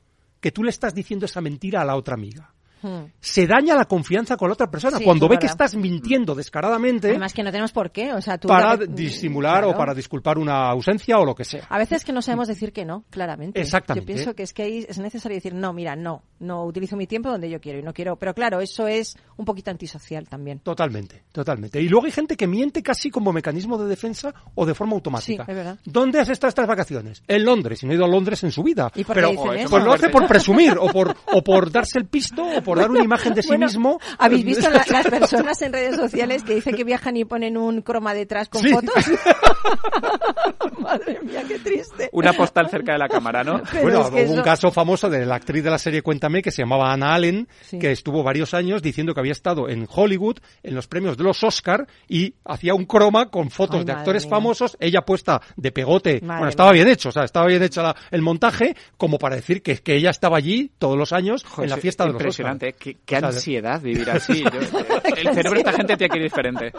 que 0.40 0.52
tú 0.52 0.64
le 0.64 0.70
estás 0.70 0.94
diciendo 0.94 1.26
esa 1.26 1.40
mentira 1.40 1.80
a 1.80 1.84
la 1.84 1.96
otra 1.96 2.14
amiga. 2.14 2.52
Hmm. 2.82 3.04
Se 3.20 3.46
daña 3.46 3.74
la 3.74 3.84
confianza 3.84 4.36
con 4.36 4.48
la 4.48 4.54
otra 4.54 4.70
persona 4.70 4.98
Sí, 4.98 5.04
cuando 5.04 5.28
ve 5.28 5.38
que 5.38 5.46
estás 5.46 5.74
mintiendo 5.76 6.34
descaradamente 6.34 7.08
Además 7.08 7.32
que 7.32 7.42
no 7.42 7.50
tenemos 7.50 7.72
por 7.72 7.90
qué. 7.92 8.12
O 8.12 8.20
sea, 8.20 8.38
tú... 8.38 8.48
para 8.48 8.76
disimular 8.76 9.52
Claro. 9.62 9.70
o 9.70 9.76
para 9.76 9.94
disculpar 9.94 10.38
una 10.38 10.68
ausencia 10.70 11.18
o 11.18 11.24
lo 11.24 11.34
que 11.34 11.44
sea. 11.44 11.66
A 11.68 11.78
veces 11.78 12.04
que 12.04 12.12
no 12.12 12.22
sabemos 12.22 12.48
decir 12.48 12.72
que 12.72 12.84
no, 12.84 13.04
claramente. 13.10 13.60
Exactamente. 13.60 14.10
Yo 14.10 14.14
pienso 14.14 14.34
que 14.34 14.42
es 14.42 14.52
que 14.52 14.62
ahí 14.62 14.86
es 14.88 14.98
necesario 14.98 15.36
decir, 15.36 15.54
no, 15.54 15.72
mira, 15.72 15.94
no, 15.96 16.22
no 16.40 16.64
utilizo 16.64 16.96
mi 16.96 17.06
tiempo 17.06 17.28
donde 17.28 17.50
yo 17.50 17.60
quiero 17.60 17.78
y 17.78 17.82
no 17.82 17.92
quiero. 17.92 18.16
Pero 18.16 18.34
claro, 18.34 18.60
eso 18.60 18.86
es 18.88 19.16
un 19.36 19.44
poquito 19.44 19.70
antisocial 19.70 20.28
también. 20.28 20.60
Totalmente, 20.60 21.22
totalmente. 21.32 21.80
Y 21.80 21.88
luego 21.88 22.06
hay 22.06 22.12
gente 22.12 22.36
que 22.36 22.46
miente 22.46 22.82
casi 22.82 23.10
como 23.10 23.32
mecanismo 23.32 23.78
de 23.78 23.88
defensa 23.88 24.34
o 24.54 24.66
de 24.66 24.74
forma 24.74 24.94
automática. 24.94 25.44
Sí, 25.44 25.50
es 25.50 25.56
verdad. 25.56 25.78
¿Dónde 25.84 26.20
has 26.20 26.28
estado 26.28 26.48
estas 26.48 26.66
vacaciones? 26.66 27.22
En 27.28 27.44
Londres, 27.44 27.82
y 27.82 27.86
no 27.86 27.92
he 27.92 27.96
ido 27.96 28.04
a 28.04 28.08
Londres 28.08 28.42
en 28.44 28.50
su 28.50 28.62
vida. 28.62 28.90
¿Y 28.94 29.04
por 29.04 29.16
qué 29.16 29.22
Pero 29.22 29.52
eso? 29.52 29.70
pues 29.70 29.84
lo 29.84 29.92
hace 29.92 30.08
por 30.08 30.26
presumir 30.28 30.76
o 30.78 30.86
por, 30.88 31.14
o 31.32 31.42
por 31.42 31.70
darse 31.70 31.98
el 31.98 32.06
pisto 32.06 32.42
o 32.42 32.62
por 32.62 32.71
dar 32.78 32.90
una 32.90 33.02
imagen 33.04 33.34
de 33.34 33.42
sí 33.42 33.48
Bueno, 33.48 33.66
mismo. 33.66 34.00
¿Habéis 34.18 34.44
visto 34.44 34.68
la- 34.70 34.84
las 34.90 35.06
personas 35.08 35.60
en 35.62 35.72
redes 35.72 35.96
sociales 35.96 36.42
que 36.42 36.54
dicen 36.54 36.74
que 36.76 36.84
viajan 36.84 37.16
y 37.16 37.24
ponen 37.24 37.56
un 37.56 37.82
croma 37.82 38.14
detrás 38.14 38.48
con 38.48 38.62
Sí. 38.62 38.70
fotos? 38.72 38.92
Madre 40.78 41.18
mía, 41.22 41.42
qué 41.46 41.58
triste. 41.58 42.08
Una 42.12 42.32
postal 42.32 42.68
cerca 42.68 42.92
de 42.92 42.98
la 42.98 43.08
cámara, 43.08 43.44
¿no? 43.44 43.60
Pero 43.70 43.82
bueno, 43.82 44.00
es 44.02 44.10
que 44.10 44.24
hubo 44.26 44.34
un 44.34 44.42
caso 44.42 44.70
famoso 44.70 45.08
de 45.08 45.24
la 45.26 45.36
actriz 45.36 45.62
de 45.64 45.70
la 45.70 45.78
serie 45.78 46.02
Cuéntame 46.02 46.42
que 46.42 46.50
se 46.50 46.62
llamaba 46.62 46.92
Anna 46.92 47.14
Allen, 47.14 47.48
Sí. 47.62 47.78
que 47.78 47.92
estuvo 47.92 48.22
varios 48.22 48.54
años 48.54 48.82
diciendo 48.82 49.14
que 49.14 49.20
había 49.20 49.32
estado 49.32 49.68
en 49.68 49.86
Hollywood 49.88 50.38
en 50.62 50.74
los 50.74 50.86
premios 50.88 51.16
de 51.16 51.24
los 51.24 51.42
Oscar 51.44 51.86
y 52.08 52.34
hacía 52.44 52.74
un 52.74 52.84
croma 52.86 53.30
con 53.30 53.50
fotos 53.50 53.80
Ay, 53.80 53.84
de 53.84 53.92
actores 53.92 54.24
mía. 54.24 54.30
famosos, 54.30 54.76
ella 54.80 55.02
puesta 55.02 55.40
de 55.56 55.72
pegote. 55.72 56.20
Madre 56.22 56.38
bueno, 56.40 56.48
estaba 56.50 56.72
mía. 56.72 56.82
bien 56.84 56.94
hecho, 56.94 57.08
o 57.10 57.12
sea, 57.12 57.24
estaba 57.24 57.46
bien 57.46 57.62
hecho 57.62 57.82
la- 57.82 57.94
el 58.10 58.22
montaje 58.22 58.76
como 58.96 59.18
para 59.18 59.36
decir 59.36 59.62
que, 59.62 59.76
que 59.78 59.96
ella 59.96 60.10
estaba 60.10 60.36
allí 60.36 60.70
todos 60.78 60.96
los 60.96 61.12
años 61.12 61.44
Joder, 61.44 61.64
en 61.64 61.70
la 61.70 61.76
es 61.76 61.82
fiesta 61.82 62.04
de 62.04 62.12
los 62.12 62.22
Oscar. 62.22 62.46
Impresionante. 62.66 62.72
Qué, 62.72 62.96
qué 63.04 63.16
ansiedad 63.16 63.80
vivir 63.80 64.10
así. 64.10 64.42
Yo- 64.42 64.50
el 65.16 65.34
cerebro 65.34 65.52
de 65.54 65.58
esta 65.58 65.72
gente 65.72 65.96
tiene 65.96 66.10
que 66.12 66.18
ir 66.18 66.22
diferente. 66.24 66.72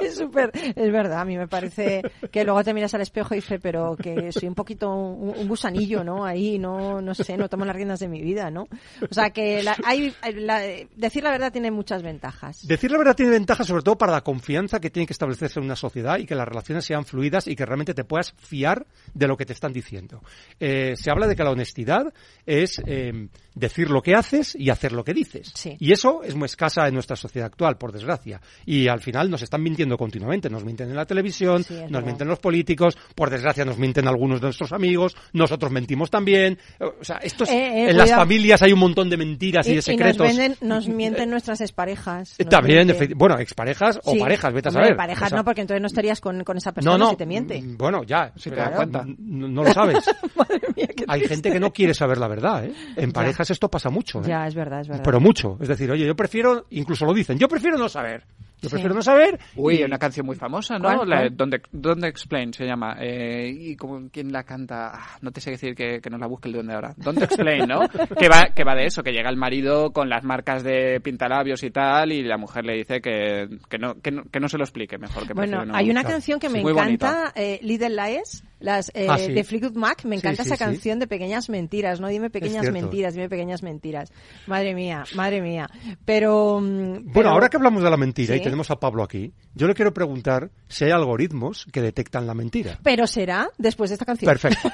Es 0.00 0.16
súper, 0.16 0.50
es 0.54 0.92
verdad, 0.92 1.20
a 1.20 1.24
mí 1.24 1.36
me 1.36 1.46
parece 1.48 2.02
que 2.30 2.44
luego 2.44 2.62
te 2.64 2.74
miras 2.74 2.92
al 2.94 3.02
espejo 3.02 3.34
y 3.34 3.38
dices, 3.38 3.60
pero 3.62 3.96
que 3.96 4.32
soy 4.32 4.48
un 4.48 4.54
poquito 4.54 4.92
un, 4.92 5.34
un 5.36 5.48
gusanillo, 5.48 6.02
¿no? 6.02 6.24
Ahí, 6.24 6.58
no, 6.58 7.00
no 7.00 7.14
sé, 7.14 7.36
no 7.36 7.48
tomo 7.48 7.64
las 7.64 7.76
riendas 7.76 8.00
de 8.00 8.08
mi 8.08 8.20
vida, 8.20 8.50
¿no? 8.50 8.62
O 8.62 9.14
sea 9.14 9.30
que 9.30 9.62
la- 9.62 9.76
hay, 9.84 10.12
la- 10.34 10.60
decir 10.96 11.22
la 11.22 11.30
verdad 11.30 11.52
tiene 11.52 11.70
muchas 11.70 12.02
ventajas. 12.02 12.66
Decir 12.66 12.90
la 12.90 12.98
verdad 12.98 13.14
tiene 13.14 13.32
ventaja 13.32 13.64
sobre 13.64 13.82
todo 13.82 13.96
para 13.96 14.12
la 14.12 14.22
confianza 14.22 14.80
que 14.80 14.90
tiene 14.90 15.06
que 15.06 15.12
establecerse 15.12 15.60
en 15.60 15.66
una 15.66 15.76
sociedad 15.76 16.18
y 16.18 16.26
que 16.26 16.34
las 16.34 16.48
relaciones 16.48 16.84
sean 16.84 17.04
fluidas 17.04 17.46
y 17.46 17.54
que 17.56 17.64
realmente 17.66 17.94
te 17.94 18.04
puedas 18.04 18.32
fiar 18.38 18.86
de 19.14 19.28
lo 19.28 19.36
que 19.36 19.46
te 19.46 19.52
están 19.52 19.72
diciendo. 19.72 20.22
Eh, 20.58 20.94
se 20.96 21.10
habla 21.10 21.26
de 21.26 21.36
que 21.36 21.44
la 21.44 21.50
honestidad 21.50 22.12
es 22.46 22.80
eh, 22.86 23.28
decir 23.54 23.90
lo 23.90 24.02
que 24.02 24.14
haces 24.14 24.54
y 24.54 24.70
hacer 24.70 24.92
lo 24.92 25.04
que 25.04 25.12
dices. 25.14 25.52
Sí. 25.54 25.76
Y 25.78 25.92
eso 25.92 26.22
es 26.22 26.34
muy 26.34 26.46
escasa 26.46 26.86
en 26.86 26.94
nuestra 26.94 27.16
sociedad 27.16 27.46
actual, 27.46 27.76
por 27.78 27.92
desgracia. 27.92 28.40
Y 28.64 28.88
al 28.88 29.00
final 29.00 29.30
nos 29.30 29.42
están 29.42 29.62
mintiendo 29.62 29.96
continuamente. 29.96 30.48
Nos 30.50 30.64
mienten 30.64 30.88
en 30.90 30.96
la 30.96 31.04
televisión, 31.06 31.64
Sí, 31.64 31.74
nos 31.74 31.90
verdad. 31.90 32.02
mienten 32.04 32.28
los 32.28 32.38
políticos, 32.38 32.96
por 33.14 33.30
desgracia 33.30 33.64
nos 33.64 33.78
mienten 33.78 34.06
algunos 34.08 34.40
de 34.40 34.46
nuestros 34.46 34.72
amigos, 34.72 35.16
nosotros 35.32 35.70
mentimos 35.72 36.10
también. 36.10 36.58
O 36.78 37.04
sea, 37.04 37.16
esto 37.18 37.44
es- 37.44 37.50
Eh, 37.50 37.54
eh, 37.86 37.90
en 37.90 37.96
las 37.96 38.10
familias 38.10 38.62
hay 38.62 38.72
un 38.72 38.78
montón 38.80 39.10
de 39.10 39.16
mentiras 39.16 39.66
y, 39.66 39.70
Y, 39.70 39.72
de 39.72 39.74
y 39.74 39.78
nos, 39.78 39.84
secretos. 39.84 40.26
venden, 40.26 40.56
nos 40.60 40.88
mienten 40.88 41.30
nuestras 41.30 41.60
exparejas. 41.60 42.36
nos 42.38 42.48
También, 42.48 42.86
mienten. 42.86 43.16
bueno, 43.16 43.38
exparejas 43.38 43.98
o 44.04 44.16
parejas, 44.16 44.52
vete 44.52 44.68
a 44.68 44.70
Hombre, 44.70 44.84
saber. 44.84 44.96
parejas 44.96 45.26
O 45.26 45.28
sea, 45.30 45.38
no, 45.38 45.44
porque 45.44 45.60
entonces 45.62 45.80
no 45.80 45.86
estarías 45.86 46.20
con, 46.20 46.44
con 46.44 46.56
esa 46.56 46.72
persona 46.72 46.96
no, 46.96 47.04
no, 47.04 47.10
si 47.10 47.16
te 47.16 47.26
miente. 47.26 47.60
mm, 47.60 47.76
Bueno, 47.76 48.02
ya, 48.04 48.32
Si 48.36 48.50
te 48.50 48.56
das 48.56 48.70
cuenta. 48.70 49.04
No, 49.18 49.48
no 49.48 49.64
lo 49.64 49.72
sabes. 49.72 50.04
Madre 50.36 50.60
mía, 50.76 50.86
Hay 51.08 51.20
triste. 51.20 51.34
gente 51.34 51.52
que 51.52 51.60
no 51.60 51.72
quiere 51.72 51.94
saber 51.94 52.18
la 52.18 52.28
verdad, 52.28 52.64
¿eh? 52.64 52.72
En 52.96 53.12
parejas 53.40 53.50
esto 53.50 53.68
pasa 53.70 53.90
mucho, 53.90 54.20
¿eh? 54.20 54.24
Ya, 54.26 54.46
es 54.46 54.54
verdad, 54.54 54.80
es 54.82 54.88
verdad. 54.88 55.02
Pero 55.04 55.20
mucho. 55.20 55.56
Es 55.60 55.68
decir, 55.68 55.90
oye, 55.90 56.06
yo 56.06 56.14
prefiero, 56.14 56.66
incluso 56.70 57.04
lo 57.06 57.14
dicen, 57.14 57.38
yo 57.38 57.48
prefiero 57.48 57.76
no 57.78 57.88
saber. 57.88 58.24
Yo 58.62 58.68
Sí. 58.68 58.74
prefiero 58.74 58.94
no 58.94 59.00
saber. 59.00 59.40
Uy, 59.56 59.76
y- 59.80 59.84
una 59.84 59.98
canción 59.98 60.26
muy 60.26 60.36
famosa, 60.36 60.78
¿no? 60.78 60.84
¿Cuál, 60.94 61.08
La 61.08 61.22
de 61.22 61.28
cuál? 61.34 61.36
Don't, 61.50 61.54
Don't 61.72 62.04
Explain 62.04 62.52
se 62.52 62.66
llama. 62.66 62.94
Eh, 63.00 63.50
¿Y 63.58 63.74
como, 63.76 64.10
quién 64.10 64.30
la 64.32 64.42
canta? 64.44 64.90
Ah, 64.94 65.16
no 65.22 65.30
te 65.32 65.40
sé 65.40 65.52
decir 65.52 65.74
que, 65.74 66.00
que 66.02 66.10
nos 66.10 66.20
la 66.20 66.26
busque 66.26 66.48
el 66.48 66.54
donde 66.56 66.74
ahora. 66.74 66.92
Don't 66.98 67.22
Explain, 67.22 67.66
¿no? 67.66 67.88
que, 68.18 68.28
va, 68.28 68.50
que 68.54 68.62
va 68.64 68.74
de 68.74 68.84
eso, 68.84 69.02
que 69.02 69.12
llega 69.12 69.30
el 69.30 69.38
marido 69.38 69.92
con 69.94 70.10
las 70.10 70.24
marcas 70.24 70.62
de 70.62 71.00
pintalabios 71.00 71.62
y 71.62 71.70
tal, 71.70 72.12
y 72.12 72.22
la 72.22 72.36
mujer 72.36 72.66
le 72.66 72.74
dice 72.76 73.00
que, 73.00 73.48
que, 73.70 73.78
no, 73.78 73.94
que, 74.02 74.10
no, 74.10 74.24
que 74.30 74.40
no 74.40 74.48
se 74.50 74.58
lo 74.58 74.64
explique 74.64 74.98
mejor. 74.98 75.26
Que 75.26 75.32
Bueno, 75.32 75.64
no- 75.64 75.74
hay 75.74 75.88
una 75.90 76.04
canción 76.04 76.38
que 76.38 76.48
Sí, 76.48 76.52
me 76.62 76.70
encanta, 76.70 77.32
eh, 77.34 77.60
Little 77.62 77.88
Lies, 77.96 78.44
las, 78.60 78.90
eh, 78.94 79.06
Ah, 79.08 79.18
sí. 79.18 79.32
de 79.32 79.42
Fleetwood 79.44 79.74
Mac. 79.76 80.04
Me 80.04 80.16
encanta 80.16 80.42
sí, 80.44 80.48
esa 80.48 80.56
sí. 80.56 80.64
canción 80.64 80.98
de 80.98 81.06
pequeñas 81.06 81.48
mentiras, 81.48 82.00
¿no? 82.00 82.08
Dime 82.08 82.30
pequeñas 82.30 82.70
mentiras, 82.70 83.14
dime 83.14 83.28
pequeñas 83.28 83.62
mentiras. 83.62 84.12
Madre 84.46 84.74
mía, 84.74 85.04
madre 85.14 85.40
mía. 85.40 85.68
Pero. 86.04 86.60
mm, 86.60 86.66
Bueno, 86.66 87.10
pero- 87.12 87.28
ahora 87.30 87.48
que 87.48 87.56
hablamos 87.56 87.82
de 87.82 87.90
la 87.90 87.96
mentira 87.96 88.36
y 88.36 88.42
tenemos 88.42 88.70
a 88.70 88.78
Pablo 88.78 89.02
aquí, 89.02 89.32
yo 89.54 89.66
le 89.66 89.74
quiero 89.74 89.92
preguntar 89.92 90.50
si 90.68 90.84
hay 90.84 90.90
algoritmos 90.92 91.66
que 91.72 91.80
detectan 91.82 92.26
la 92.26 92.34
mentira. 92.34 92.78
Pero 92.82 93.06
será 93.06 93.48
después 93.58 93.90
de 93.90 93.94
esta 93.94 94.04
canción. 94.04 94.30
Perfecto. 94.30 94.70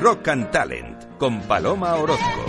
Rock 0.00 0.28
and 0.28 0.50
Talent 0.50 1.18
con 1.18 1.40
Paloma 1.42 1.94
Orozco. 1.96 2.44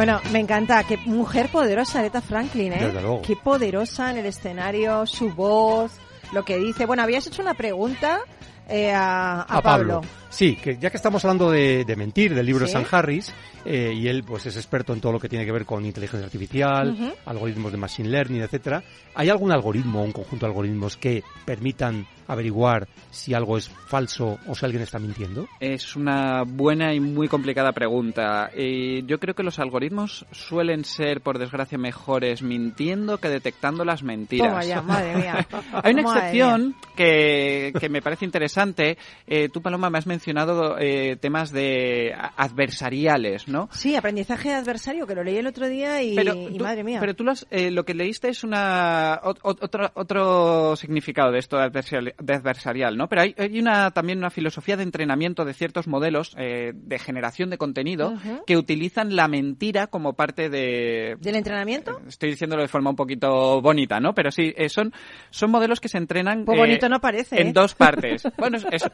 Bueno, 0.00 0.18
me 0.32 0.38
encanta. 0.38 0.82
Qué 0.84 0.96
mujer 0.96 1.50
poderosa, 1.52 1.98
Aretha 1.98 2.22
Franklin, 2.22 2.72
¿eh? 2.72 2.86
Desde 2.86 3.02
luego. 3.02 3.20
Qué 3.20 3.36
poderosa 3.36 4.10
en 4.10 4.16
el 4.16 4.24
escenario, 4.24 5.04
su 5.06 5.28
voz, 5.34 5.92
lo 6.32 6.42
que 6.42 6.56
dice. 6.56 6.86
Bueno, 6.86 7.02
habías 7.02 7.26
hecho 7.26 7.42
una 7.42 7.52
pregunta 7.52 8.20
eh, 8.66 8.92
a, 8.92 9.42
a 9.42 9.58
a 9.58 9.60
Pablo. 9.60 10.00
Sí, 10.30 10.56
que 10.56 10.78
ya 10.78 10.88
que 10.88 10.96
estamos 10.96 11.22
hablando 11.26 11.50
de, 11.50 11.84
de 11.84 11.96
mentir, 11.96 12.34
del 12.34 12.46
libro 12.46 12.64
Sí. 12.66 12.72
de 12.72 12.82
San 12.82 12.86
Harris, 12.90 13.34
eh, 13.66 13.92
y 13.94 14.08
él 14.08 14.24
pues 14.24 14.46
es 14.46 14.56
experto 14.56 14.94
en 14.94 15.02
todo 15.02 15.12
lo 15.12 15.20
que 15.20 15.28
tiene 15.28 15.44
que 15.44 15.52
ver 15.52 15.66
con 15.66 15.84
inteligencia 15.84 16.24
artificial, 16.24 16.96
algoritmos 17.26 17.70
de 17.70 17.76
machine 17.76 18.08
learning, 18.08 18.40
etcétera. 18.40 18.82
¿Hay 19.14 19.28
algún 19.28 19.52
algoritmo 19.52 20.02
un 20.02 20.12
conjunto 20.12 20.46
de 20.46 20.50
algoritmos 20.52 20.96
que 20.96 21.22
permitan 21.44 22.06
averiguar 22.32 22.88
si 23.10 23.34
algo 23.34 23.56
es 23.58 23.68
falso 23.68 24.38
o 24.46 24.54
si 24.54 24.64
alguien 24.64 24.82
está 24.82 24.98
mintiendo? 24.98 25.46
Es 25.60 25.96
una 25.96 26.44
buena 26.44 26.94
y 26.94 27.00
muy 27.00 27.28
complicada 27.28 27.72
pregunta. 27.72 28.50
Eh, 28.54 29.02
yo 29.06 29.18
creo 29.18 29.34
que 29.34 29.42
los 29.42 29.58
algoritmos 29.58 30.26
suelen 30.32 30.84
ser, 30.84 31.20
por 31.20 31.38
desgracia, 31.38 31.78
mejores 31.78 32.42
mintiendo 32.42 33.18
que 33.18 33.28
detectando 33.28 33.84
las 33.84 34.02
mentiras. 34.02 34.48
Toma 34.48 34.64
ya, 34.64 34.82
madre 34.82 35.16
mía. 35.16 35.46
Hay 35.82 35.92
una 35.94 36.02
Madre 36.02 36.20
excepción 36.20 36.74
que, 36.96 37.72
que 37.78 37.88
me 37.88 38.02
parece 38.02 38.24
interesante. 38.24 38.96
Eh, 39.26 39.48
tú, 39.48 39.60
Paloma, 39.62 39.90
me 39.90 39.98
has 39.98 40.06
mencionado 40.06 40.76
eh, 40.78 41.16
temas 41.20 41.50
de 41.52 42.14
adversariales, 42.36 43.48
¿no? 43.48 43.68
Sí, 43.72 43.96
aprendizaje 43.96 44.50
de 44.50 44.54
adversario, 44.56 45.06
que 45.06 45.14
lo 45.14 45.24
leí 45.24 45.36
el 45.36 45.46
otro 45.46 45.68
día 45.68 46.02
y, 46.02 46.14
Pero 46.14 46.34
y 46.34 46.58
tú, 46.58 46.64
madre 46.64 46.84
mía. 46.84 46.98
pero 47.00 47.14
tú 47.14 47.24
lo, 47.24 47.32
has- 47.32 47.46
eh, 47.50 47.70
lo 47.70 47.84
que 47.84 47.94
leíste 47.94 48.28
es 48.28 48.44
una 48.44 49.20
ot- 49.22 49.40
ot- 49.42 49.58
otro, 49.62 49.90
otro 49.94 50.76
significado 50.76 51.32
de 51.32 51.38
esto 51.38 51.56
de 51.56 51.64
adversarial, 51.64 52.14
de 52.20 52.34
adversarial, 52.34 52.96
¿no? 52.96 53.08
Pero 53.08 53.22
hay, 53.22 53.34
hay 53.38 53.58
una 53.58 53.90
también 53.90 54.18
una 54.18 54.30
filosofía 54.30 54.76
de 54.76 54.82
entrenamiento 54.82 55.44
de 55.44 55.54
ciertos 55.54 55.88
modelos 55.88 56.34
eh, 56.38 56.72
de 56.74 56.98
generación 56.98 57.50
de 57.50 57.58
contenido 57.58 58.14
que 58.46 58.56
utilizan 58.56 59.16
la 59.16 59.28
mentira 59.28 59.86
como 59.88 60.14
parte 60.14 60.48
de 60.48 61.16
¿Del 61.20 61.36
entrenamiento? 61.36 62.00
Estoy 62.06 62.30
diciéndolo 62.30 62.62
de 62.62 62.68
forma 62.68 62.90
un 62.90 62.96
poquito 62.96 63.60
bonita, 63.60 64.00
¿no? 64.00 64.14
Pero 64.14 64.30
sí, 64.30 64.52
eh, 64.56 64.68
son, 64.68 64.92
son 65.30 65.50
modelos 65.50 65.80
que 65.80 65.88
se 65.88 65.98
entrenan 65.98 66.44
Pues 66.44 66.56
eh, 66.56 66.60
bonito 66.60 66.88
no 66.88 67.00
parece, 67.00 67.40
en 67.40 67.48
¿eh? 67.48 67.52
dos 67.52 67.74
partes. 67.80 68.22
Bueno, 68.36 68.58
es, 68.58 68.64
es 68.70 68.84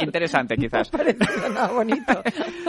interesante 0.00 0.56
quizás. 0.56 0.88
Parecido, 0.94 1.48
nada 1.48 1.68
bonito. 1.72 2.22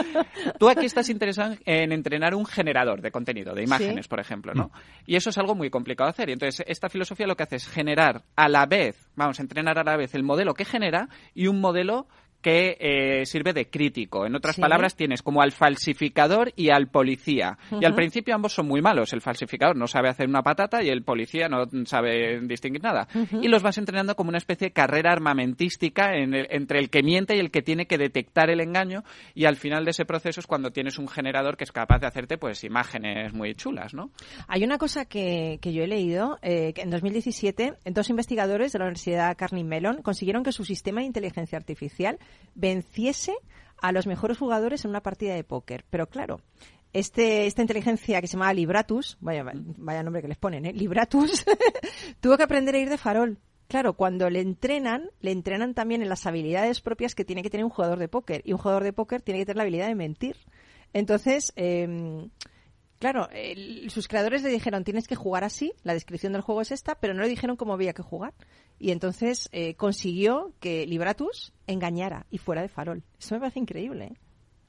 Tú 0.60 0.70
aquí 0.70 0.86
estás 0.86 1.10
interesado 1.10 1.56
en 1.66 1.92
entrenar 1.92 2.34
un 2.36 2.46
generador 2.46 3.02
de 3.02 3.12
contenido, 3.12 3.54
de 3.54 3.64
imágenes, 3.64 4.06
Sí. 4.06 4.10
por 4.10 4.20
ejemplo, 4.20 4.54
¿no? 4.54 4.72
Y 5.06 5.16
eso 5.16 5.30
es 5.30 5.38
algo 5.38 5.56
muy 5.56 5.70
complicado 5.70 6.08
de 6.08 6.12
hacer. 6.12 6.30
Y 6.30 6.34
entonces, 6.34 6.64
esta 6.68 6.90
filosofía 6.90 7.28
lo 7.28 7.36
que 7.36 7.44
hace 7.44 7.56
es 7.58 7.68
generar 7.68 8.24
a 8.36 8.48
la 8.50 8.66
vez, 8.66 9.05
vamos, 9.16 9.40
entrenar 9.40 9.80
a 9.80 9.84
la 9.84 9.98
vez 9.98 10.16
el 10.16 10.24
modelo 10.24 10.54
que 10.54 10.66
genera 10.66 11.10
y 11.34 11.48
un 11.48 11.62
modelo 11.62 12.08
que 12.46 12.78
eh, 12.80 13.26
sirve 13.26 13.54
de 13.54 13.72
crítico. 13.72 14.28
En 14.28 14.36
otras 14.36 14.54
Sí. 14.54 14.62
palabras, 14.62 14.96
tienes 14.96 15.24
como 15.24 15.42
al 15.42 15.52
falsificador 15.52 16.54
y 16.56 16.70
al 16.70 16.90
policía. 16.90 17.58
Y 17.82 17.86
al 17.86 17.96
principio 17.96 18.36
ambos 18.36 18.54
son 18.54 18.68
muy 18.68 18.84
malos. 18.84 19.14
El 19.14 19.22
falsificador 19.22 19.76
no 19.76 19.88
sabe 19.88 20.10
hacer 20.10 20.28
una 20.30 20.44
patata 20.44 20.84
y 20.84 20.90
el 20.90 21.02
policía 21.02 21.50
no 21.50 21.66
sabe 21.86 22.40
distinguir 22.42 22.84
nada. 22.84 23.08
Y 23.42 23.48
los 23.48 23.64
vas 23.64 23.80
entrenando 23.80 24.16
como 24.16 24.30
una 24.30 24.38
especie 24.38 24.68
de 24.68 24.74
carrera 24.74 25.12
armamentística 25.12 26.14
en 26.16 26.36
el- 26.36 26.48
entre 26.52 26.78
el 26.78 26.92
que 26.92 27.02
miente 27.02 27.36
y 27.36 27.40
el 27.40 27.50
que 27.50 27.64
tiene 27.64 27.88
que 27.88 27.98
detectar 27.98 28.52
el 28.52 28.62
engaño. 28.62 29.04
Y 29.34 29.46
al 29.46 29.56
final 29.56 29.84
de 29.84 29.90
ese 29.92 30.06
proceso 30.06 30.40
es 30.40 30.46
cuando 30.46 30.70
tienes 30.70 31.00
un 31.00 31.08
generador 31.08 31.58
que 31.58 31.64
es 31.64 31.72
capaz 31.72 31.98
de 31.98 32.06
hacerte 32.06 32.38
pues 32.38 32.64
imágenes 32.64 33.34
muy 33.34 33.56
chulas, 33.56 33.96
¿no? 33.96 34.12
Hay 34.48 34.64
una 34.64 34.78
cosa 34.78 35.06
que, 35.06 35.58
que 35.64 35.74
yo 35.74 35.82
he 35.84 35.88
leído, 35.88 36.38
eh, 36.44 36.74
que 36.74 36.82
en 36.84 36.92
2017 36.92 37.74
dos 37.86 38.10
investigadores 38.12 38.72
de 38.72 38.78
la 38.80 38.86
Universidad 38.86 39.36
Carnegie 39.36 39.68
Mellon 39.68 40.04
consiguieron 40.04 40.44
que 40.44 40.52
su 40.52 40.64
sistema 40.64 41.02
de 41.02 41.08
inteligencia 41.08 41.58
artificial 41.58 42.20
venciese 42.54 43.36
a 43.82 43.92
los 43.92 44.08
mejores 44.08 44.38
jugadores 44.38 44.84
en 44.86 44.90
una 44.90 45.02
partida 45.02 45.36
de 45.36 45.44
póker. 45.44 45.86
Pero 45.90 46.08
claro, 46.08 46.42
este, 46.94 47.46
esta 47.46 47.62
inteligencia 47.62 48.22
que 48.22 48.28
se 48.28 48.34
llamaba 48.34 48.54
Libratus, 48.54 49.18
vaya, 49.20 49.44
vaya 49.54 50.04
nombre 50.04 50.22
que 50.22 50.28
les 50.28 50.38
ponen, 50.38 50.66
¿eh? 50.66 50.74
Libratus, 50.74 51.46
tuvo 52.22 52.38
que 52.38 52.44
aprender 52.44 52.76
a 52.76 52.80
ir 52.80 52.90
de 52.90 52.98
farol. 52.98 53.38
Claro, 53.68 53.94
cuando 53.94 54.30
le 54.30 54.42
entrenan, 54.42 55.10
le 55.22 55.32
entrenan 55.32 55.74
también 55.74 56.02
en 56.02 56.10
las 56.10 56.28
habilidades 56.28 56.82
propias 56.82 57.16
que 57.16 57.26
tiene 57.26 57.42
que 57.42 57.50
tener 57.50 57.66
un 57.66 57.72
jugador 57.72 58.00
de 58.00 58.08
póker. 58.08 58.42
Y 58.46 58.54
un 58.54 58.60
jugador 58.60 58.84
de 58.84 58.94
póker 58.94 59.22
tiene 59.22 59.40
que 59.40 59.46
tener 59.46 59.58
la 59.58 59.64
habilidad 59.64 59.88
de 59.88 59.96
mentir. 59.96 60.38
Entonces, 60.94 61.52
eh, 61.56 62.30
Claro, 63.06 63.30
sus 63.90 64.08
creadores 64.08 64.42
le 64.42 64.50
dijeron 64.50 64.84
tienes 64.84 65.08
que 65.08 65.16
jugar 65.16 65.44
así, 65.44 65.74
la 65.84 65.94
descripción 65.94 66.34
del 66.34 66.42
juego 66.42 66.62
es 66.62 66.72
esta, 66.72 66.96
pero 66.96 67.14
no 67.14 67.22
le 67.22 67.28
dijeron 67.28 67.56
cómo 67.56 67.74
había 67.74 67.94
que 67.94 68.02
jugar. 68.02 68.34
Y 68.80 68.90
entonces 68.90 69.48
eh, 69.52 69.76
consiguió 69.76 70.54
que 70.60 70.88
Libratus 70.88 71.54
engañara 71.68 72.26
y 72.32 72.40
fuera 72.40 72.64
de 72.64 72.68
farol. 72.68 73.04
Eso 73.20 73.36
me 73.36 73.42
parece 73.42 73.60
increíble. 73.60 74.06
¿eh? 74.06 74.18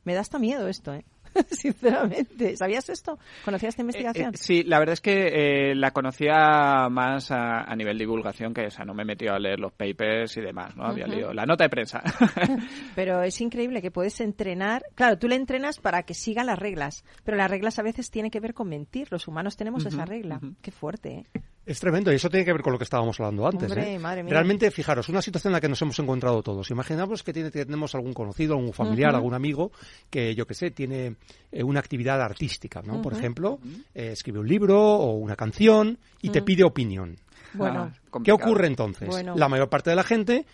Me 0.05 0.13
da 0.13 0.21
hasta 0.21 0.39
miedo 0.39 0.69
esto, 0.69 0.93
¿eh? 0.93 1.07
sinceramente. 1.51 2.57
¿Sabías 2.57 2.89
esto? 2.89 3.19
¿Conocías 3.45 3.71
esta 3.73 3.83
investigación? 3.83 4.29
Eh, 4.29 4.35
eh, 4.35 4.39
sí, 4.39 4.63
la 4.65 4.79
verdad 4.79 4.95
es 4.95 5.01
que 5.01 5.71
eh, 5.71 5.75
la 5.75 5.91
conocía 5.93 6.89
más 6.91 7.31
a, 7.31 7.63
a 7.63 7.77
nivel 7.77 7.99
divulgación, 7.99 8.53
que 8.55 8.67
o 8.67 8.71
sea, 8.71 8.85
no 8.85 8.95
me 8.95 9.03
he 9.03 9.07
metido 9.07 9.35
a 9.35 9.39
leer 9.39 9.59
los 9.61 9.73
papers 9.73 10.37
y 10.37 10.41
demás, 10.41 10.77
¿no? 10.77 10.85
Había 10.85 11.07
leído 11.07 11.33
la 11.33 11.47
nota 11.47 11.65
de 11.65 11.71
prensa. 11.71 12.03
Pero 12.95 13.23
es 13.23 13.41
increíble 13.41 13.83
que 13.83 13.91
puedes 13.91 14.21
entrenar. 14.21 14.85
Claro, 14.95 15.19
tú 15.19 15.29
le 15.29 15.37
entrenas 15.37 15.79
para 15.79 16.03
que 16.05 16.15
siga 16.15 16.45
las 16.45 16.59
reglas, 16.59 17.05
pero 17.25 17.37
las 17.37 17.51
reglas 17.51 17.79
a 17.79 17.83
veces 17.83 18.11
tienen 18.11 18.31
que 18.31 18.41
ver 18.41 18.55
con 18.55 18.69
mentir. 18.69 19.09
Los 19.11 19.29
humanos 19.29 19.57
tenemos 19.57 19.85
esa 19.87 20.05
regla. 20.05 20.41
Qué 20.63 20.71
fuerte, 20.71 21.27
¿eh? 21.35 21.41
Es 21.67 21.81
tremendo, 21.81 22.13
y 22.13 22.15
eso 22.15 22.31
tiene 22.31 22.45
que 22.47 22.53
ver 22.53 22.63
con 22.63 22.73
lo 22.73 22.79
que 22.79 22.85
estábamos 22.85 23.19
hablando 23.19 23.45
antes. 23.45 23.69
Hombre, 23.73 23.95
¿eh? 23.95 23.99
madre 23.99 24.23
mía. 24.23 24.33
Realmente, 24.33 24.71
fijaros, 24.71 25.09
una 25.09 25.21
situación 25.21 25.51
en 25.51 25.55
la 25.55 25.61
que 25.61 25.69
nos 25.69 25.83
hemos 25.83 25.99
encontrado 25.99 26.41
todos. 26.41 26.71
Imaginamos 26.71 27.25
que 27.25 27.33
tiene- 27.33 27.51
tenemos 27.51 27.93
algún 27.97 28.13
conocido, 28.15 28.55
algún 28.55 28.73
familiar, 28.73 29.13
algún 29.17 29.35
amigo 29.35 29.73
que, 30.09 30.37
yo 30.37 30.47
que 30.47 30.55
sé, 30.55 30.71
tiene 30.71 31.17
eh, 31.53 31.63
una 31.63 31.81
actividad 31.81 32.21
artística, 32.21 32.83
¿no? 32.83 33.01
Por 33.03 33.13
ejemplo, 33.15 33.59
eh, 33.95 34.11
escribe 34.13 34.39
un 34.41 34.49
libro 34.49 34.79
o 34.81 35.13
una 35.17 35.37
canción 35.37 35.99
y 36.23 36.31
te 36.31 36.41
Mm. 36.41 36.45
pide 36.45 36.65
opinión. 36.65 37.17
Bueno, 37.55 37.93
¿Qué 38.05 38.11
complicado. 38.11 38.45
ocurre 38.51 38.67
entonces? 38.67 39.09
Bueno. 39.09 39.35
La 39.37 39.49
mayor 39.49 39.69
parte 39.69 39.91
de 39.91 39.97
la 39.97 40.03
gente 40.03 40.45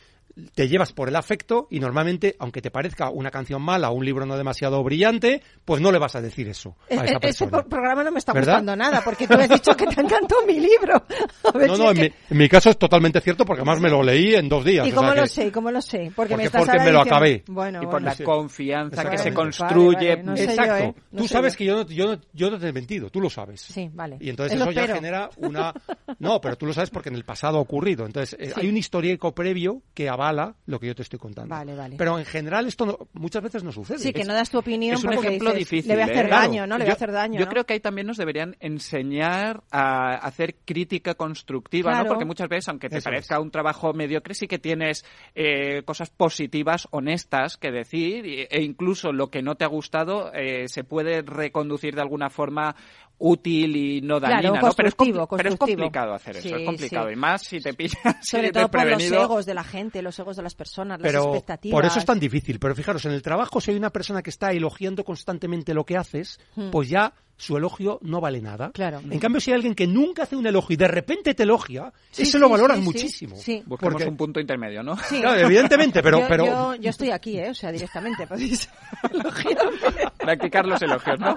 te 0.54 0.68
llevas 0.68 0.92
por 0.92 1.08
el 1.08 1.16
afecto 1.16 1.66
y 1.70 1.80
normalmente, 1.80 2.36
aunque 2.38 2.62
te 2.62 2.70
parezca 2.70 3.10
una 3.10 3.30
canción 3.30 3.62
mala 3.62 3.90
o 3.90 3.94
un 3.94 4.04
libro 4.04 4.24
no 4.26 4.36
demasiado 4.36 4.82
brillante, 4.82 5.42
pues 5.64 5.80
no 5.82 5.92
le 5.92 5.98
vas 5.98 6.16
a 6.16 6.20
decir 6.20 6.48
eso 6.48 6.76
a 6.90 6.94
esa 6.94 7.04
E- 7.04 7.06
Este 7.06 7.20
persona. 7.20 7.50
pro- 7.50 7.68
programa 7.68 8.04
no 8.04 8.12
me 8.12 8.18
está 8.18 8.32
¿Verdad? 8.32 8.54
gustando 8.54 8.76
nada, 8.76 9.02
porque 9.04 9.26
tú 9.28 9.34
has 9.34 9.48
dicho 9.48 9.76
que 9.76 9.86
te 9.86 10.00
encantó 10.00 10.36
mi 10.46 10.60
libro. 10.60 11.02
Ver 11.54 11.68
No, 11.68 11.76
no, 11.76 11.90
en 11.90 11.96
que- 11.96 12.02
mi, 12.02 12.14
en 12.30 12.38
mi 12.38 12.48
caso 12.48 12.70
es 12.70 12.78
totalmente 12.78 13.20
cierto 13.20 13.44
porque 13.44 13.60
además 13.62 13.80
me 13.80 13.90
lo 13.90 14.02
leí 14.02 14.34
en 14.34 14.48
dos 14.48 14.64
días. 14.64 14.86
¿Y 14.86 14.92
o 14.92 14.94
cómo 14.94 15.08
sea 15.08 15.16
lo 15.16 15.22
que- 15.22 15.28
sé? 15.28 15.52
¿Cómo 15.52 15.70
lo 15.70 15.80
sé? 15.82 15.98
Porque, 15.98 16.12
Porque- 16.14 16.36
me 16.36 16.44
estás 16.44 16.62
porque 16.62 16.78
me 16.78 16.84
lo 16.92 16.98
diciendo- 17.00 17.14
acabé. 17.16 17.44
Bueno, 17.48 17.78
y 17.78 17.82
por 17.84 17.90
bueno. 17.92 18.06
la 18.06 18.14
sí. 18.14 18.24
confianza 18.24 19.10
que 19.10 19.18
se 19.18 19.32
construye. 19.34 20.16
Vale, 20.16 20.16
vale, 20.16 20.22
no 20.22 20.34
Exacto. 20.36 20.78
yo, 20.78 20.84
¿eh? 20.84 20.94
No 21.12 21.22
tú 21.22 21.28
sabes 21.28 21.52
yo. 21.54 21.58
que 21.58 21.64
yo 21.64 21.76
no, 21.76 21.86
yo, 21.88 22.06
no, 22.16 22.20
yo 22.32 22.50
no 22.50 22.58
te 22.58 22.68
he 22.68 22.72
mentido, 22.72 23.10
tú 23.10 23.20
lo 23.20 23.30
sabes. 23.30 23.60
Sí, 23.60 23.90
vale. 23.92 24.16
Y 24.20 24.30
entonces 24.30 24.54
Eso 24.56 24.70
eso, 24.70 24.72
ya 24.72 24.94
genera 24.94 25.30
una... 25.36 25.72
No, 26.18 26.40
pero 26.40 26.56
tú 26.56 26.66
lo 26.66 26.72
sabes 26.72 26.90
porque 26.90 27.08
en 27.10 27.16
el 27.16 27.24
pasado 27.24 27.58
ha 27.58 27.60
ocurrido. 27.60 28.06
Entonces 28.06 28.36
eh, 28.38 28.52
Sí. 28.54 28.60
hay 28.60 28.68
un 28.68 28.76
histórico 28.76 29.34
previo 29.34 29.82
que 29.94 30.08
avala 30.22 30.54
lo 30.66 30.78
que 30.78 30.86
yo 30.86 30.94
te 30.94 31.02
estoy 31.02 31.18
contando. 31.18 31.54
Vale, 31.54 31.74
vale. 31.74 31.96
Pero 31.96 32.18
en 32.18 32.24
general 32.24 32.66
esto 32.66 32.86
no- 32.86 32.98
muchas 33.14 33.42
veces 33.42 33.64
no 33.64 33.72
sucede. 33.72 33.98
Sí, 33.98 34.12
que 34.12 34.22
Es- 34.22 34.26
no 34.28 34.34
das 34.34 34.50
tu 34.50 34.58
opinión 34.58 34.94
es 34.96 35.04
un 35.04 35.10
porque 35.12 35.28
ejemplo 35.28 35.50
dices, 35.50 35.68
difícil, 35.70 35.88
Le 35.88 35.94
voy 35.96 36.02
a 36.02 36.04
hacer 36.06 36.24
¿eh? 36.26 36.28
Claro. 36.28 36.42
daño, 36.42 36.66
¿no? 36.66 36.78
Le 36.78 36.84
voy 36.84 36.88
a 36.90 36.92
Yo- 36.92 36.96
hacer 36.96 37.12
daño, 37.12 37.38
Yo 37.40 37.44
¿no? 37.46 37.50
creo 37.50 37.64
que 37.66 37.72
ahí 37.74 37.80
también 37.80 38.06
nos 38.06 38.16
deberían 38.16 38.56
enseñar 38.60 39.62
a 39.70 40.14
hacer 40.14 40.54
crítica 40.64 41.14
constructiva, 41.14 41.90
Claro. 41.90 42.04
¿no? 42.04 42.08
Porque 42.10 42.24
muchas 42.24 42.48
veces, 42.48 42.68
aunque 42.68 42.88
te 42.88 42.98
Eso 42.98 43.04
parezca 43.04 43.40
un 43.40 43.50
trabajo 43.50 43.92
mediocre, 43.92 44.34
sí 44.34 44.46
que 44.46 44.58
tienes 44.58 45.04
eh, 45.34 45.82
cosas 45.84 46.10
positivas, 46.10 46.86
honestas 46.90 47.56
que 47.56 47.70
decir, 47.70 48.24
e 48.50 48.62
incluso 48.62 49.12
lo 49.12 49.30
que 49.30 49.42
no 49.42 49.54
te 49.56 49.64
ha 49.64 49.68
gustado 49.68 50.32
eh, 50.34 50.68
se 50.68 50.84
puede 50.84 51.22
reconducir 51.22 51.94
de 51.94 52.02
alguna 52.02 52.30
forma 52.30 52.74
útil 53.22 53.76
y 53.76 54.00
no 54.00 54.18
Claro, 54.18 54.34
dañina, 54.34 54.60
¿no? 54.60 54.74
Pero 54.74 54.88
es, 54.88 54.94
pero 54.94 55.48
es 55.48 55.56
complicado 55.56 56.14
hacer 56.14 56.36
eso, 56.36 56.48
Sí, 56.48 56.54
es 56.54 56.66
complicado. 56.66 57.06
sí. 57.08 57.12
Y 57.12 57.16
más 57.16 57.42
si 57.42 57.60
te 57.60 57.72
pillas 57.74 58.16
Sobre 58.22 58.48
si 58.48 58.52
todo 58.52 58.70
por 58.70 58.86
los 58.86 59.02
egos 59.02 59.46
de 59.46 59.54
la 59.54 59.64
gente, 59.64 60.02
los 60.02 60.18
egos 60.18 60.36
de 60.36 60.42
las 60.42 60.54
personas, 60.54 61.00
las 61.00 61.10
pero 61.10 61.24
expectativas. 61.26 61.74
por 61.74 61.84
eso 61.84 61.98
es 61.98 62.04
tan 62.04 62.18
difícil. 62.18 62.58
Pero 62.58 62.74
fijaros, 62.74 63.04
en 63.04 63.12
el 63.12 63.22
trabajo, 63.22 63.60
si 63.60 63.70
hay 63.70 63.76
una 63.76 63.90
persona 63.90 64.22
que 64.22 64.30
está 64.30 64.50
elogiando 64.52 65.04
constantemente 65.04 65.72
lo 65.74 65.84
que 65.84 65.96
haces, 65.96 66.40
pues 66.70 66.88
ya 66.88 67.14
su 67.36 67.56
elogio 67.56 67.98
no 68.02 68.20
vale 68.20 68.40
nada. 68.40 68.70
Claro. 68.72 69.00
En 69.10 69.18
cambio, 69.18 69.40
si 69.40 69.50
hay 69.50 69.56
alguien 69.56 69.74
que 69.74 69.86
nunca 69.86 70.22
hace 70.24 70.36
un 70.36 70.46
elogio 70.46 70.74
y 70.74 70.76
de 70.76 70.86
repente 70.88 71.34
te 71.34 71.42
elogia, 71.42 71.92
Sí, 72.12 72.22
ese 72.22 72.32
sí, 72.32 72.38
lo 72.38 72.48
valoras 72.48 72.78
sí, 72.78 72.84
muchísimo. 72.84 73.36
sí. 73.36 73.62
Buscamos 73.66 73.94
Porque- 73.94 74.08
un 74.08 74.16
punto 74.16 74.38
intermedio, 74.40 74.82
¿no? 74.82 74.96
Sí. 74.98 75.20
Claro, 75.20 75.40
evidentemente, 75.40 76.02
pero... 76.02 76.20
yo, 76.20 76.26
pero... 76.28 76.46
yo, 76.46 76.74
yo 76.76 76.90
estoy 76.90 77.10
aquí, 77.10 77.38
¿eh? 77.38 77.50
O 77.50 77.54
sea, 77.54 77.72
directamente 77.72 78.26
podéis 78.26 78.68
elogiarme. 79.12 79.78
Practicar 80.18 80.66
los 80.66 80.80
elogios, 80.82 81.18
¿no? 81.18 81.34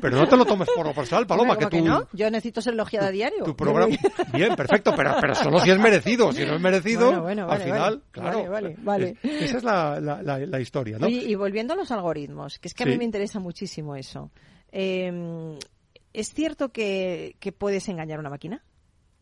Pero 0.00 0.16
no 0.16 0.26
te 0.28 0.36
lo 0.36 0.44
tomes 0.44 0.68
por 0.74 0.86
lo 0.86 0.92
personal, 0.94 1.26
Paloma, 1.26 1.56
que 1.56 1.66
¿cómo 1.68 1.82
tú... 1.82 1.88
no? 1.88 2.08
Yo 2.12 2.30
necesito 2.30 2.60
ser 2.60 2.74
elogiada 2.74 3.08
a 3.08 3.10
diario. 3.10 3.44
Tu 3.44 3.56
programa... 3.56 3.94
Bien, 4.34 4.54
perfecto, 4.56 4.92
pero, 4.96 5.14
pero 5.20 5.34
solo 5.34 5.60
si 5.60 5.70
es 5.70 5.78
merecido. 5.78 6.32
Si 6.32 6.44
no 6.44 6.54
es 6.56 6.60
merecido, 6.60 7.06
Bueno, 7.06 7.22
bueno, 7.22 7.50
al 7.50 7.60
final, 7.60 7.80
vale. 7.80 8.00
claro. 8.10 8.30
Vale, 8.38 8.48
vale, 8.48 8.76
vale. 8.82 9.16
es- 9.22 9.42
esa 9.50 9.58
es 9.58 9.64
la, 9.64 10.00
la, 10.00 10.22
la- 10.22 10.38
la 10.38 10.60
historia, 10.60 10.98
¿no? 10.98 11.06
Oye, 11.06 11.22
y 11.26 11.34
volviendo 11.34 11.74
a 11.74 11.76
los 11.76 11.90
algoritmos, 11.90 12.58
que 12.58 12.68
es 12.68 12.74
que 12.74 12.82
a 12.82 12.86
mí 12.86 12.96
me 12.98 13.04
interesa 13.04 13.38
muchísimo 13.40 13.94
eso. 13.96 14.30
Eh, 14.72 15.58
¿Es 16.12 16.32
cierto 16.32 16.70
que, 16.70 17.36
que 17.38 17.52
puedes 17.52 17.88
engañar 17.88 18.18
a 18.18 18.20
una 18.20 18.30
máquina? 18.30 18.64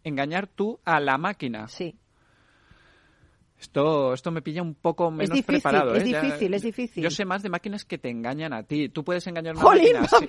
Engañar 0.05 0.46
tú 0.46 0.80
a 0.84 1.01
la 1.01 1.18
máquina. 1.18 1.68
Sí. 1.68 1.99
Esto, 3.61 4.13
esto 4.15 4.31
me 4.31 4.41
pilla 4.41 4.63
un 4.63 4.75
poco 4.75 5.11
menos 5.11 5.31
difícil, 5.31 5.45
preparado. 5.61 5.95
es 5.95 6.05
¿eh? 6.05 6.11
Ya- 6.11 6.23
difícil, 6.23 6.55
es 6.55 6.63
difícil. 6.63 7.03
Yo 7.03 7.11
sé 7.11 7.25
más 7.25 7.43
de 7.43 7.49
máquinas 7.49 7.85
que 7.85 7.99
te 7.99 8.09
engañan 8.09 8.53
a 8.53 8.63
ti. 8.63 8.89
Tú 8.89 9.03
puedes 9.05 9.27
engañar 9.27 9.57
a 9.57 9.59
una 9.59 9.67
¡Jolín, 9.69 9.93
máquina. 10.01 10.09
sí. 10.21 10.29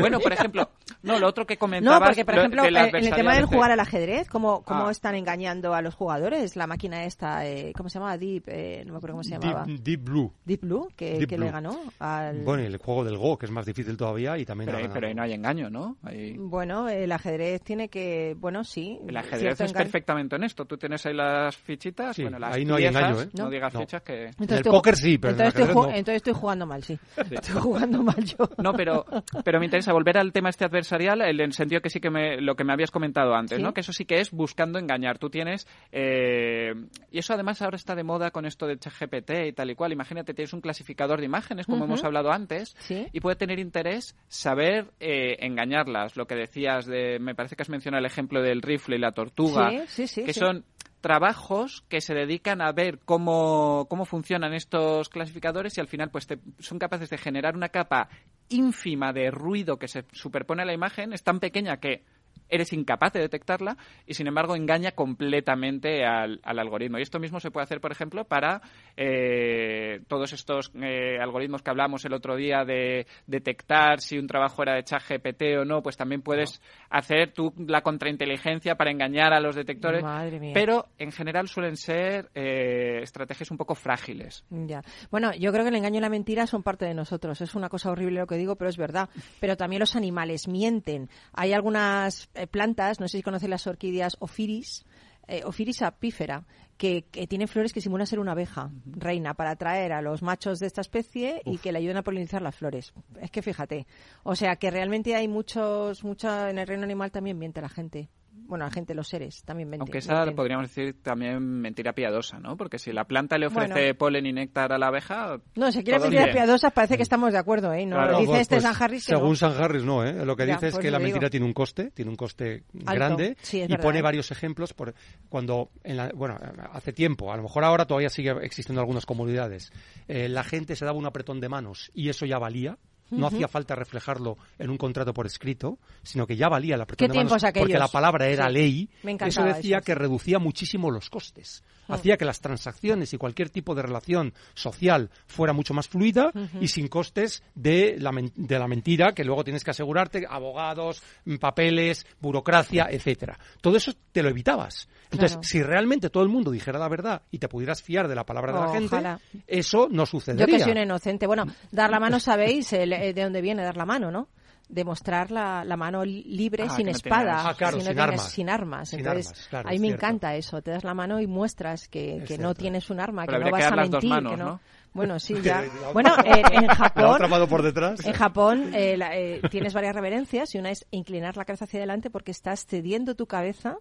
bueno, 0.00 0.20
por 0.20 0.32
ejemplo, 0.32 0.70
no, 1.02 1.18
lo 1.18 1.26
otro 1.26 1.46
que 1.46 1.54
No, 1.54 1.58
comentabas. 1.60 2.08
porque 2.10 2.24
por 2.24 2.34
lo- 2.34 2.40
ejemplo, 2.42 2.64
eh, 2.64 2.68
en 2.68 2.94
el 3.06 3.10
tema 3.14 3.34
del 3.34 3.46
jugar 3.46 3.70
al 3.72 3.80
ajedrez, 3.80 4.28
¿cómo, 4.28 4.62
cómo 4.62 4.86
Ah. 4.88 4.90
están 4.90 5.14
engañando 5.14 5.74
a 5.74 5.82
los 5.82 5.94
jugadores? 5.94 6.56
La 6.56 6.66
máquina 6.66 7.04
esta, 7.04 7.46
eh, 7.46 7.72
¿cómo 7.76 7.88
se 7.88 7.98
llamaba? 7.98 8.16
Deep, 8.18 8.44
eh, 8.46 8.82
no 8.86 8.92
me 8.92 8.98
acuerdo 8.98 9.14
cómo 9.14 9.24
se 9.24 9.30
llamaba. 9.30 9.64
Deep, 9.64 9.80
Deep 9.82 10.04
Blue. 10.04 10.32
Deep 10.44 10.60
Blue, 10.62 10.88
que, 10.96 11.18
Deep 11.18 11.28
que 11.28 11.36
Blue. 11.36 11.46
le 11.46 11.50
ganó 11.52 11.80
al... 11.98 12.42
Bueno, 12.42 12.62
y 12.62 12.66
el 12.66 12.76
juego 12.78 13.04
del 13.04 13.16
Go, 13.16 13.36
que 13.36 13.46
es 13.46 13.52
más 13.52 13.66
difícil 13.66 13.96
todavía 13.96 14.38
y 14.38 14.44
también 14.44 14.70
Pero, 14.72 14.92
pero 14.92 15.08
ahí 15.08 15.14
no 15.14 15.22
hay 15.22 15.32
engaño, 15.32 15.70
¿no? 15.70 15.96
Ahí- 16.02 16.36
Bueno, 16.38 16.88
el 16.88 17.10
ajedrez 17.10 17.62
tiene 17.62 17.88
que, 17.88 18.36
bueno, 18.38 18.62
sí. 18.64 18.98
El 19.08 19.16
ajedrez 19.16 19.54
es 19.54 19.70
engaño. 19.70 19.84
perfectamente 19.84 20.36
honesto. 20.36 20.64
Tú 20.66 20.76
tienes 20.76 21.04
ahí 21.06 21.14
las 21.14 21.56
fichitas, 21.56 22.16
Sí, 22.16 22.27
bueno, 22.30 22.46
las 22.46 22.56
ahí 22.56 22.64
no 22.64 22.74
hay 22.76 22.82
piezas, 22.84 23.02
engaño, 23.02 23.22
¿eh? 23.22 23.28
No, 23.34 23.44
No. 23.44 23.50
digas 23.50 23.74
No. 23.74 23.80
fichas 23.80 24.02
que... 24.02 24.24
En 24.26 24.34
el 24.38 24.52
estoy 24.54 24.72
póker 24.72 24.96
sí, 24.96 25.18
pero 25.18 25.34
en 25.34 25.40
entonces, 25.40 25.60
estoy 25.60 25.74
ju- 25.74 25.86
no. 25.86 25.88
entonces 25.90 26.16
estoy 26.16 26.32
jugando 26.34 26.66
mal, 26.66 26.82
sí. 26.84 26.98
Estoy 27.30 27.60
jugando 27.60 28.02
mal 28.02 28.24
yo. 28.24 28.48
No, 28.58 28.72
pero, 28.72 29.04
pero 29.44 29.58
me 29.58 29.64
interesa 29.66 29.92
volver 29.92 30.18
al 30.18 30.32
tema 30.32 30.48
este 30.50 30.64
adversarial, 30.64 31.20
el- 31.22 31.40
en 31.40 31.46
el 31.46 31.52
sentido 31.52 31.80
que 31.80 31.90
sí 31.90 32.00
que 32.00 32.10
me, 32.10 32.40
lo 32.40 32.54
que 32.56 32.64
me 32.64 32.72
habías 32.72 32.90
comentado 32.90 33.34
antes, 33.34 33.56
Sí. 33.58 33.62
¿no? 33.62 33.72
Que 33.74 33.80
eso 33.80 33.92
sí 33.92 34.04
que 34.04 34.20
es 34.20 34.30
buscando 34.30 34.78
engañar. 34.78 35.18
Tú 35.18 35.30
tienes, 35.30 35.66
eh, 35.92 36.74
y 37.10 37.18
eso 37.18 37.34
además 37.34 37.60
ahora 37.62 37.76
está 37.76 37.94
de 37.94 38.04
moda 38.04 38.30
con 38.30 38.46
esto 38.46 38.66
de 38.66 38.78
ChatGPT 38.78 39.30
y 39.48 39.52
tal 39.52 39.70
y 39.70 39.74
cual. 39.74 39.92
Imagínate, 39.92 40.34
tienes 40.34 40.52
un 40.52 40.60
clasificador 40.60 41.20
de 41.20 41.26
imágenes, 41.26 41.66
como 41.66 41.84
hemos 41.84 42.04
hablado 42.04 42.30
antes, 42.30 42.74
Sí. 42.80 43.06
y 43.12 43.20
puede 43.20 43.36
tener 43.36 43.58
interés 43.58 44.16
saber 44.28 44.86
eh, 45.00 45.36
engañarlas. 45.40 46.16
Lo 46.16 46.26
que 46.26 46.34
decías 46.34 46.86
de, 46.86 47.18
me 47.18 47.34
parece 47.34 47.56
que 47.56 47.62
has 47.62 47.68
mencionado 47.68 48.00
el 48.00 48.06
ejemplo 48.06 48.42
del 48.42 48.62
rifle 48.62 48.96
y 48.96 49.00
la 49.00 49.12
tortuga, 49.12 49.70
Sí, 49.70 49.78
sí, 49.88 50.06
sí, 50.06 50.24
que 50.24 50.32
sí. 50.32 50.40
son 50.40 50.64
trabajos 51.00 51.84
que 51.88 52.00
se 52.00 52.14
dedican 52.14 52.60
a 52.60 52.72
ver 52.72 52.98
cómo, 53.04 53.86
cómo 53.88 54.04
funcionan 54.04 54.54
estos 54.54 55.08
clasificadores 55.08 55.76
y 55.76 55.80
al 55.80 55.88
final 55.88 56.10
pues 56.10 56.26
te- 56.26 56.40
son 56.58 56.78
capaces 56.78 57.10
de 57.10 57.18
generar 57.18 57.56
una 57.56 57.68
capa 57.68 58.08
ínfima 58.48 59.12
de 59.12 59.30
ruido 59.30 59.78
que 59.78 59.88
se 59.88 60.04
superpone 60.12 60.62
a 60.62 60.66
la 60.66 60.72
imagen, 60.72 61.12
es 61.12 61.22
tan 61.22 61.38
pequeña 61.40 61.78
que 61.78 62.04
eres 62.48 62.72
incapaz 62.72 63.12
de 63.12 63.20
detectarla 63.20 63.76
y 64.06 64.14
sin 64.14 64.26
embargo 64.26 64.56
engaña 64.56 64.92
completamente 64.92 66.04
al, 66.04 66.40
al 66.42 66.58
algoritmo. 66.58 66.98
Y 66.98 67.02
esto 67.02 67.18
mismo 67.18 67.40
se 67.40 67.50
puede 67.50 67.64
hacer, 67.64 67.80
por 67.80 67.92
ejemplo, 67.92 68.24
para 68.24 68.62
eh, 68.96 70.00
todos 70.08 70.32
estos 70.32 70.70
eh, 70.74 71.18
algoritmos 71.20 71.62
que 71.62 71.70
hablamos 71.70 72.04
el 72.04 72.12
otro 72.12 72.36
día 72.36 72.64
de 72.64 73.06
detectar 73.26 74.00
si 74.00 74.18
un 74.18 74.26
trabajo 74.26 74.62
era 74.62 74.74
de 74.74 74.84
ChatGPT 74.84 75.42
o 75.60 75.64
no, 75.64 75.82
pues 75.82 75.96
también 75.96 76.22
puedes 76.22 76.60
hacer 76.90 77.32
tú 77.32 77.52
la 77.58 77.82
contrainteligencia 77.82 78.76
para 78.76 78.90
engañar 78.90 79.32
a 79.32 79.40
los 79.40 79.54
detectores. 79.54 80.02
Madre 80.02 80.40
mía. 80.40 80.52
Pero 80.54 80.86
en 80.98 81.12
general 81.12 81.48
suelen 81.48 81.76
ser 81.76 82.30
eh, 82.34 83.00
estrategias 83.02 83.50
un 83.50 83.56
poco 83.56 83.74
frágiles. 83.74 84.44
Ya. 84.50 84.82
Bueno, 85.10 85.32
yo 85.34 85.52
creo 85.52 85.64
que 85.64 85.70
el 85.70 85.76
engaño 85.76 85.98
y 85.98 86.02
la 86.02 86.08
mentira 86.08 86.46
son 86.46 86.62
parte 86.62 86.84
de 86.84 86.94
nosotros. 86.94 87.40
Es 87.40 87.54
una 87.54 87.68
cosa 87.68 87.90
horrible 87.90 88.20
lo 88.20 88.26
que 88.26 88.36
digo, 88.36 88.56
pero 88.56 88.70
es 88.70 88.76
verdad. 88.76 89.08
Pero 89.40 89.56
también 89.56 89.80
los 89.80 89.96
animales 89.96 90.48
mienten. 90.48 91.08
Hay 91.32 91.52
algunas 91.52 92.27
eh, 92.34 92.46
plantas, 92.46 93.00
no 93.00 93.08
sé 93.08 93.18
si 93.18 93.22
conocen 93.22 93.50
las 93.50 93.66
orquídeas 93.66 94.16
Ophiris, 94.20 94.84
eh, 95.26 95.42
Ophiris 95.44 95.82
apífera, 95.82 96.46
que, 96.76 97.04
que 97.10 97.26
tienen 97.26 97.48
flores 97.48 97.72
que 97.72 97.80
simulan 97.80 98.06
ser 98.06 98.20
una 98.20 98.32
abeja 98.32 98.70
reina 98.86 99.34
para 99.34 99.50
atraer 99.50 99.92
a 99.92 100.00
los 100.00 100.22
machos 100.22 100.60
de 100.60 100.66
esta 100.66 100.80
especie 100.80 101.42
y 101.44 101.58
que 101.58 101.72
le 101.72 101.78
ayuden 101.78 101.98
a 101.98 102.02
polinizar 102.02 102.40
las 102.40 102.54
flores. 102.54 102.94
Es 103.20 103.30
que 103.30 103.42
fíjate. 103.42 103.86
O 104.22 104.36
sea 104.36 104.56
que 104.56 104.70
realmente 104.70 105.14
hay 105.14 105.28
muchos, 105.28 106.04
mucha, 106.04 106.50
en 106.50 106.58
el 106.58 106.66
reino 106.66 106.84
animal 106.84 107.10
también 107.10 107.38
miente 107.38 107.60
la 107.60 107.68
gente. 107.68 108.08
Bueno, 108.48 108.64
la 108.64 108.70
gente, 108.70 108.94
los 108.94 109.06
seres 109.06 109.42
también 109.44 109.68
mienten. 109.68 109.82
Aunque 109.86 109.98
esa 109.98 110.24
podríamos 110.34 110.74
decir 110.74 111.02
también 111.02 111.38
mentira 111.60 111.92
piadosa, 111.92 112.40
¿no? 112.40 112.56
Porque 112.56 112.78
si 112.78 112.92
la 112.92 113.04
planta 113.04 113.36
le 113.36 113.46
ofrece 113.46 113.72
Bueno. 113.74 113.94
polen 113.98 114.24
y 114.24 114.32
néctar 114.32 114.72
a 114.72 114.78
la 114.78 114.86
abeja... 114.86 115.38
No, 115.54 115.70
si 115.70 115.84
quiere 115.84 116.00
mentiras 116.00 116.24
bien. 116.24 116.36
piadosas 116.36 116.72
parece 116.72 116.96
que 116.96 117.02
estamos 117.02 117.30
de 117.32 117.38
acuerdo, 117.38 117.74
¿eh? 117.74 117.84
No, 117.84 117.96
Claro, 117.96 118.18
dice 118.20 118.26
pues- 118.30 118.40
este 118.40 118.54
pues, 118.56 118.62
San 118.64 118.82
Harris 118.82 119.04
que 119.06 119.12
no. 119.12 119.18
Según 119.18 119.36
San 119.36 119.52
Harris, 119.52 119.84
no, 119.84 120.02
¿eh? 120.02 120.24
Lo 120.24 120.34
que 120.34 120.46
Ya, 120.46 120.54
dice 120.54 120.68
es 120.68 120.72
pues 120.74 120.82
que 120.82 120.90
la 120.90 120.96
digo. 120.98 121.08
mentira 121.10 121.28
tiene 121.28 121.44
un 121.44 121.52
coste, 121.52 121.90
tiene 121.90 122.10
un 122.10 122.16
coste 122.16 122.64
grande 122.72 123.36
Sí, 123.42 123.58
y 123.58 123.66
verdad, 123.68 123.82
pone 123.82 123.98
¿eh? 123.98 124.02
varios 124.02 124.30
ejemplos. 124.30 124.72
Por, 124.72 124.94
cuando, 125.28 125.70
en 125.84 125.98
la- 125.98 126.10
bueno, 126.14 126.38
hace 126.72 126.94
tiempo, 126.94 127.30
a 127.30 127.36
lo 127.36 127.42
mejor 127.42 127.64
ahora 127.64 127.84
todavía 127.84 128.08
sigue 128.08 128.30
existiendo 128.40 128.80
en 128.80 128.84
algunas 128.84 129.04
comunidades, 129.04 129.70
eh, 130.06 130.26
la 130.30 130.42
gente 130.42 130.74
se 130.74 130.86
daba 130.86 130.96
un 130.96 131.04
apretón 131.04 131.38
de 131.40 131.50
manos 131.50 131.90
y 131.92 132.08
eso 132.08 132.24
ya 132.24 132.38
valía. 132.38 132.78
No 133.10 133.26
hacía 133.26 133.48
falta 133.48 133.74
reflejarlo 133.74 134.36
en 134.58 134.70
un 134.70 134.76
contrato 134.76 135.12
por 135.14 135.26
escrito, 135.26 135.78
sino 136.02 136.26
que 136.26 136.36
ya 136.36 136.48
valía 136.48 136.76
apretón 136.82 137.08
¿Qué 137.08 137.12
de 137.12 137.24
manos 137.24 137.42
porque 137.54 137.78
la 137.78 137.88
palabra 137.88 138.26
era 138.28 138.46
Sí. 138.48 138.52
ley. 138.52 138.90
Me 139.02 139.12
eso 139.12 139.42
decía 139.44 139.78
eso, 139.78 139.84
que 139.84 139.94
reducía 139.94 140.38
muchísimo 140.38 140.90
los 140.90 141.08
costes. 141.10 141.62
Mm. 141.88 141.92
Hacía 141.94 142.16
que 142.18 142.24
las 142.26 142.40
transacciones 142.40 143.12
y 143.14 143.16
cualquier 143.18 143.48
tipo 143.50 143.74
de 143.74 143.82
relación 143.82 144.34
social 144.54 145.10
fuera 145.26 145.52
mucho 145.52 145.72
más 145.74 145.88
fluida 145.88 146.30
y 146.60 146.68
sin 146.68 146.88
costes 146.88 147.42
de 147.54 147.96
la, 147.98 148.10
de 148.34 148.58
la 148.58 148.68
mentira 148.68 149.12
que 149.12 149.24
luego 149.24 149.42
tienes 149.44 149.64
que 149.64 149.70
asegurarte, 149.70 150.26
abogados, 150.28 151.02
mm, 151.24 151.36
papeles, 151.36 152.06
burocracia, 152.20 152.88
etcétera. 152.90 153.38
Todo 153.60 153.76
eso 153.76 153.92
te 154.12 154.22
lo 154.22 154.28
evitabas. 154.28 154.88
Entonces, 155.04 155.32
Claro. 155.32 155.42
si 155.44 155.62
realmente 155.62 156.10
todo 156.10 156.22
el 156.22 156.28
mundo 156.28 156.50
dijera 156.50 156.78
la 156.78 156.88
verdad 156.88 157.22
y 157.30 157.38
te 157.38 157.48
pudieras 157.48 157.82
fiar 157.82 158.08
de 158.08 158.14
la 158.14 158.24
palabra 158.24 158.52
de 158.52 158.60
la 158.60 158.72
gente, 158.72 159.42
eso 159.46 159.88
no 159.90 160.02
Yo 160.02 160.06
sucedería. 160.06 160.46
que 160.58 160.62
soy 160.62 160.72
un 160.72 160.78
inocente. 160.78 161.26
Bueno, 161.26 161.46
dar 161.70 161.90
la 161.90 161.98
mano, 161.98 162.20
sabéis 162.20 162.72
el- 162.74 162.92
de 163.12 163.22
dónde 163.22 163.40
viene 163.40 163.62
dar 163.62 163.76
la 163.76 163.86
mano, 163.86 164.10
¿no? 164.10 164.28
Demostrar 164.68 165.30
la, 165.30 165.64
la 165.64 165.76
mano 165.78 166.04
li- 166.04 166.24
libre 166.24 166.64
Ah, 166.68 166.76
sin 166.76 166.86
no 166.86 166.92
espada, 166.92 167.48
Ah, 167.48 167.54
claro, 167.54 167.78
si 167.78 167.84
no 167.84 167.88
sin 167.90 167.94
tienes- 167.96 168.02
armas. 168.20 168.30
sin 168.32 168.50
armas. 168.50 168.88
Sin 168.90 168.98
Entonces, 168.98 169.26
armas, 169.28 169.46
claro, 169.48 169.68
a 169.68 169.72
mí 169.72 169.78
me 169.78 169.86
cierto. 169.88 170.04
encanta 170.06 170.34
eso. 170.36 170.60
Te 170.62 170.70
das 170.72 170.84
la 170.84 170.92
mano 170.94 171.20
y 171.20 171.26
muestras 171.26 171.88
que, 171.88 172.22
que 172.28 172.36
no 172.36 172.54
tienes 172.54 172.90
un 172.90 173.00
arma, 173.00 173.24
Pero 173.24 173.38
que 173.38 173.44
no 173.44 173.56
que 173.56 173.62
vas 173.62 173.72
a 173.72 173.76
mentir, 173.76 174.10
manos, 174.10 174.32
que 174.32 174.36
no. 174.38 174.44
¿no? 174.46 174.60
Bueno, 174.92 175.18
sí, 175.18 175.34
ya. 175.42 175.64
Bueno, 175.94 176.14
en, 176.22 176.66
Japón, 176.68 177.48
por 177.48 177.62
detrás. 177.62 178.04
en 178.04 178.12
Japón 178.12 178.70
eh, 178.74 178.96
la- 178.98 179.16
eh, 179.16 179.40
tienes 179.50 179.72
varias 179.72 179.94
reverencias 179.94 180.54
y 180.54 180.58
una 180.58 180.70
es 180.70 180.86
inclinar 180.90 181.36
la 181.38 181.46
cabeza 181.46 181.64
hacia 181.64 181.78
adelante 181.80 182.10
porque 182.10 182.30
estás 182.32 182.66
cediendo 182.66 183.14
tu 183.14 183.26
cabeza 183.26 183.76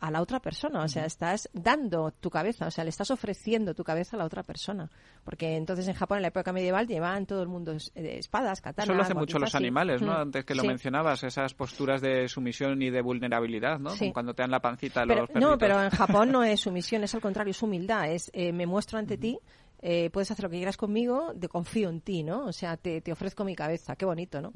a 0.00 0.10
la 0.10 0.20
otra 0.20 0.40
persona, 0.40 0.82
o 0.82 0.88
sea, 0.88 1.04
estás 1.04 1.48
dando 1.52 2.10
tu 2.12 2.30
cabeza, 2.30 2.66
o 2.66 2.70
sea, 2.70 2.84
le 2.84 2.90
estás 2.90 3.10
ofreciendo 3.10 3.74
tu 3.74 3.84
cabeza 3.84 4.16
a 4.16 4.18
la 4.18 4.24
otra 4.24 4.42
persona. 4.42 4.88
Porque 5.24 5.56
entonces 5.56 5.88
en 5.88 5.94
Japón, 5.94 6.18
en 6.18 6.22
la 6.22 6.28
época 6.28 6.52
medieval, 6.52 6.86
llevaban 6.86 7.26
todo 7.26 7.42
el 7.42 7.48
mundo 7.48 7.72
eh, 7.72 8.16
espadas, 8.18 8.60
katanas. 8.60 8.88
Eso 8.88 8.94
lo 8.96 9.02
hacen 9.02 9.16
mucho 9.16 9.38
los 9.38 9.54
animales, 9.54 10.00
¿no? 10.02 10.12
Mm, 10.12 10.20
Antes 10.20 10.44
que 10.44 10.54
lo 10.54 10.62
sí. 10.62 10.68
mencionabas, 10.68 11.22
esas 11.24 11.54
posturas 11.54 12.00
de 12.00 12.28
sumisión 12.28 12.80
y 12.82 12.90
de 12.90 13.00
vulnerabilidad, 13.02 13.78
¿no? 13.78 13.90
Sí. 13.90 13.98
Como 14.00 14.12
cuando 14.12 14.34
te 14.34 14.42
dan 14.42 14.50
la 14.50 14.60
pancita 14.60 15.02
Pero- 15.06 15.20
los 15.22 15.28
perritos. 15.30 15.50
no, 15.50 15.58
pero 15.58 15.82
en 15.82 15.90
Japón 15.90 16.32
no 16.32 16.44
es 16.44 16.60
sumisión, 16.60 17.04
es 17.04 17.14
al 17.14 17.20
contrario, 17.20 17.50
es 17.50 17.62
humildad. 17.62 18.10
Es 18.10 18.30
eh, 18.32 18.52
me 18.52 18.66
muestro 18.66 18.98
ante 18.98 19.16
ti, 19.18 19.38
eh, 19.80 20.10
puedes 20.10 20.30
hacer 20.30 20.42
lo 20.44 20.50
que 20.50 20.56
quieras 20.56 20.76
conmigo, 20.76 21.32
de, 21.34 21.48
confío 21.48 21.88
en 21.88 22.00
ti, 22.00 22.22
¿no? 22.22 22.46
O 22.46 22.52
sea, 22.52 22.76
te, 22.76 23.00
te 23.00 23.12
ofrezco 23.12 23.44
mi 23.44 23.54
cabeza. 23.54 23.96
Qué 23.96 24.04
bonito, 24.04 24.40
¿no? 24.40 24.52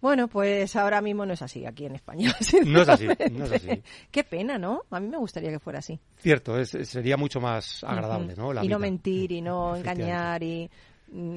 Bueno, 0.00 0.28
pues 0.28 0.76
ahora 0.76 1.00
mismo 1.00 1.24
no 1.24 1.32
es 1.32 1.42
así 1.42 1.64
aquí 1.66 1.86
en 1.86 1.94
España. 1.94 2.32
No 2.66 2.82
es 2.82 2.88
así, 2.88 3.06
no 3.32 3.44
es 3.46 3.52
así. 3.52 3.82
Qué 4.10 4.24
pena, 4.24 4.58
¿no? 4.58 4.82
A 4.90 5.00
mí 5.00 5.08
me 5.08 5.16
gustaría 5.16 5.50
que 5.50 5.58
fuera 5.58 5.78
así. 5.78 5.98
Cierto, 6.18 6.58
es- 6.58 6.76
sería 6.88 7.16
mucho 7.16 7.40
más 7.40 7.82
agradable. 7.82 8.34
¿no? 8.36 8.52
La 8.52 8.64
y 8.64 8.68
no 8.68 8.78
mentir 8.78 9.32
y 9.32 9.40
no 9.40 9.74
engañar 9.76 10.42
y 10.42 10.70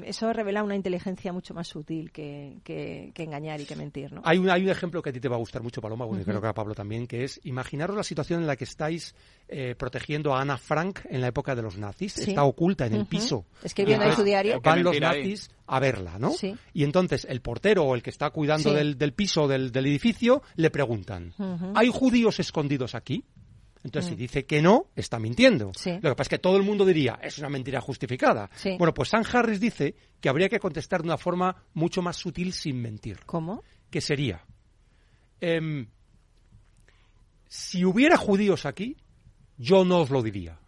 eso 0.03 0.33
revela 0.33 0.63
una 0.63 0.75
inteligencia 0.75 1.31
mucho 1.31 1.53
más 1.53 1.67
sutil 1.67 2.11
que, 2.11 2.57
que, 2.63 3.11
que 3.13 3.23
engañar 3.23 3.61
y 3.61 3.65
que 3.65 3.75
mentir, 3.75 4.11
¿no? 4.11 4.21
Hay 4.25 4.37
un, 4.37 4.49
hay 4.49 4.63
un 4.63 4.69
ejemplo 4.69 5.01
que 5.01 5.09
a 5.09 5.13
ti 5.13 5.19
te 5.19 5.27
va 5.29 5.35
a 5.35 5.39
gustar 5.39 5.61
mucho, 5.61 5.79
Paloma, 5.81 6.05
bueno, 6.05 6.21
y 6.21 6.25
creo 6.25 6.41
que 6.41 6.47
a 6.47 6.53
Pablo 6.53 6.73
también, 6.73 7.05
que 7.07 7.23
es 7.23 7.39
imaginaros 7.43 7.95
la 7.95 8.03
situación 8.03 8.41
en 8.41 8.47
la 8.47 8.55
que 8.55 8.63
estáis 8.63 9.13
eh, 9.47 9.75
protegiendo 9.77 10.33
a 10.35 10.41
Ana 10.41 10.57
Frank 10.57 10.99
en 11.09 11.21
la 11.21 11.27
época 11.27 11.55
de 11.55 11.61
los 11.61 11.77
nazis. 11.77 12.13
Sí. 12.13 12.31
Está 12.31 12.43
oculta 12.43 12.85
en 12.87 12.93
el 12.95 13.05
piso. 13.05 13.45
Escribiendo 13.63 14.05
Y 14.05 14.09
en 14.09 14.15
su 14.15 14.23
diario. 14.23 14.59
Van 14.61 14.83
los 14.83 14.93
ahí. 14.93 14.99
nazis 14.99 15.49
a 15.67 15.79
verla, 15.79 16.17
¿no? 16.17 16.31
Sí. 16.31 16.55
Y 16.73 16.83
entonces 16.83 17.25
el 17.29 17.41
portero 17.41 17.83
o 17.83 17.95
el 17.95 18.01
que 18.01 18.09
está 18.09 18.31
cuidando 18.31 18.69
Sí. 18.71 18.75
del, 18.75 18.97
del 18.97 19.13
piso 19.13 19.47
del, 19.47 19.71
del 19.71 19.85
edificio 19.85 20.41
le 20.55 20.69
preguntan. 20.71 21.33
¿hay 21.75 21.89
judíos 21.89 22.39
escondidos 22.39 22.95
aquí? 22.95 23.23
Entonces, 23.83 24.09
si 24.11 24.15
dice 24.17 24.45
que 24.45 24.61
no, 24.61 24.87
está 24.95 25.19
mintiendo. 25.19 25.69
Mm. 25.69 25.73
Sí. 25.75 25.91
Lo 26.01 26.09
que 26.09 26.15
pasa 26.15 26.23
es 26.23 26.29
que 26.29 26.39
todo 26.39 26.57
el 26.57 26.63
mundo 26.63 26.83
diría, 26.85 27.17
es 27.21 27.37
una 27.39 27.49
mentira 27.49 27.79
justificada. 27.79 28.49
Sí. 28.55 28.75
Bueno, 28.77 28.93
pues 28.93 29.09
San 29.09 29.23
Harris 29.31 29.59
dice 29.59 29.95
que 30.19 30.27
habría 30.29 30.49
que 30.49 30.59
contestar 30.59 31.01
de 31.01 31.07
una 31.07 31.17
forma 31.17 31.55
mucho 31.73 32.01
más 32.01 32.17
sutil 32.17 32.51
sin 32.53 32.81
mentir 32.81 33.19
¿Cómo? 33.25 33.63
que 33.89 34.01
sería, 34.01 34.43
em, 35.39 35.87
si 37.47 37.85
hubiera 37.85 38.17
judíos 38.17 38.65
aquí, 38.65 38.97
yo 39.57 39.85
no 39.85 39.99
os 40.01 40.09
lo 40.09 40.21
diría. 40.21 40.59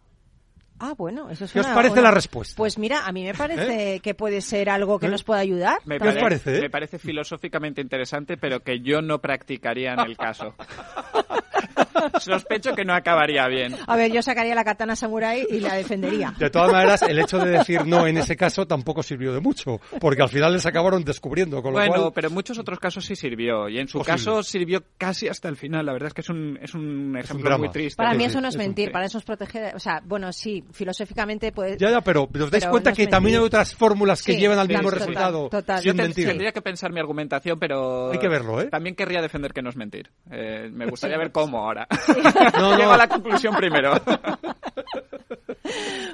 Ah, 0.84 0.94
bueno, 0.96 1.30
eso 1.30 1.44
es 1.44 1.52
¿Qué 1.52 1.60
os 1.60 1.66
parece 1.66 1.92
una- 1.92 2.02
la 2.02 2.10
respuesta? 2.10 2.54
¿Eh? 2.54 2.56
Pues 2.56 2.76
mira, 2.76 3.06
a 3.06 3.12
mí 3.12 3.22
me 3.22 3.34
parece 3.34 4.00
que 4.00 4.14
puede 4.14 4.40
ser 4.40 4.68
algo 4.68 4.98
que 4.98 5.08
nos 5.08 5.22
pueda 5.22 5.38
ayudar. 5.40 5.78
Me, 5.84 5.98
¿Qué 5.98 6.08
os 6.08 6.14
pare- 6.14 6.20
parece, 6.20 6.58
eh? 6.58 6.60
me 6.62 6.70
parece 6.70 6.98
filosóficamente 6.98 7.80
interesante, 7.80 8.36
pero 8.36 8.60
que 8.60 8.80
yo 8.80 9.00
no 9.00 9.20
practicaría 9.20 9.92
en 9.92 10.00
el 10.00 10.16
caso. 10.16 10.54
Sospecho 12.20 12.74
que 12.74 12.84
no 12.84 12.94
acabaría 12.94 13.46
bien. 13.48 13.74
A 13.86 13.96
ver, 13.96 14.12
yo 14.12 14.22
sacaría 14.22 14.54
la 14.54 14.64
katana 14.64 14.96
samurai 14.96 15.46
y 15.50 15.60
la 15.60 15.74
defendería. 15.74 16.34
De 16.38 16.50
todas 16.50 16.70
maneras, 16.72 17.02
el 17.02 17.18
hecho 17.18 17.38
de 17.38 17.50
decir 17.50 17.86
no 17.86 18.06
en 18.06 18.18
ese 18.18 18.36
caso 18.36 18.66
tampoco 18.66 19.02
sirvió 19.02 19.32
de 19.32 19.40
mucho, 19.40 19.80
porque 20.00 20.22
al 20.22 20.28
final 20.28 20.52
les 20.52 20.66
acabaron 20.66 21.04
descubriendo, 21.04 21.62
con 21.62 21.72
lo 21.72 21.78
Bueno, 21.78 21.94
cual... 21.94 22.12
pero 22.14 22.28
en 22.28 22.34
muchos 22.34 22.58
otros 22.58 22.78
casos 22.78 23.04
sí 23.04 23.16
sirvió. 23.16 23.68
Y 23.68 23.78
en 23.78 23.88
su 23.88 23.98
Posible. 23.98 24.16
caso 24.16 24.42
sirvió 24.42 24.82
casi 24.98 25.28
hasta 25.28 25.48
el 25.48 25.56
final. 25.56 25.84
La 25.86 25.92
verdad 25.92 26.08
es 26.08 26.14
que 26.14 26.20
es 26.22 26.28
un, 26.28 26.58
es 26.60 26.74
un 26.74 27.16
ejemplo 27.16 27.58
muy 27.58 27.70
triste. 27.70 27.96
Para 27.96 28.14
mí 28.14 28.24
eso 28.24 28.40
no 28.40 28.48
es 28.48 28.56
mentir, 28.56 28.90
para 28.92 29.06
eso 29.06 29.18
es 29.18 29.24
proteger. 29.24 29.74
O 29.74 29.78
sea, 29.78 30.00
bueno, 30.04 30.32
sí, 30.32 30.64
filosóficamente 30.72 31.52
puede. 31.52 31.76
Ya, 31.78 31.90
ya, 31.90 32.00
pero 32.00 32.22
os 32.24 32.50
dais 32.50 32.64
Pero 32.64 32.70
cuenta 32.70 32.90
no 32.90 32.96
que 32.96 33.06
también 33.06 33.36
hay 33.38 33.42
otras 33.44 33.74
fórmulas 33.74 34.22
que 34.22 34.32
Sí, 34.34 34.38
llevan 34.40 34.58
al 34.58 34.68
mismo 34.68 34.84
total, 34.84 34.98
resultado 34.98 35.48
total. 35.48 35.78
sin 35.80 35.90
Yo 35.92 35.96
te- 35.96 36.02
mentir. 36.02 36.26
tendría 36.28 36.52
que 36.52 36.62
pensar 36.62 36.92
mi 36.92 37.00
argumentación, 37.00 37.58
pero 37.58 38.10
Hay 38.12 38.18
que 38.18 38.28
verlo, 38.28 38.60
¿eh? 38.60 38.66
también 38.68 38.94
querría 38.94 39.20
defender 39.20 39.52
que 39.52 39.62
no 39.62 39.70
es 39.70 39.76
mentir. 39.76 40.10
Eh, 40.30 40.68
me 40.72 40.86
gustaría 40.86 41.18
ver 41.18 41.32
cómo 41.32 41.58
ahora. 41.58 41.81
No, 42.58 42.76
Llego 42.76 42.92
a 42.92 42.96
la 42.96 43.08
conclusión 43.08 43.54
primero. 43.56 43.92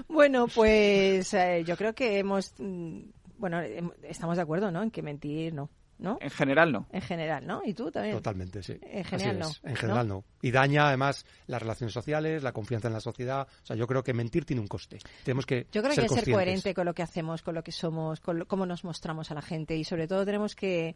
Bueno, 0.09 0.47
pues 0.49 1.33
eh, 1.35 1.62
yo 1.66 1.77
creo 1.77 1.95
que 1.95 2.19
hemos. 2.19 2.55
mm, 2.59 3.01
Bueno, 3.39 3.61
estamos 4.03 4.37
de 4.37 4.43
acuerdo, 4.43 4.71
¿no? 4.71 4.83
En 4.83 4.91
que 4.91 5.03
mentir 5.03 5.55
no. 5.55 5.71
¿No? 6.01 6.16
en 6.21 6.31
general 6.31 6.71
no. 6.71 6.87
En 6.93 7.03
general, 7.03 7.45
¿no? 7.45 7.61
¿Y 7.64 7.75
tú 7.75 7.91
también? 7.91 8.14
Totalmente, 8.14 8.62
sí. 8.62 8.79
En 8.83 9.03
general, 9.03 9.41
no, 9.41 9.51
En 9.64 9.75
general 9.75 10.07
¿no? 10.07 10.14
no. 10.14 10.25
Y 10.41 10.53
daña 10.53 10.87
además 10.87 11.27
las 11.49 11.61
relaciones 11.61 11.93
sociales, 11.93 12.45
la 12.45 12.53
confianza 12.53 12.87
en 12.87 12.95
la 12.95 13.01
sociedad. 13.01 13.49
O 13.64 13.66
sea, 13.66 13.75
yo 13.75 13.89
creo 13.89 14.05
que 14.05 14.12
mentir 14.14 14.45
tiene 14.45 14.62
un 14.62 14.69
coste. 14.69 14.99
Tenemos 15.25 15.45
que 15.45 15.66
Yo 15.73 15.83
creo 15.83 15.91
que 15.91 15.95
ser 15.97 16.05
hay 16.05 16.09
que 16.11 16.14
ser 16.25 16.33
coherente 16.35 16.73
con 16.73 16.87
lo 16.87 16.95
que 16.95 17.03
hacemos, 17.03 17.43
con 17.43 17.57
lo 17.57 17.64
que 17.64 17.73
somos, 17.73 18.21
con 18.21 18.39
lo- 18.39 18.47
cómo 18.47 18.64
nos 18.64 18.85
mostramos 18.85 19.33
a 19.33 19.35
la 19.35 19.43
gente 19.43 19.75
y 19.75 19.83
sobre 19.83 20.07
todo 20.07 20.25
tenemos 20.25 20.55
que, 20.55 20.95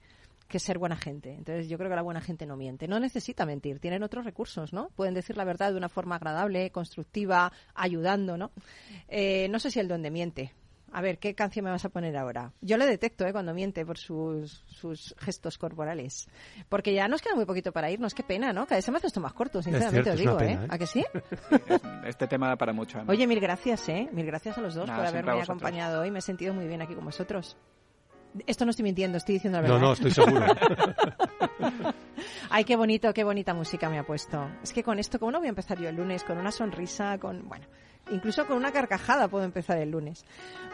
que 0.53 0.61
ser 0.61 0.79
buena 0.79 0.97
gente. 0.97 1.35
Entonces 1.35 1.69
yo 1.69 1.79
creo 1.79 1.91
que 1.91 1.97
la 1.97 2.03
buena 2.03 2.21
gente 2.21 2.47
no 2.47 2.57
miente, 2.57 2.87
no 2.87 3.01
necesita 3.01 3.45
mentir, 3.45 3.81
tienen 3.81 4.03
otros 4.03 4.25
recursos, 4.25 4.73
¿no? 4.73 4.91
Pueden 4.91 5.15
decir 5.15 5.37
la 5.37 5.45
verdad 5.45 5.73
de 5.73 5.79
una 5.79 5.89
forma 5.89 6.17
agradable, 6.17 6.71
constructiva, 6.71 7.53
ayudando, 7.75 8.37
¿no? 8.37 8.53
Eh, 9.09 9.49
no 9.49 9.59
sé 9.59 9.71
si 9.71 9.81
el 9.81 9.89
duende 9.89 10.11
miente. 10.11 10.53
A 10.95 11.01
ver, 11.01 11.19
¿qué 11.19 11.35
canción 11.35 11.65
me 11.65 11.71
vas 11.71 11.85
a 11.87 11.89
poner 11.89 12.15
ahora? 12.19 12.53
Yo 12.61 12.77
le 12.77 12.87
detecto 12.87 13.27
¿eh? 13.27 13.33
cuando 13.33 13.55
miente 13.55 13.87
por 13.87 13.97
sus, 13.97 14.63
sus 14.67 15.15
gestos 15.19 15.57
corporales. 15.57 16.29
Porque 16.69 16.93
ya 16.93 17.09
nos 17.09 17.23
queda 17.23 17.35
muy 17.35 17.47
poquito 17.47 17.73
para 17.73 17.91
irnos. 17.91 18.13
Qué 18.13 18.23
pena, 18.23 18.53
¿no? 18.53 18.67
Cada 18.67 18.77
vez 18.77 18.85
se 18.85 18.91
me 18.91 18.99
hace 18.99 19.07
esto 19.07 19.21
más 19.21 19.33
corto, 19.33 19.63
sinceramente 19.63 20.03
cierto, 20.03 20.11
os 20.11 20.21
es 20.21 20.27
una 20.27 20.37
digo, 20.37 20.39
pena, 20.39 20.65
¿eh? 20.65 20.67
¿eh? 20.67 20.69
¿A 20.71 20.79
que 20.79 20.87
sí? 20.87 21.03
Este 22.05 22.27
tema 22.27 22.49
da 22.49 22.57
para 22.57 22.75
mucho. 22.75 23.03
Oye, 23.09 23.27
mil 23.27 23.41
gracias, 23.41 23.89
¿eh? 23.89 24.11
Mil 24.13 24.27
gracias 24.27 24.59
a 24.59 24.61
los 24.61 24.75
dos 24.75 24.87
Nada, 24.87 24.99
por 24.99 25.09
haberme 25.09 25.41
acompañado 25.41 26.03
hoy. 26.03 26.11
Me 26.11 26.19
he 26.19 26.23
sentido 26.23 26.53
muy 26.53 26.67
bien 26.67 26.83
aquí 26.83 26.95
con 26.95 27.07
vosotros. 27.07 27.57
Esto 28.47 28.65
no 28.65 28.71
estoy 28.71 28.85
mintiendo, 28.85 29.19
estoy 29.19 29.35
diciendo 29.35 29.59
la 29.59 29.63
verdad. 29.63 29.79
No, 29.79 29.87
no, 29.87 29.93
estoy 29.93 30.11
seguro. 30.11 30.47
Ay, 32.51 32.65
qué 32.65 32.77
bonito, 32.77 33.13
qué 33.13 33.25
bonita 33.25 33.55
música 33.55 33.89
me 33.91 33.99
ha 33.99 34.07
puesto. 34.07 34.49
Es 34.63 34.73
que 34.73 34.83
con 34.83 34.99
esto, 34.99 35.19
¿cómo 35.19 35.33
no 35.33 35.39
voy 35.39 35.47
a 35.47 35.51
empezar 35.51 35.79
yo 35.79 35.89
el 35.89 35.97
lunes? 35.97 36.25
Con 36.25 36.39
una 36.39 36.51
sonrisa, 36.51 37.19
con, 37.19 37.49
bueno, 37.49 37.67
incluso 38.13 38.47
con 38.47 38.57
una 38.57 38.71
carcajada 38.73 39.29
puedo 39.29 39.45
empezar 39.45 39.79
el 39.79 39.91
lunes. 39.91 40.25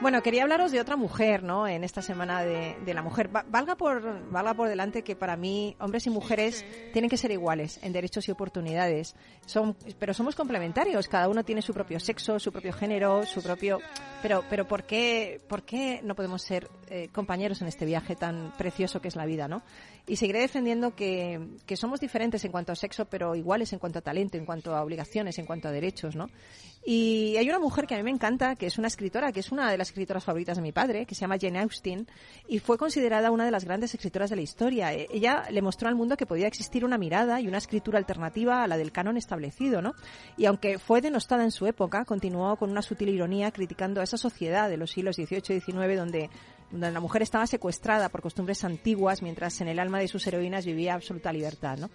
Bueno, 0.00 0.22
quería 0.22 0.42
hablaros 0.42 0.70
de 0.70 0.80
otra 0.80 0.96
mujer, 0.96 1.42
¿no? 1.42 1.66
En 1.66 1.82
esta 1.84 2.02
semana 2.02 2.42
de, 2.44 2.76
de 2.84 2.94
la 2.94 3.02
mujer. 3.02 3.34
Va- 3.34 3.44
valga 3.48 3.76
por, 3.76 4.30
valga 4.30 4.54
por 4.54 4.68
delante 4.68 5.02
que 5.02 5.16
para 5.16 5.36
mí 5.36 5.76
hombres 5.80 6.06
y 6.06 6.10
mujeres 6.10 6.64
tienen 6.92 7.08
que 7.08 7.16
ser 7.16 7.30
iguales 7.30 7.80
en 7.82 7.92
derechos 7.92 8.28
y 8.28 8.30
oportunidades. 8.30 9.16
Son, 9.46 9.76
pero 9.98 10.14
somos 10.14 10.36
complementarios. 10.36 11.08
Cada 11.08 11.28
uno 11.28 11.44
tiene 11.44 11.62
su 11.62 11.72
propio 11.74 11.98
sexo, 11.98 12.38
su 12.38 12.52
propio 12.52 12.72
género, 12.72 13.24
su 13.26 13.42
propio. 13.42 13.80
Pero, 14.22 14.44
pero 14.50 14.66
¿por 14.68 14.84
qué, 14.84 15.40
por 15.48 15.62
qué 15.64 16.00
no 16.04 16.14
podemos 16.14 16.42
ser 16.42 16.68
eh, 16.88 17.08
compañeros 17.12 17.60
en 17.62 17.68
este 17.68 17.84
viaje 17.84 18.16
tan 18.16 18.52
precioso 18.56 19.00
que 19.00 19.08
es 19.08 19.16
la 19.16 19.26
vida, 19.26 19.48
¿no? 19.48 19.62
Y 20.06 20.16
seguiré 20.16 20.40
defendiendo 20.40 20.94
que, 20.94 21.40
que 21.66 21.76
somos 21.76 22.00
diferentes 22.00 22.44
en 22.44 22.50
cuanto 22.50 22.72
a 22.72 22.76
sexo, 22.76 23.04
pero 23.04 23.34
iguales 23.34 23.72
en 23.72 23.78
cuanto 23.78 23.98
a 23.98 24.02
talento, 24.02 24.38
en 24.38 24.46
cuanto 24.46 24.74
a 24.74 24.82
obligaciones, 24.82 25.38
en 25.38 25.44
cuanto 25.44 25.68
a 25.68 25.70
derechos, 25.70 26.16
¿no? 26.16 26.28
Y 26.90 27.36
hay 27.36 27.46
una 27.50 27.58
mujer 27.58 27.86
que 27.86 27.94
a 27.94 27.98
mí 27.98 28.02
me 28.02 28.10
encanta, 28.10 28.56
que 28.56 28.64
es 28.64 28.78
una 28.78 28.88
escritora, 28.88 29.30
que 29.30 29.40
es 29.40 29.52
una 29.52 29.70
de 29.70 29.76
las 29.76 29.88
escritoras 29.88 30.24
favoritas 30.24 30.56
de 30.56 30.62
mi 30.62 30.72
padre, 30.72 31.04
que 31.04 31.14
se 31.14 31.20
llama 31.20 31.36
Jane 31.38 31.58
Austen, 31.60 32.08
y 32.48 32.60
fue 32.60 32.78
considerada 32.78 33.30
una 33.30 33.44
de 33.44 33.50
las 33.50 33.66
grandes 33.66 33.92
escritoras 33.92 34.30
de 34.30 34.36
la 34.36 34.40
historia. 34.42 34.94
E- 34.94 35.06
Ella 35.12 35.44
le 35.50 35.60
mostró 35.60 35.88
al 35.90 35.96
mundo 35.96 36.16
que 36.16 36.24
podía 36.24 36.46
existir 36.46 36.86
una 36.86 36.96
mirada 36.96 37.42
y 37.42 37.46
una 37.46 37.58
escritura 37.58 37.98
alternativa 37.98 38.62
a 38.62 38.66
la 38.66 38.78
del 38.78 38.90
canon 38.90 39.18
establecido, 39.18 39.82
¿no? 39.82 39.92
Y 40.38 40.46
aunque 40.46 40.78
fue 40.78 41.02
denostada 41.02 41.44
en 41.44 41.50
su 41.50 41.66
época, 41.66 42.06
continuó 42.06 42.56
con 42.56 42.70
una 42.70 42.80
sutil 42.80 43.10
ironía 43.10 43.50
criticando 43.50 44.00
a 44.00 44.04
esa 44.04 44.16
sociedad 44.16 44.70
de 44.70 44.78
los 44.78 44.90
siglos 44.92 45.16
XVIII 45.16 45.56
y 45.56 45.60
XIX 45.60 45.94
donde 45.94 46.30
donde 46.70 46.90
la 46.90 47.00
mujer 47.00 47.20
estaba 47.22 47.46
secuestrada 47.46 48.08
por 48.10 48.20
costumbres 48.22 48.62
antiguas, 48.64 49.22
mientras 49.22 49.60
en 49.62 49.68
el 49.68 49.78
alma 49.78 50.00
de 50.00 50.08
sus 50.08 50.26
heroínas 50.26 50.64
vivía 50.66 50.92
absoluta 50.94 51.32
libertad, 51.32 51.78
¿no? 51.78 51.88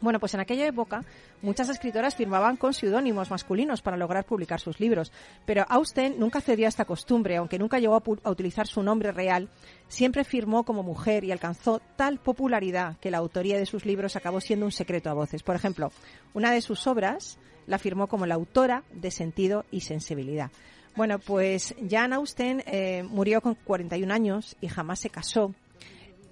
Bueno, 0.00 0.20
pues 0.20 0.34
en 0.34 0.40
aquella 0.40 0.66
época 0.66 1.04
muchas 1.42 1.68
escritoras 1.68 2.14
firmaban 2.14 2.56
con 2.56 2.74
seudónimos 2.74 3.30
masculinos 3.30 3.82
para 3.82 3.96
lograr 3.96 4.24
publicar 4.24 4.60
sus 4.60 4.80
libros, 4.80 5.12
pero 5.46 5.64
Austen 5.68 6.18
nunca 6.18 6.40
cedió 6.40 6.66
a 6.66 6.68
esta 6.68 6.84
costumbre, 6.84 7.36
aunque 7.36 7.58
nunca 7.58 7.78
llegó 7.78 7.94
a, 7.94 8.30
utilizar 8.30 8.66
su 8.66 8.82
nombre 8.82 9.12
real, 9.12 9.48
siempre 9.88 10.24
firmó 10.24 10.64
como 10.64 10.82
mujer 10.82 11.24
y 11.24 11.32
alcanzó 11.32 11.80
tal 11.96 12.18
popularidad 12.18 12.96
que 12.98 13.10
la 13.10 13.18
autoría 13.18 13.58
de 13.58 13.66
sus 13.66 13.86
libros 13.86 14.16
acabó 14.16 14.40
siendo 14.40 14.66
un 14.66 14.72
secreto 14.72 15.10
a 15.10 15.14
voces. 15.14 15.42
Por 15.42 15.56
ejemplo, 15.56 15.92
una 16.34 16.52
de 16.52 16.60
sus 16.60 16.86
obras 16.86 17.38
la 17.66 17.78
firmó 17.78 18.06
como 18.08 18.26
la 18.26 18.34
autora 18.34 18.82
de 18.92 19.10
Sentido 19.10 19.64
y 19.70 19.80
Sensibilidad. 19.80 20.50
Bueno, 20.96 21.18
pues 21.18 21.74
Jane 21.88 22.14
Austen 22.14 22.62
eh, 22.66 23.02
murió 23.02 23.40
con 23.40 23.54
41 23.54 24.12
años 24.12 24.56
y 24.60 24.68
jamás 24.68 25.00
se 25.00 25.10
casó. 25.10 25.54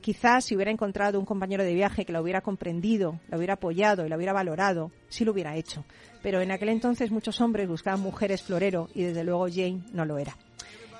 Quizás 0.02 0.44
si 0.44 0.56
hubiera 0.56 0.72
encontrado 0.72 1.20
un 1.20 1.24
compañero 1.24 1.62
de 1.62 1.74
viaje 1.74 2.04
que 2.04 2.12
la 2.12 2.20
hubiera 2.20 2.40
comprendido, 2.40 3.20
la 3.28 3.36
hubiera 3.38 3.54
apoyado 3.54 4.04
y 4.04 4.08
la 4.08 4.16
hubiera 4.16 4.32
valorado, 4.32 4.90
sí 5.08 5.24
lo 5.24 5.30
hubiera 5.30 5.54
hecho. 5.54 5.84
Pero 6.24 6.40
en 6.40 6.50
aquel 6.50 6.70
entonces 6.70 7.12
muchos 7.12 7.40
hombres 7.40 7.68
buscaban 7.68 8.00
mujeres 8.00 8.42
florero 8.42 8.88
y 8.94 9.04
desde 9.04 9.22
luego 9.22 9.46
Jane 9.48 9.84
no 9.92 10.04
lo 10.04 10.18
era. 10.18 10.36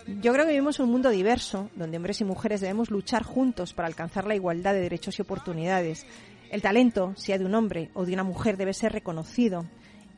Yo 0.07 0.33
creo 0.33 0.45
que 0.45 0.53
vivimos 0.53 0.79
un 0.79 0.91
mundo 0.91 1.11
diverso, 1.11 1.69
donde 1.75 1.97
hombres 1.97 2.21
y 2.21 2.25
mujeres 2.25 2.61
debemos 2.61 2.93
luchar 2.93 3.25
juntos 3.25 3.75
para 3.75 3.89
alcanzar 3.89 4.25
la 4.25 4.37
igualdad 4.37 4.73
de 4.73 4.81
derechos 4.81 5.19
y 5.19 5.23
oportunidades. 5.23 6.07
El 6.51 6.63
talento, 6.63 7.13
sea 7.17 7.39
de 7.39 7.45
un 7.45 7.57
hombre 7.57 7.91
o 7.95 8.05
de 8.05 8.13
una 8.15 8.23
mujer, 8.23 8.57
debe 8.57 8.73
ser 8.73 8.93
reconocido. 8.93 9.67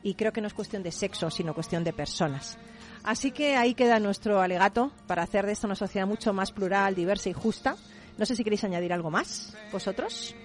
Y 0.03 0.13
creo 0.13 0.31
que 0.31 0.41
no 0.41 0.47
es 0.47 0.53
cuestión 0.53 0.83
de 0.83 0.91
sexo, 0.91 1.31
sino 1.31 1.55
cuestión 1.55 1.83
de 1.83 1.91
personas. 1.91 2.59
Así 3.03 3.31
que 3.31 3.55
ahí 3.55 3.73
queda 3.73 3.99
nuestro 3.99 4.41
alegato 4.41 4.91
para 5.07 5.23
hacer 5.23 5.47
de 5.47 5.53
esta 5.53 5.65
una 5.65 5.75
sociedad 5.75 6.05
mucho 6.05 6.33
más 6.33 6.51
plural, 6.51 6.93
diversa 6.93 7.29
y 7.29 7.33
justa. 7.33 7.77
No 8.17 8.25
sé 8.25 8.35
si 8.35 8.43
queréis 8.43 8.63
añadir 8.63 8.93
algo 8.93 9.11
más, 9.11 9.55
vosotros. 9.71 10.35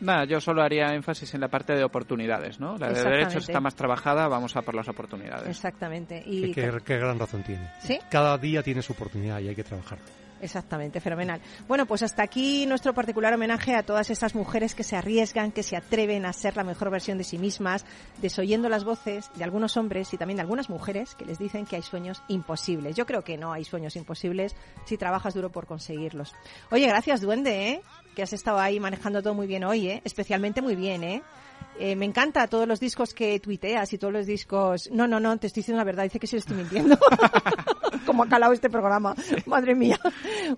Nada, 0.00 0.24
yo 0.24 0.40
solo 0.40 0.62
haría 0.62 0.94
énfasis 0.94 1.34
en 1.34 1.42
la 1.42 1.48
parte 1.48 1.74
de 1.74 1.84
oportunidades, 1.84 2.58
¿no? 2.58 2.78
La 2.78 2.90
de 2.90 3.02
derechos 3.02 3.48
está 3.48 3.60
más 3.60 3.74
trabajada, 3.74 4.28
vamos 4.28 4.56
a 4.56 4.62
por 4.62 4.74
las 4.74 4.88
oportunidades. 4.88 5.48
Exactamente. 5.48 6.22
Y 6.24 6.52
qué, 6.52 6.72
qué 6.84 6.96
gran 6.96 7.18
razón 7.18 7.42
tiene. 7.42 7.68
¿Sí? 7.80 7.98
Cada 8.10 8.38
día 8.38 8.62
tiene 8.62 8.80
su 8.80 8.94
oportunidad 8.94 9.40
y 9.40 9.48
hay 9.48 9.54
que 9.54 9.64
trabajar. 9.64 9.98
Exactamente, 10.40 11.00
fenomenal. 11.00 11.40
Bueno, 11.68 11.86
pues 11.86 12.02
hasta 12.02 12.22
aquí 12.22 12.64
nuestro 12.66 12.94
particular 12.94 13.34
homenaje 13.34 13.74
a 13.74 13.82
todas 13.82 14.10
estas 14.10 14.34
mujeres 14.34 14.74
que 14.74 14.84
se 14.84 14.96
arriesgan, 14.96 15.52
que 15.52 15.62
se 15.62 15.76
atreven 15.76 16.24
a 16.24 16.32
ser 16.32 16.56
la 16.56 16.64
mejor 16.64 16.90
versión 16.90 17.18
de 17.18 17.24
sí 17.24 17.38
mismas, 17.38 17.84
desoyendo 18.22 18.68
las 18.68 18.84
voces 18.84 19.30
de 19.34 19.44
algunos 19.44 19.76
hombres 19.76 20.12
y 20.14 20.16
también 20.16 20.36
de 20.36 20.42
algunas 20.42 20.70
mujeres 20.70 21.14
que 21.14 21.26
les 21.26 21.38
dicen 21.38 21.66
que 21.66 21.76
hay 21.76 21.82
sueños 21.82 22.22
imposibles. 22.28 22.96
Yo 22.96 23.06
creo 23.06 23.22
que 23.22 23.36
no 23.36 23.52
hay 23.52 23.64
sueños 23.64 23.96
imposibles 23.96 24.56
si 24.86 24.96
trabajas 24.96 25.34
duro 25.34 25.50
por 25.50 25.66
conseguirlos. 25.66 26.34
Oye, 26.70 26.86
gracias, 26.86 27.20
Duende, 27.20 27.68
¿eh? 27.68 27.82
que 28.14 28.22
has 28.22 28.32
estado 28.32 28.58
ahí 28.58 28.80
manejando 28.80 29.22
todo 29.22 29.34
muy 29.34 29.46
bien 29.46 29.64
hoy, 29.64 29.88
¿eh? 29.88 30.02
especialmente 30.04 30.62
muy 30.62 30.74
bien, 30.74 31.04
¿eh? 31.04 31.22
Eh, 31.78 31.96
me 31.96 32.04
encanta 32.04 32.46
todos 32.46 32.68
los 32.68 32.80
discos 32.80 33.14
que 33.14 33.40
tuiteas 33.40 33.92
y 33.92 33.98
todos 33.98 34.12
los 34.12 34.26
discos. 34.26 34.90
No, 34.92 35.06
no, 35.06 35.18
no, 35.20 35.36
te 35.38 35.46
estoy 35.46 35.60
diciendo 35.60 35.78
la 35.78 35.84
verdad. 35.84 36.04
Dice 36.04 36.18
que 36.18 36.26
sí 36.26 36.36
lo 36.36 36.40
estoy 36.40 36.56
mintiendo. 36.56 36.98
Como 38.06 38.24
ha 38.24 38.28
calado 38.28 38.52
este 38.52 38.68
programa. 38.68 39.14
Madre 39.46 39.74
mía. 39.74 39.98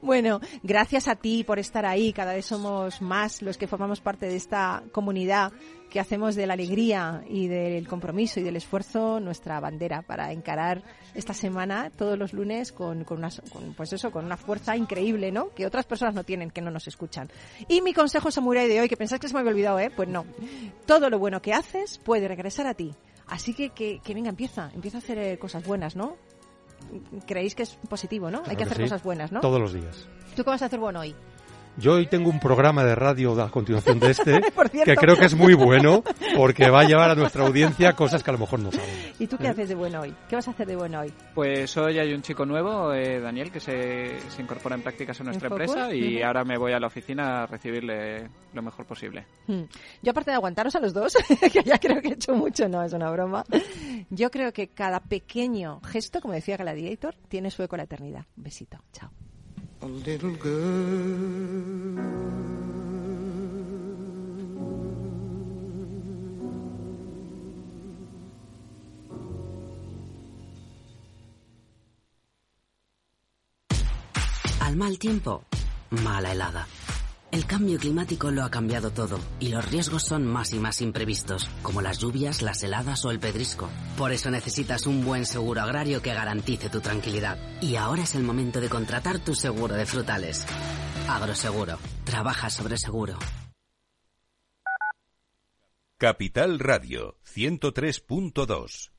Bueno, 0.01 0.41
gracias 0.63 1.09
a 1.09 1.17
ti 1.17 1.45
por 1.45 1.59
estar 1.59 1.87
ahí. 1.87 2.13
Cada 2.13 2.35
vez 2.35 2.47
somos 2.47 3.01
más 3.03 3.43
los 3.43 3.57
que 3.57 3.67
formamos 3.67 4.01
parte 4.01 4.27
de 4.27 4.37
esta 4.37 4.83
comunidad 4.93 5.53
que 5.93 6.01
hacemos 6.01 6.35
de 6.37 6.47
la 6.47 6.55
alegría 6.55 7.23
y 7.29 7.49
del 7.49 7.87
compromiso 7.87 8.41
y 8.41 8.43
del 8.43 8.57
esfuerzo 8.57 9.21
nuestra 9.21 9.61
bandera 9.61 10.01
para 10.01 10.33
encarar 10.33 10.83
esta 11.15 11.35
semana 11.35 11.91
todos 11.91 12.19
los 12.19 12.33
lunes 12.33 12.73
con, 12.73 13.05
con 13.05 13.19
una, 13.19 13.29
con, 13.53 13.75
pues 13.75 13.93
eso, 13.93 14.11
con 14.11 14.25
una 14.25 14.39
fuerza 14.39 14.75
increíble, 14.75 15.31
¿no? 15.31 15.51
Que 15.51 15.67
otras 15.67 15.85
personas 15.85 16.15
no 16.15 16.25
tienen, 16.25 16.51
que 16.51 16.63
no 16.63 16.71
nos 16.71 16.89
escuchan. 16.89 17.31
Y 17.69 17.83
mi 17.83 17.93
consejo 17.93 18.31
samurai 18.31 18.69
de 18.69 18.81
hoy, 18.81 18.89
que 18.89 18.97
pensáis 18.97 19.21
que 19.21 19.29
se 19.29 19.35
me 19.35 19.41
había 19.41 19.53
olvidado, 19.53 19.79
¿eh? 19.81 19.93
Pues 19.95 20.09
no. 20.09 20.25
Todo 20.87 21.11
lo 21.11 21.19
bueno 21.19 21.43
que 21.43 21.53
haces 21.53 21.99
puede 21.99 22.27
regresar 22.27 22.67
a 22.67 22.73
ti. 22.73 22.95
Así 23.27 23.53
que, 23.53 23.69
que, 23.69 24.01
que 24.03 24.15
venga, 24.15 24.31
empieza, 24.31 24.71
empieza 24.75 24.97
a 24.97 25.01
hacer 25.01 25.19
eh, 25.19 25.39
cosas 25.39 25.63
buenas, 25.67 25.95
¿no? 25.95 26.17
Creéis 27.27 27.55
que 27.55 27.65
es 27.65 27.75
positivo, 27.91 28.31
¿no? 28.31 28.45
Hay 28.47 28.57
que 28.57 28.63
hacer 28.63 28.79
sí. 28.79 28.83
cosas 28.85 29.03
buenas, 29.03 29.31
¿no? 29.31 29.41
Todos 29.41 29.61
los 29.61 29.75
días. 29.75 30.09
¿Tú 30.35 30.43
qué 30.43 30.49
vas 30.49 30.63
a 30.63 30.67
hacer 30.67 30.81
bueno 30.81 31.01
hoy? 31.01 31.15
Yo 31.79 31.95
hoy 31.95 32.07
tengo 32.07 32.29
un 32.29 32.39
programa 32.39 32.85
de 32.85 32.95
radio 32.95 33.41
a 33.43 33.51
continuación 33.51 33.99
de 33.99 34.11
este 34.11 34.41
que 34.85 34.95
creo 34.95 35.17
que 35.17 35.25
es 35.25 35.35
muy 35.35 35.55
bueno 35.55 36.05
porque 36.37 36.69
va 36.69 36.81
a 36.81 36.85
llevar 36.85 37.11
a 37.11 37.15
nuestra 37.15 37.47
audiencia 37.47 37.95
cosas 37.95 38.23
que 38.23 38.31
a 38.31 38.35
lo 38.35 38.39
mejor 38.39 38.61
no 38.61 38.71
saben. 38.71 38.91
¿Y 39.19 39.27
tú 39.27 39.39
qué 39.39 39.47
¿Eh? 39.47 39.51
haces 39.51 39.71
de 39.71 39.75
bueno 39.75 40.01
hoy? 40.03 40.15
¿Qué 40.29 40.37
vas 40.37 40.47
a 40.49 40.51
hacer 40.51 40.67
de 40.67 40.77
bueno 40.77 41.01
hoy? 41.01 41.13
Pues 41.35 41.75
hoy 41.79 41.99
hay 41.99 42.13
un 42.13 42.21
chico 42.21 42.45
nuevo, 42.45 42.93
eh, 42.93 43.21
Daniel, 43.21 43.51
que 43.51 43.59
se, 43.59 44.21
se 44.29 44.43
incorpora 44.43 44.75
en 44.75 44.83
prácticas 44.83 45.19
en 45.21 45.27
nuestra 45.27 45.49
empresa 45.49 45.95
y 45.95 46.17
Ujú. 46.17 46.27
ahora 46.27 46.45
me 46.45 46.59
voy 46.59 46.73
a 46.73 46.79
la 46.79 46.89
oficina 46.89 47.45
a 47.45 47.47
recibirle 47.47 48.29
lo 48.53 48.63
mejor 48.63 48.85
posible. 48.85 49.25
Hmm. 49.47 49.63
Yo 50.03 50.11
aparte 50.11 50.31
de 50.31 50.37
aguantaros 50.37 50.77
a 50.77 50.81
los 50.81 50.93
dos, 50.93 51.17
que 51.53 51.63
ya 51.63 51.79
creo 51.79 52.03
que 52.03 52.09
he 52.09 52.13
hecho 52.15 52.35
mucho, 52.35 52.69
no, 52.69 52.83
es 52.83 52.93
una 52.93 53.11
broma. 53.11 53.45
Yo 54.11 54.31
creo 54.31 54.53
que 54.53 54.69
cada 54.69 55.01
pequeño 55.01 55.81
gesto, 55.81 56.21
como 56.21 56.35
decía 56.35 56.59
Gladiator, 56.59 57.15
tiene 57.29 57.51
su 57.51 57.63
eco 57.63 57.79
la 57.79 57.85
eternidad. 57.85 58.27
Un 58.37 58.43
besito. 58.43 58.79
Chao. 58.93 59.11
A 59.83 59.87
little 59.87 60.37
girl. 60.37 61.73
Al 74.61 74.77
mal 74.77 74.99
tiempo, 74.99 75.43
mala 75.91 76.31
helada. 76.31 76.67
El 77.33 77.47
cambio 77.47 77.79
climático 77.79 78.31
lo 78.31 78.45
ha 78.45 78.51
cambiado 78.51 78.91
todo 78.91 79.19
y 79.41 79.49
los 79.49 79.65
riesgos 79.71 80.03
son 80.03 80.27
más 80.27 80.53
y 80.53 80.59
más 80.59 80.83
imprevistos, 80.83 81.49
como 81.63 81.81
las 81.81 81.97
lluvias, 81.97 82.43
las 82.43 82.63
heladas 82.63 83.07
o 83.07 83.11
el 83.11 83.21
pedrisco. 83.21 83.71
Por 83.97 84.13
eso 84.13 84.31
necesitas 84.31 84.87
un 84.87 85.03
buen 85.03 85.25
seguro 85.25 85.63
agrario 85.63 86.03
que 86.03 86.13
garantice 86.13 86.69
tu 86.69 86.83
tranquilidad. 86.83 87.39
Y 87.63 87.77
ahora 87.77 88.03
es 88.03 88.15
el 88.17 88.23
momento 88.23 88.61
de 88.61 88.69
contratar 88.69 89.19
tu 89.19 89.35
seguro 89.35 89.75
de 89.75 89.87
frutales. 89.87 90.45
Agroseguro. 91.09 91.79
Trabaja 92.05 92.51
sobre 92.51 92.77
seguro. 92.77 93.19
Capital 95.97 96.59
Radio 96.59 97.17
103.2. 97.35 98.92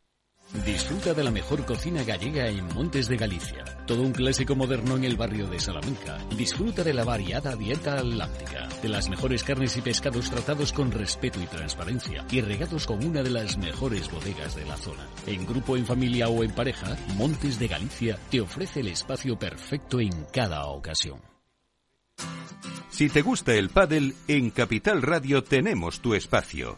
Disfruta 0.53 1.15
de 1.15 1.23
la 1.23 1.31
mejor 1.31 1.65
cocina 1.65 2.03
gallega 2.03 2.47
en 2.47 2.65
Montes 2.75 3.07
de 3.09 3.17
Galicia. 3.17 3.65
Todo 3.87 4.03
un 4.03 4.13
clásico 4.13 4.55
moderno 4.55 4.95
en 4.95 5.03
el 5.03 5.17
barrio 5.17 5.47
de 5.47 5.59
Salamanca. 5.59 6.19
Disfruta 6.37 6.83
de 6.83 6.93
la 6.93 7.03
variada 7.03 7.55
dieta 7.55 7.95
atlántica, 7.95 8.69
de 8.81 8.87
las 8.87 9.09
mejores 9.09 9.43
carnes 9.43 9.75
y 9.77 9.81
pescados 9.81 10.29
tratados 10.29 10.71
con 10.71 10.91
respeto 10.91 11.41
y 11.41 11.47
transparencia 11.47 12.23
y 12.31 12.39
regados 12.41 12.85
con 12.85 13.03
una 13.03 13.23
de 13.23 13.31
las 13.31 13.57
mejores 13.57 14.09
bodegas 14.11 14.55
de 14.55 14.65
la 14.65 14.77
zona. 14.77 15.05
En 15.25 15.45
grupo, 15.45 15.75
en 15.75 15.87
familia 15.87 16.29
o 16.29 16.43
en 16.43 16.51
pareja, 16.51 16.95
Montes 17.15 17.57
de 17.57 17.67
Galicia 17.67 18.19
te 18.29 18.39
ofrece 18.39 18.81
el 18.81 18.89
espacio 18.89 19.37
perfecto 19.37 19.99
en 19.99 20.25
cada 20.31 20.67
ocasión. 20.67 21.19
Si 22.89 23.09
te 23.09 23.23
gusta 23.23 23.55
el 23.55 23.69
pádel, 23.69 24.13
en 24.27 24.51
Capital 24.51 25.01
Radio 25.01 25.43
tenemos 25.43 25.99
tu 25.99 26.13
espacio. 26.13 26.77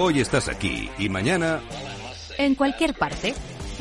Hoy 0.00 0.20
estás 0.20 0.46
aquí 0.46 0.88
y 0.96 1.08
mañana 1.08 1.60
En 2.38 2.54
cualquier 2.54 2.94
parte. 2.94 3.34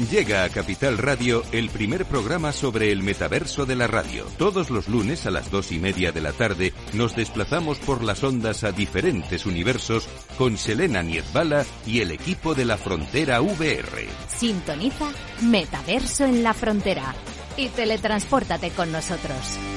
Llega 0.10 0.46
a 0.46 0.50
Capital 0.50 0.98
Radio 0.98 1.44
el 1.52 1.70
primer 1.70 2.06
programa 2.06 2.52
sobre 2.54 2.92
el 2.92 3.04
metaverso 3.04 3.68
de 3.68 3.76
la 3.76 3.86
radio. 3.86 4.26
Todos 4.40 4.72
los 4.72 4.88
lunes 4.88 5.28
a 5.28 5.32
las 5.32 5.52
dos 5.52 5.72
y 5.72 5.78
media 5.78 6.12
de 6.12 6.22
la 6.22 6.34
tarde 6.34 6.74
nos 6.94 7.16
desplazamos 7.16 7.78
por 7.78 8.04
las 8.04 8.24
ondas 8.24 8.64
a 8.64 8.72
diferentes 8.72 9.46
universos 9.46 10.10
con 10.40 10.58
Selena 10.58 11.04
Niezbala 11.04 11.66
y 11.86 12.02
el 12.02 12.10
equipo 12.10 12.56
de 12.56 12.66
la 12.66 12.78
Frontera 12.78 13.40
VR. 13.40 14.08
Sintoniza 14.28 15.12
Metaverso 15.44 16.26
en 16.26 16.42
la 16.42 16.56
Frontera 16.56 17.14
y 17.58 17.70
teletranspórtate 17.70 18.72
con 18.72 18.92
nosotros. 18.92 19.77